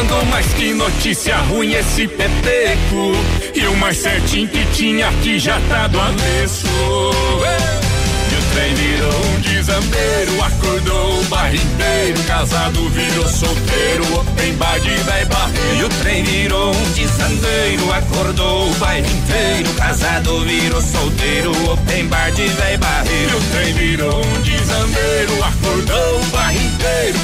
[0.00, 3.12] Ando mais que notícia ruim esse peteco.
[3.54, 6.66] E o mais certinho que tinha aqui já tá do avesso.
[6.66, 12.22] E o trem virou um desandeiro, acordou o bairro inteiro.
[12.24, 15.76] Casado virou solteiro, open bar de véi barreiro.
[15.76, 19.72] E o trem virou um desandeiro, acordou o bairro inteiro.
[19.74, 23.32] Casado virou solteiro, open bar de véi barreiro.
[23.32, 26.20] E o trem virou um desandeiro, acordou.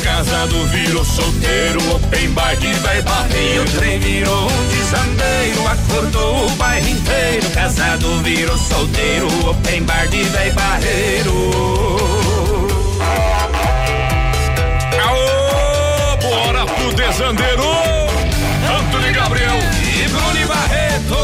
[0.02, 1.80] Casado virou solteiro,
[2.30, 3.62] bar de véi E barreiro.
[3.62, 4.66] o trem virou um
[5.68, 6.50] acordou.
[7.50, 12.35] Casado virou solteiro, open bar de véi barreiro.
[17.16, 17.62] Desandeiro!
[18.78, 21.16] Antônio Gabriel e Bruno Barreto.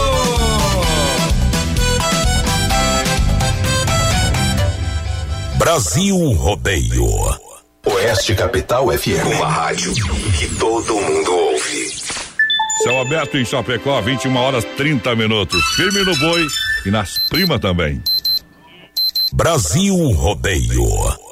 [5.58, 7.06] Brasil Rodeio.
[7.84, 9.36] Oeste Capital FM.
[9.36, 9.92] Uma rádio
[10.38, 11.92] que todo mundo ouve.
[12.82, 15.62] Céu aberto em Chapecó, 21 horas 30 minutos.
[15.76, 16.46] Firme no boi
[16.86, 18.02] e nas primas também.
[19.34, 21.31] Brasil Rodeio.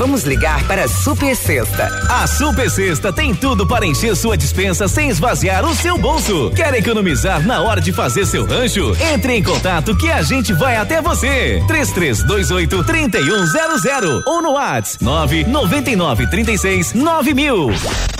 [0.00, 1.86] Vamos ligar para a Super Sexta.
[2.08, 6.50] A Super Sexta tem tudo para encher sua dispensa sem esvaziar o seu bolso.
[6.56, 8.96] Quer economizar na hora de fazer seu rancho?
[9.12, 11.62] Entre em contato que a gente vai até você.
[11.68, 18.19] 3328 3100 ou no WhatsApp 999 36 9000.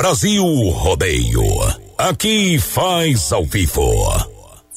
[0.00, 1.44] Brasil Rodeio.
[1.98, 4.29] Aqui faz ao vivo.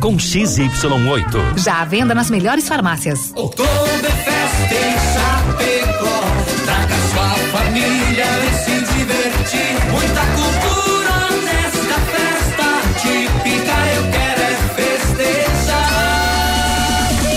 [0.00, 1.58] com XY8.
[1.58, 3.32] Já à venda nas melhores farmácias.
[3.36, 6.20] Oktoberfest em Chapecó.
[6.64, 9.76] Traga sua família e se divertir.
[9.90, 12.68] Muita cultura nesta festa
[13.02, 13.76] típica.
[13.94, 15.90] Eu quero é festejar.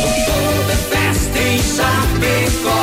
[0.07, 2.81] Oktoberfest em Chapecó.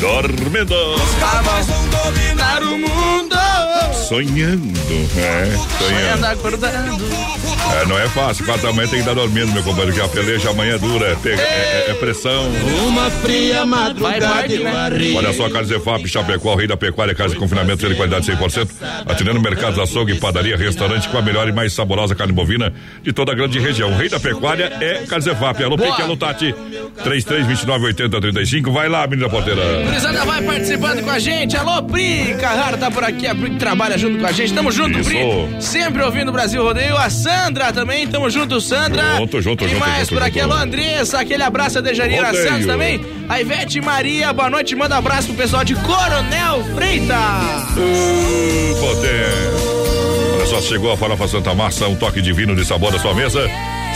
[0.00, 0.74] Dormindo.
[1.18, 3.36] Caras vão dominar o mundo.
[4.08, 4.78] Sonhando.
[5.16, 7.04] É, Sonhando acordando.
[7.80, 8.44] É, não é fácil.
[8.44, 11.06] Quatro da manhã tem que estar dormindo, meu companheiro, que a peleja amanhã é dura.
[11.24, 12.48] É, é- é- é pressão.
[12.88, 15.12] Uma fria madrugada Vai, vai, né?
[15.16, 18.68] Olha só, Carlos Efap, Chapecó, o rei da pecuária, casa de confinamento, de qualidade 100%,
[19.06, 22.72] atendendo mercados, açougue, padaria, restaurante com a melhor e mais saborosa carne bovina
[23.02, 23.90] de toda a grande região.
[23.92, 25.62] O rei da pecuária é Carlos Efap.
[25.62, 25.76] Alô.
[25.76, 26.54] Pique, alô, Tati,
[27.02, 28.70] 3329 8035.
[28.72, 29.62] Vai lá, menina porteira.
[29.84, 31.56] Gurizada vai participando com a gente.
[31.56, 33.26] Alô, Pri Carrara tá por aqui.
[33.26, 34.52] A Pri trabalha junto com a gente.
[34.52, 35.08] Tamo junto, Isso.
[35.10, 35.20] Pri.
[35.60, 36.96] Sempre ouvindo o Brasil Rodeio.
[36.96, 38.06] A Sandra também.
[38.06, 39.16] Tamo junto, Sandra.
[39.16, 40.40] Junto, junto, e junto, mais junto, por aqui.
[40.40, 40.52] junto.
[40.52, 41.20] Alô, Andressa.
[41.20, 42.32] Aquele abraço a Dejanira.
[42.34, 43.00] Santos também.
[43.28, 44.32] A Ivete Maria.
[44.32, 44.74] Boa noite.
[44.74, 48.09] Manda abraço pro pessoal de Coronel Freitas.
[48.80, 49.28] Poder.
[50.36, 53.48] Olha só, chegou a farofa Santa Massa, um toque divino de sabor à sua mesa.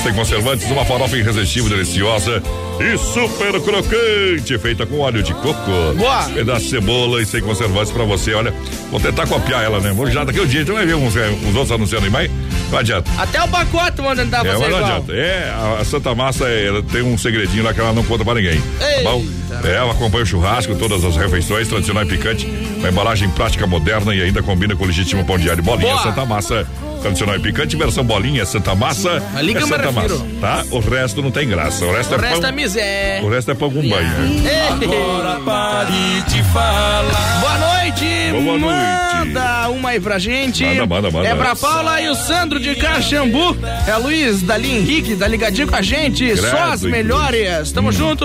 [0.03, 2.43] Sem conservantes, uma farofa irresistível, deliciosa
[2.81, 5.71] e super crocante, feita com óleo de coco.
[5.97, 6.23] Boa.
[6.25, 8.35] Pedaço de cebola e sem conservantes pra você.
[8.35, 8.53] Olha,
[8.91, 9.93] vou tentar copiar ela, né?
[9.93, 12.31] Vou já daqui o dia, então vai ver uns, eh, uns outros anunciando aí, mas
[12.71, 13.11] não adianta.
[13.17, 14.85] Até o pacote vão tentar É, fazer mas não igual.
[14.97, 15.13] adianta.
[15.15, 18.35] É, a, Santa Massa é, ela tem um segredinho lá que ela não conta pra
[18.35, 18.61] ninguém.
[18.81, 19.03] Eita.
[19.05, 19.25] Bom,
[19.65, 22.47] é, ela acompanha o churrasco, todas as refeições, tradicional e picante,
[22.79, 25.63] uma embalagem prática moderna e ainda combina com o legítimo pão diário.
[25.63, 26.03] Bolinha Boa.
[26.03, 26.67] Santa Massa,
[27.01, 29.23] tradicional e picante, versão bolinha Santa Massa.
[29.37, 29.93] Ali que é Santa.
[29.93, 30.65] Massa, tá?
[30.71, 31.85] O resto não tem graça.
[31.85, 32.49] O resto O é resto pão.
[32.51, 33.23] é miséria.
[33.24, 34.09] O resto é pão com banho.
[34.43, 34.69] né?
[34.82, 37.41] Agora pare de falar.
[37.41, 38.05] Boa noite!
[38.45, 39.24] Boa noite.
[39.27, 40.65] Manda uma aí pra gente.
[40.65, 41.28] Manda, manda, manda.
[41.28, 43.57] É pra Paula e o Sandro de Caxambu.
[43.86, 46.24] É Luiz, Dali Henrique, tá ligadinho com a gente.
[46.27, 47.70] Credo, Só as melhores.
[47.73, 48.24] Tamo junto.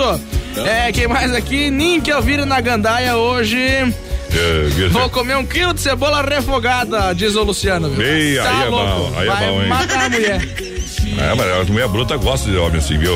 [0.66, 1.70] É, quem mais aqui?
[1.70, 3.58] Ninka Elvira na Gandaia hoje.
[3.62, 4.88] É.
[4.90, 7.90] Vou comer um quilo de cebola refogada, diz o Luciano.
[7.90, 8.02] Viu?
[8.06, 8.86] Ei, Tá aí é louco.
[8.86, 9.68] bom, aí é Vai bom, hein?
[9.68, 10.40] matar a mulher.
[11.18, 13.14] É, mas a mulher bruta gosta de homem assim, viu?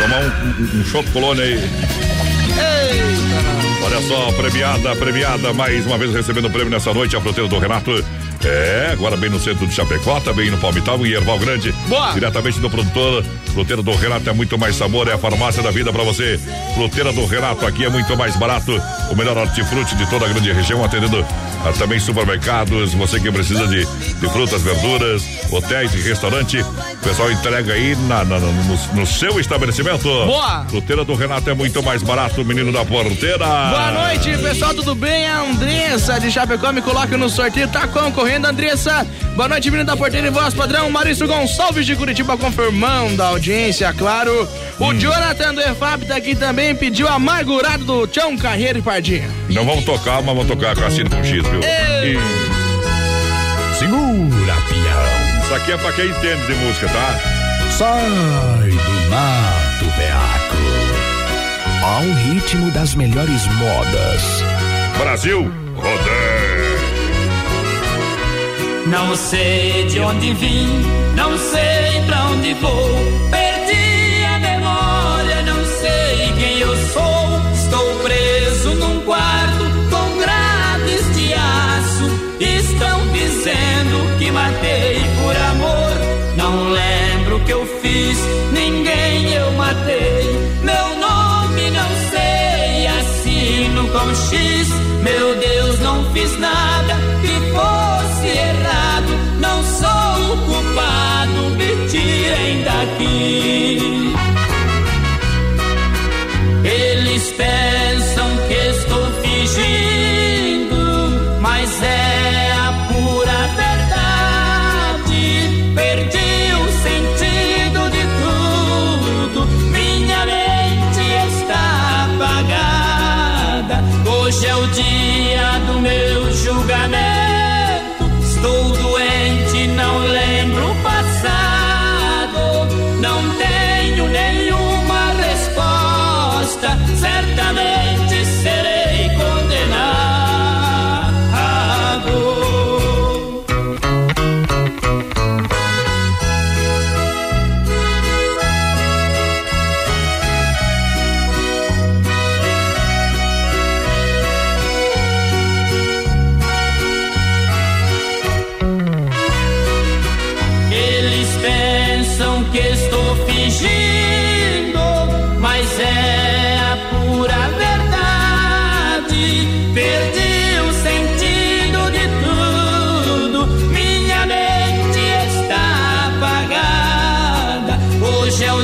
[0.00, 0.28] Tomar um,
[0.60, 1.60] um, um colônia aí.
[3.84, 7.58] Olha só, premiada, premiada, mais uma vez recebendo o prêmio nessa noite, a fruteira do
[7.58, 8.04] Renato.
[8.44, 11.72] É, agora bem no centro de Chapecó, também no Palmital e Erval Grande.
[11.88, 12.12] Boa.
[12.12, 13.22] Diretamente do produtor.
[13.52, 16.38] Fruteira do Renato é muito mais sabor, é a farmácia da vida pra você.
[16.74, 18.80] Fruteira do Renato aqui é muito mais barato.
[19.10, 21.26] O melhor hortifruti de toda a grande região, atendendo
[21.66, 22.94] a também supermercados.
[22.94, 26.60] Você que precisa de, de frutas, verduras, hotéis e restaurante.
[26.60, 30.04] O pessoal entrega aí na, na- na- no, no seu estabelecimento.
[30.04, 30.64] Boa.
[30.70, 33.38] Fruteira do Renato é muito mais barato, menino da porteira.
[33.46, 35.26] Boa noite, pessoal, tudo bem?
[35.28, 39.06] A Andressa de Chapecó me coloca no sorteio, tá concorrendo, Andressa.
[39.34, 40.90] Boa noite, menino da porteira e voz padrão.
[40.90, 44.48] Maurício Gonçalves de Curitiba confirmando a audiência, claro.
[44.78, 49.28] O Jonathan do EFAP tá aqui também, pediu amargurado do Tião Carreiro e Pardinha.
[49.48, 51.60] Não vamos tocar, mas vamos tocar Cassino com X, viu?
[51.62, 52.16] Ei.
[52.16, 55.42] E- Segura, pião.
[55.42, 57.18] Isso aqui é pra quem entende de música, tá?
[57.78, 60.60] Sai do mato, beaco.
[61.82, 64.22] Ao ritmo das melhores modas.
[64.98, 66.39] Brasil, rodeio.
[68.86, 70.66] Não sei de onde vim,
[71.14, 72.88] não sei pra onde vou.
[73.30, 77.40] Perdi a memória, não sei quem eu sou.
[77.54, 82.10] Estou preso num quarto com grades de aço.
[82.40, 85.92] Estão dizendo que matei por amor.
[86.36, 88.18] Não lembro o que eu fiz,
[88.52, 90.24] ninguém eu matei.
[90.62, 94.68] Meu nome não sei, assino com X.
[95.02, 96.69] Meu Deus, não fiz nada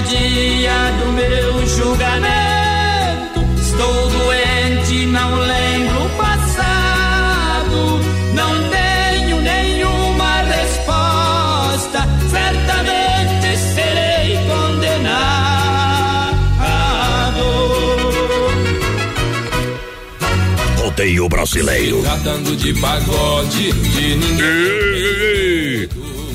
[0.09, 3.41] dia do meu julgamento.
[3.61, 8.01] Estou doente, não lembro o passado.
[8.35, 12.07] Não tenho nenhuma resposta.
[12.31, 15.17] Certamente serei condenado.
[20.79, 22.03] Rodeio brasileiro.
[22.03, 25.46] Tratando de pagode, de ninguém.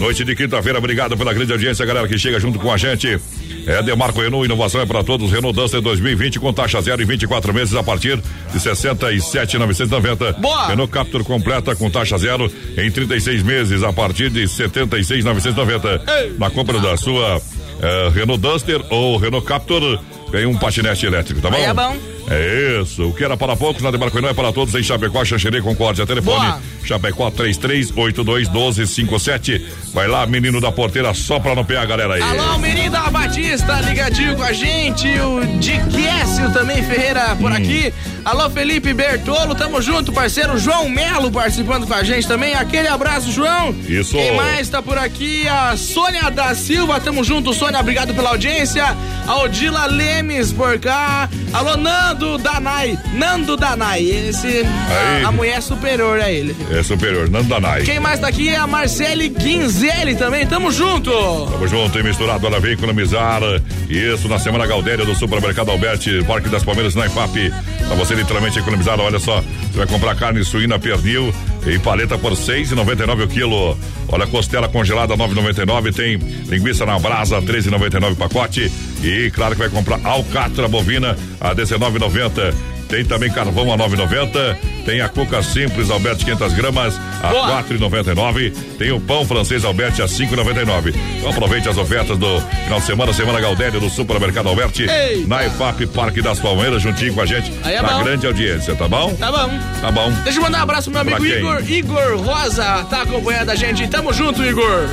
[0.02, 3.22] Noite de quinta-feira, obrigado pela grande audiência, galera que chega junto com a gente.
[3.68, 5.32] É Demarco Renault, inovação é para todos.
[5.32, 8.19] Renault Duster 2020 com taxa zero em 24 meses a partir
[8.52, 10.34] de 67,990.
[10.40, 10.69] Boa!
[10.69, 16.02] Renault Captur completa com taxa zero em 36 meses a partir de 76,990.
[16.40, 17.40] Na compra da sua
[17.80, 19.99] eh, Renault Duster ou Renault Captur,
[20.32, 21.57] ganha um patinete elétrico, tá bom?
[21.57, 21.95] Aí é bom.
[22.34, 23.10] É isso.
[23.10, 26.06] O que era para poucos, na Demarco Renault é para todos em Chapecó, Xanxerê, Concórdia.
[26.08, 26.62] Telefone Boa.
[26.84, 29.62] Chapecó 33821257.
[29.94, 32.22] Vai lá, menino da porteira, só pra não pegar a galera aí.
[32.22, 35.08] Alô, menino da Batista, ligadinho com a gente.
[35.20, 37.38] O Diquécio também Ferreira Hum.
[37.38, 37.94] por aqui.
[38.24, 40.58] Alô, Felipe Bertolo, tamo junto, parceiro.
[40.58, 42.53] João Melo participando com a gente também.
[42.53, 43.76] Aquele abraço, João.
[43.88, 44.16] Isso.
[44.16, 45.48] Quem mais tá por aqui?
[45.48, 48.95] A Sônia da Silva, tamo junto, Sônia, obrigado pela audiência.
[49.28, 51.28] A Odila Lemes por cá.
[51.52, 52.98] Alô, Nando Danai.
[53.14, 54.48] Nando Danai, esse.
[54.48, 55.23] Aí.
[55.23, 56.56] A, mulher superior a ele.
[56.72, 57.84] É superior, Nandanai.
[57.84, 61.11] Quem mais tá aqui é a Marcele Guinzelli também, tamo junto.
[61.11, 63.41] Tamo junto e misturado, ela vem economizar.
[63.89, 67.52] Isso na Semana Galdéria do Supermercado Alberti, Parque das Palmeiras, na IFAP.
[67.88, 69.41] Pra você literalmente economizar, olha só.
[69.41, 71.34] Você vai comprar carne suína pernil
[71.65, 73.77] e paleta por seis e noventa e nove o quilo.
[74.07, 76.17] Olha, costela congelada nove noventa e nove, tem
[76.47, 78.71] linguiça na brasa treze noventa e nove pacote.
[79.03, 82.53] E claro que vai comprar alcatra bovina a dezenove noventa.
[82.91, 84.57] Tem também carvão a 9,90.
[84.84, 87.63] Tem a cuca simples Alberti 500 gramas a Boa.
[87.63, 88.53] 4,99.
[88.77, 90.93] Tem o pão francês Alberti a 5,99.
[91.18, 94.84] Então aproveite as ofertas do final de semana, Semana Galdéria do Supermercado Alberti.
[94.84, 95.26] Eita.
[95.26, 97.49] Na EFAP Parque das Palmeiras, juntinho com a gente.
[97.63, 98.03] É na bom.
[98.03, 99.13] grande audiência, tá bom?
[99.15, 99.49] Tá bom.
[99.80, 100.11] Tá bom.
[100.26, 101.34] Deixa eu mandar um abraço pro meu amigo?
[101.34, 101.72] Igor.
[101.72, 103.88] Igor Rosa tá acompanhando a gente.
[103.88, 104.89] Tamo junto, Igor.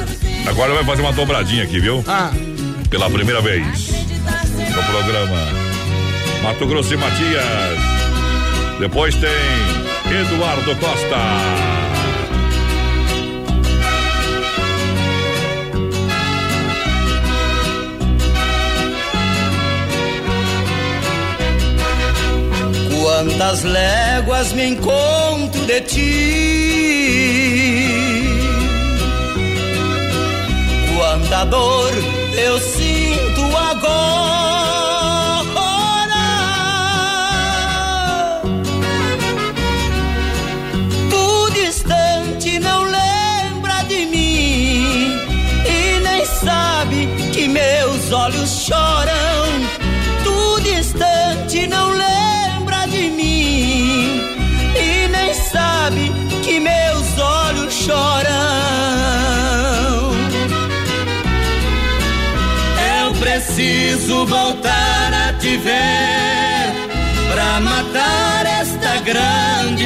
[0.46, 2.04] Agora vai fazer uma dobradinha aqui, viu?
[2.06, 2.30] Ah,
[2.88, 3.90] Pela primeira vez
[4.54, 5.67] no programa
[6.42, 7.78] Mato Grosso e Matias.
[8.78, 9.30] Depois tem
[10.20, 11.16] Eduardo Costa.
[23.00, 26.68] Quantas léguas me encontro de ti?
[30.96, 31.92] Quanta dor
[32.36, 34.57] eu sinto agora.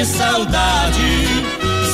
[0.05, 1.27] Saudade.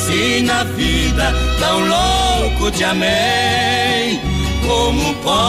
[0.06, 4.20] Se na vida tão louco te amei,
[4.66, 5.40] como posso?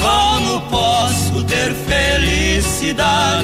[0.00, 3.41] Como posso ter felicidade?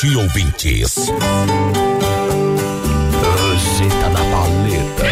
[0.00, 1.08] De ouvintes.
[3.40, 5.04] Rosita da Paleta.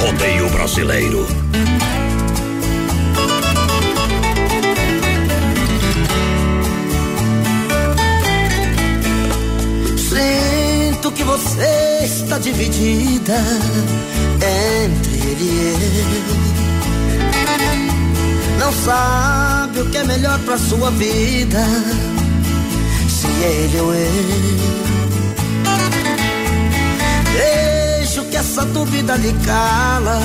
[0.00, 1.26] Rodeio brasileiro.
[9.98, 13.36] Sinto que você está dividida
[14.88, 16.39] entre ele e eu.
[18.70, 21.58] Não sabe o que é melhor pra sua vida,
[23.08, 24.10] se ele ou eu.
[27.32, 30.20] Vejo que essa dúvida lhe cala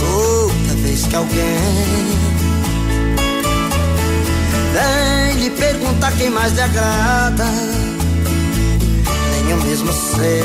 [0.00, 1.38] toda vez que alguém
[4.72, 7.44] vem lhe perguntar quem mais lhe agrada
[9.30, 10.42] nem eu mesmo sei.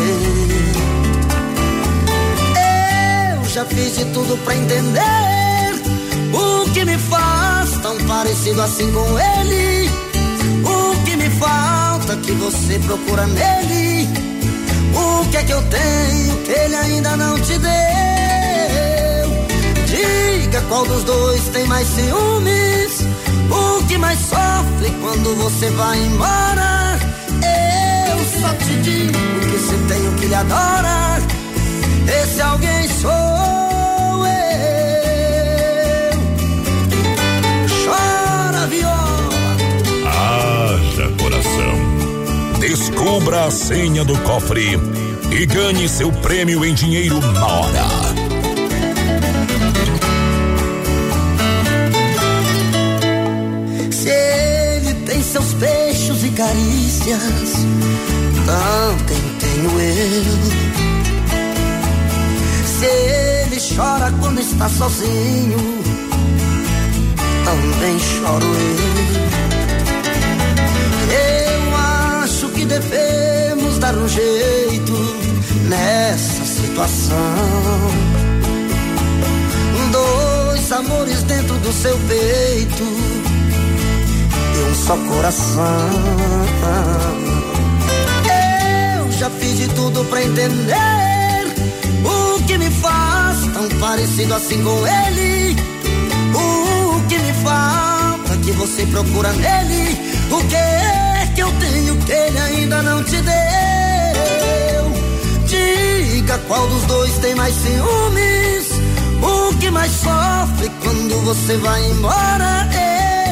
[3.41, 5.32] Eu já fiz de tudo pra entender
[6.33, 9.89] o que me faz tão parecido assim com ele.
[10.65, 14.09] O que me falta que você procura nele.
[14.95, 17.73] O que é que eu tenho que ele ainda não te deu?
[19.85, 23.05] Diga qual dos dois tem mais ciúmes.
[23.49, 26.97] O que mais sofre quando você vai embora?
[28.11, 31.19] Eu só te digo que se tem o que lhe adora,
[32.07, 33.62] esse alguém sou
[43.13, 44.71] Descubra a senha do cofre
[45.29, 47.85] e ganhe seu prêmio em dinheiro na hora.
[53.91, 57.53] Se ele tem seus peixes e carícias,
[58.47, 60.23] também tenho eu.
[62.65, 65.59] Se ele chora quando está sozinho,
[67.45, 69.32] também choro eu.
[72.79, 74.93] Devemos dar um jeito
[75.69, 77.17] nessa situação.
[79.91, 82.83] Dois amores dentro do seu peito
[84.55, 85.89] e um só coração.
[88.97, 91.53] Eu já fiz de tudo pra entender
[92.03, 95.55] o que me faz tão parecido assim com ele.
[96.33, 99.92] O que me falta que você procura nele.
[101.43, 103.33] Eu tenho que ele ainda não te deu?
[105.45, 108.69] Diga qual dos dois tem mais ciúmes.
[109.21, 112.69] O que mais sofre quando você vai embora?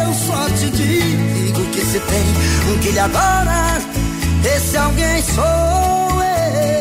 [0.04, 2.26] Eu só te digo que se tem
[2.70, 3.82] um que lhe adora,
[4.44, 6.72] esse alguém sou eu.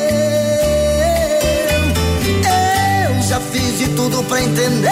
[3.14, 4.90] Eu já fiz de tudo pra entender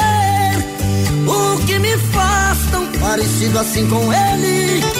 [1.26, 4.97] o que me faz tão parecido assim com ele.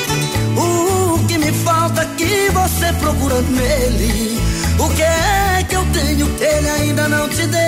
[2.28, 4.38] Que você procura nele.
[4.78, 7.58] O que é que eu tenho que ele ainda não te deu?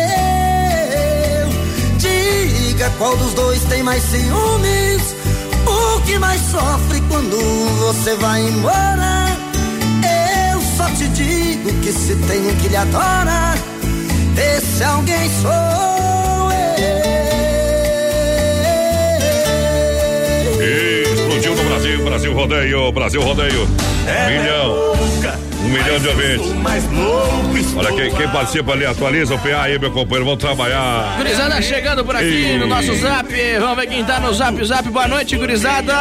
[1.96, 5.16] Diga qual dos dois tem mais ciúmes.
[5.66, 7.36] O que mais sofre quando
[7.78, 9.36] você vai embora?
[10.52, 13.54] Eu só te digo que se tem um que lhe adora,
[14.36, 16.50] esse alguém sou
[21.14, 23.89] Explodiu no Brasil, Brasil Rodeio, Brasil Rodeio.
[24.10, 24.90] Um milhão.
[25.62, 27.74] Um milhão de ouvintes.
[27.76, 30.24] Olha, quem, quem participa ali, atualiza o PA aí, meu companheiro.
[30.24, 31.16] Vamos trabalhar.
[31.18, 32.58] Gurizada chegando por aqui Ei.
[32.58, 33.28] no nosso zap.
[33.60, 34.64] Vamos ver quem tá no zap.
[34.64, 35.94] Zap, boa noite, gurizada.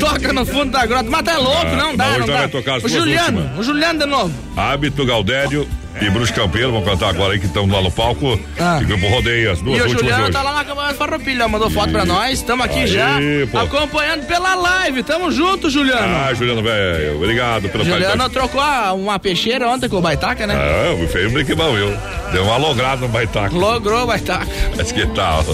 [0.00, 1.08] Toca no fundo da grota.
[1.08, 2.48] Mas tá louco, Ah, não dá, não dá.
[2.82, 3.58] o Juliano, últimas.
[3.58, 4.34] o Juliano de novo.
[4.56, 5.68] Hábito Galdério
[6.00, 8.38] e Bruce Campeiro vão cantar agora aí que estão lá no palco.
[8.80, 9.78] E Grupo Rodeio, as duas Ah.
[9.78, 10.32] e o últimas de Juliano hoje.
[10.32, 12.32] tá lá na Câmara Farroupilha, mandou foto pra nós.
[12.38, 13.18] Estamos aqui Aí, já,
[13.50, 13.58] pô.
[13.58, 15.02] acompanhando pela live.
[15.02, 16.14] Tamo junto, Juliano.
[16.28, 17.16] Ah, Juliano, velho.
[17.16, 20.54] Obrigado pelo Juliano trocou a- uma peixeira ontem com o Baitaca, né?
[20.56, 21.92] Ah, o feio brinque mal, viu?
[22.32, 23.56] Deu uma lograda no baitaco.
[23.56, 24.46] Logrou o Baitaca.
[24.76, 25.44] Mas que tal?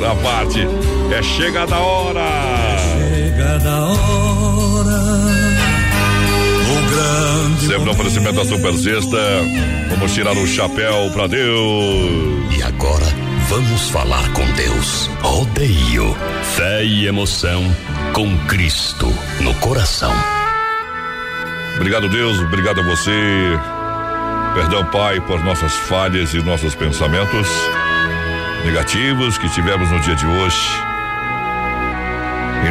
[0.00, 0.66] Da parte.
[1.16, 2.20] É chega da hora.
[2.98, 4.45] Chega da hora.
[6.96, 7.66] Grande.
[7.66, 9.18] Sempre no oferecimento da Super Sexta.
[9.90, 12.56] Vamos tirar o chapéu pra Deus.
[12.56, 13.04] E agora,
[13.50, 15.10] vamos falar com Deus.
[15.20, 16.16] Rodeio.
[16.56, 17.62] Fé e emoção
[18.14, 20.12] com Cristo no coração.
[21.76, 22.38] Obrigado, Deus.
[22.40, 23.12] Obrigado a você.
[24.54, 27.46] Perdão, Pai, por nossas falhas e nossos pensamentos
[28.64, 30.95] negativos que tivemos no dia de hoje.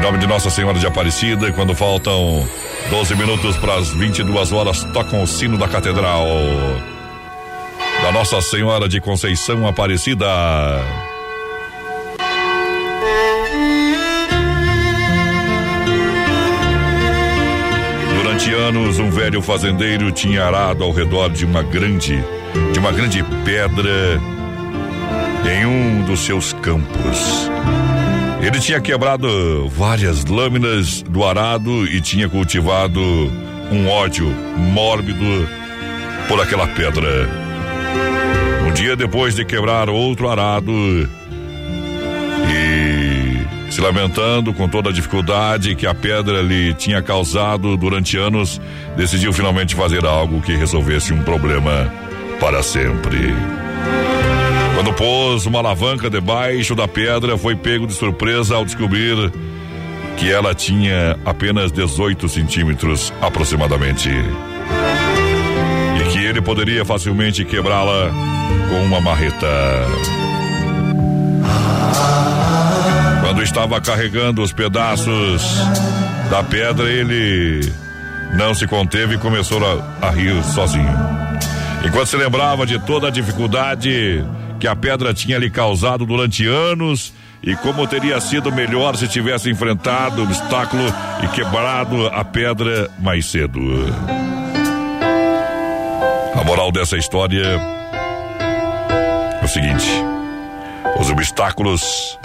[0.05, 2.47] Nome de Nossa Senhora de Aparecida, quando faltam
[2.91, 6.27] 12 minutos para as 22 horas, tocam o sino da Catedral
[8.03, 10.27] da Nossa Senhora de Conceição Aparecida.
[18.15, 22.23] Durante anos, um velho fazendeiro tinha arado ao redor de uma grande,
[22.73, 24.21] de uma grande pedra
[25.51, 27.49] em um dos seus campos.
[28.45, 33.01] Ele tinha quebrado várias lâminas do arado e tinha cultivado
[33.71, 35.49] um ódio mórbido
[36.27, 37.27] por aquela pedra.
[38.67, 40.71] Um dia depois de quebrar outro arado
[42.47, 48.61] e se lamentando com toda a dificuldade que a pedra lhe tinha causado durante anos,
[48.95, 51.91] decidiu finalmente fazer algo que resolvesse um problema
[52.39, 53.33] para sempre.
[54.85, 59.33] Quando pôs uma alavanca debaixo da pedra, foi pego de surpresa ao descobrir
[60.15, 64.09] que ela tinha apenas 18 centímetros aproximadamente.
[65.99, 68.11] E que ele poderia facilmente quebrá-la
[68.69, 69.47] com uma marreta.
[73.21, 75.57] Quando estava carregando os pedaços
[76.29, 77.73] da pedra, ele
[78.35, 80.93] não se conteve e começou a, a rir sozinho.
[81.83, 84.23] Enquanto se lembrava de toda a dificuldade
[84.65, 87.13] que a pedra tinha lhe causado durante anos
[87.43, 90.81] e como teria sido melhor se tivesse enfrentado o obstáculo
[91.23, 93.59] e quebrado a pedra mais cedo.
[96.33, 97.61] A moral dessa história
[99.39, 99.87] é o seguinte:
[100.99, 102.17] os obstáculos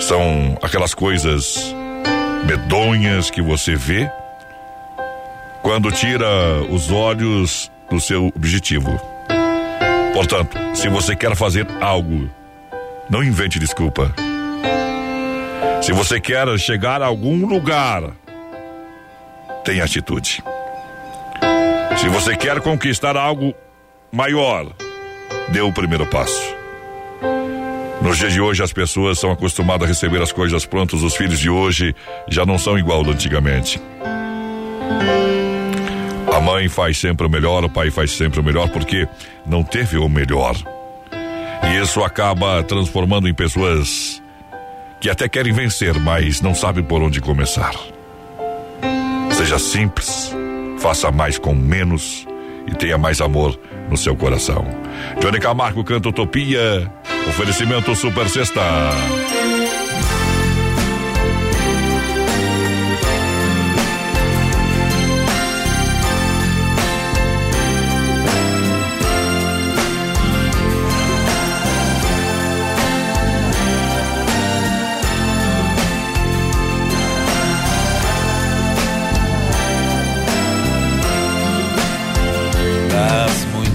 [0.00, 1.76] são aquelas coisas
[2.46, 4.10] medonhas que você vê
[5.60, 6.26] quando tira
[6.70, 9.13] os olhos do seu objetivo.
[10.14, 12.30] Portanto, se você quer fazer algo,
[13.10, 14.14] não invente desculpa.
[15.82, 18.12] Se você quer chegar a algum lugar,
[19.64, 20.40] tenha atitude.
[21.98, 23.52] Se você quer conquistar algo
[24.12, 24.72] maior,
[25.48, 26.54] dê o primeiro passo.
[28.00, 31.02] Nos dias de hoje, as pessoas são acostumadas a receber as coisas prontas.
[31.02, 31.92] Os filhos de hoje
[32.28, 33.82] já não são igual antigamente.
[36.34, 39.06] A mãe faz sempre o melhor, o pai faz sempre o melhor porque
[39.46, 40.56] não teve o melhor.
[41.62, 44.20] E isso acaba transformando em pessoas
[45.00, 47.72] que até querem vencer, mas não sabem por onde começar.
[49.30, 50.34] Seja simples,
[50.80, 52.26] faça mais com menos
[52.66, 53.56] e tenha mais amor
[53.88, 54.66] no seu coração.
[55.20, 56.90] Johnny Camargo canta Utopia,
[57.28, 58.60] oferecimento Super Sexta.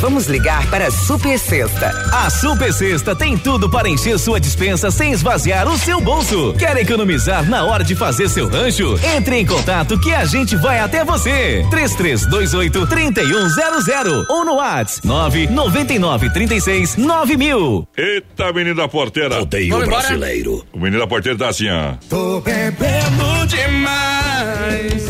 [0.00, 1.88] Vamos ligar para a Super Sexta.
[2.12, 6.54] A Super Sexta tem tudo para encher sua dispensa sem esvaziar o seu bolso.
[6.58, 8.98] Quer economizar na hora de fazer seu rancho?
[9.16, 11.64] Entre em contato que a gente vai até você.
[11.70, 17.88] 3328 3100 ou no WhatsApp 99936 9000.
[17.96, 19.38] Eita, menino da porteira.
[19.38, 20.02] Rodeio Vamos embora?
[20.02, 20.64] brasileiro.
[20.72, 21.94] O menino da porteira tá assim, ó.
[22.10, 25.03] Tô bebendo demais.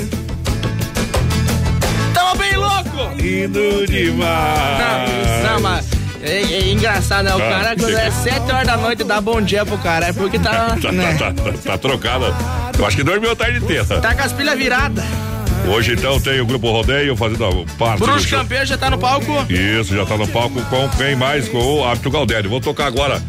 [3.44, 5.42] Indo demais.
[5.42, 5.86] Não, não, mas
[6.22, 7.34] é, é engraçado, né?
[7.34, 10.06] O Ah, cara, quando é 7 horas da noite, dá bom dia pro cara.
[10.06, 10.76] É porque tá.
[10.80, 11.14] Tá, né?
[11.18, 12.34] tá, tá, tá trocada.
[12.78, 13.84] Eu acho que dormiu a tarde inteira.
[13.84, 15.04] Tá com as pilhas viradas.
[15.66, 18.00] Hoje então tem o grupo Rodeio fazendo a parte.
[18.00, 18.28] Bruxo.
[18.28, 19.46] Campeão já tá no palco.
[19.50, 21.48] Isso, já tá no palco com quem mais?
[21.48, 22.50] Com o Hábito Galdério.
[22.50, 23.22] Vou tocar agora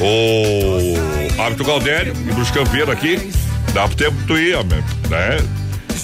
[0.00, 0.94] o
[1.42, 3.30] Hábito Galdério e Bruxo Campeiro aqui.
[3.74, 4.62] Dá pro tempo tu ir, ó,
[5.08, 5.38] né?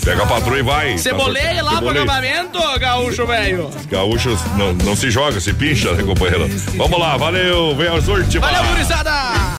[0.08, 0.96] Pega a patroa e vai.
[0.96, 3.70] Ceboleia Tá lá pro acampamento, gaúcho, velho.
[3.90, 6.48] Gaúchos não, não se joga, se pincha, né, companheiro?
[6.76, 8.50] Vamos lá, valeu, vem as últimas.
[8.50, 9.38] Valeu, gurizada!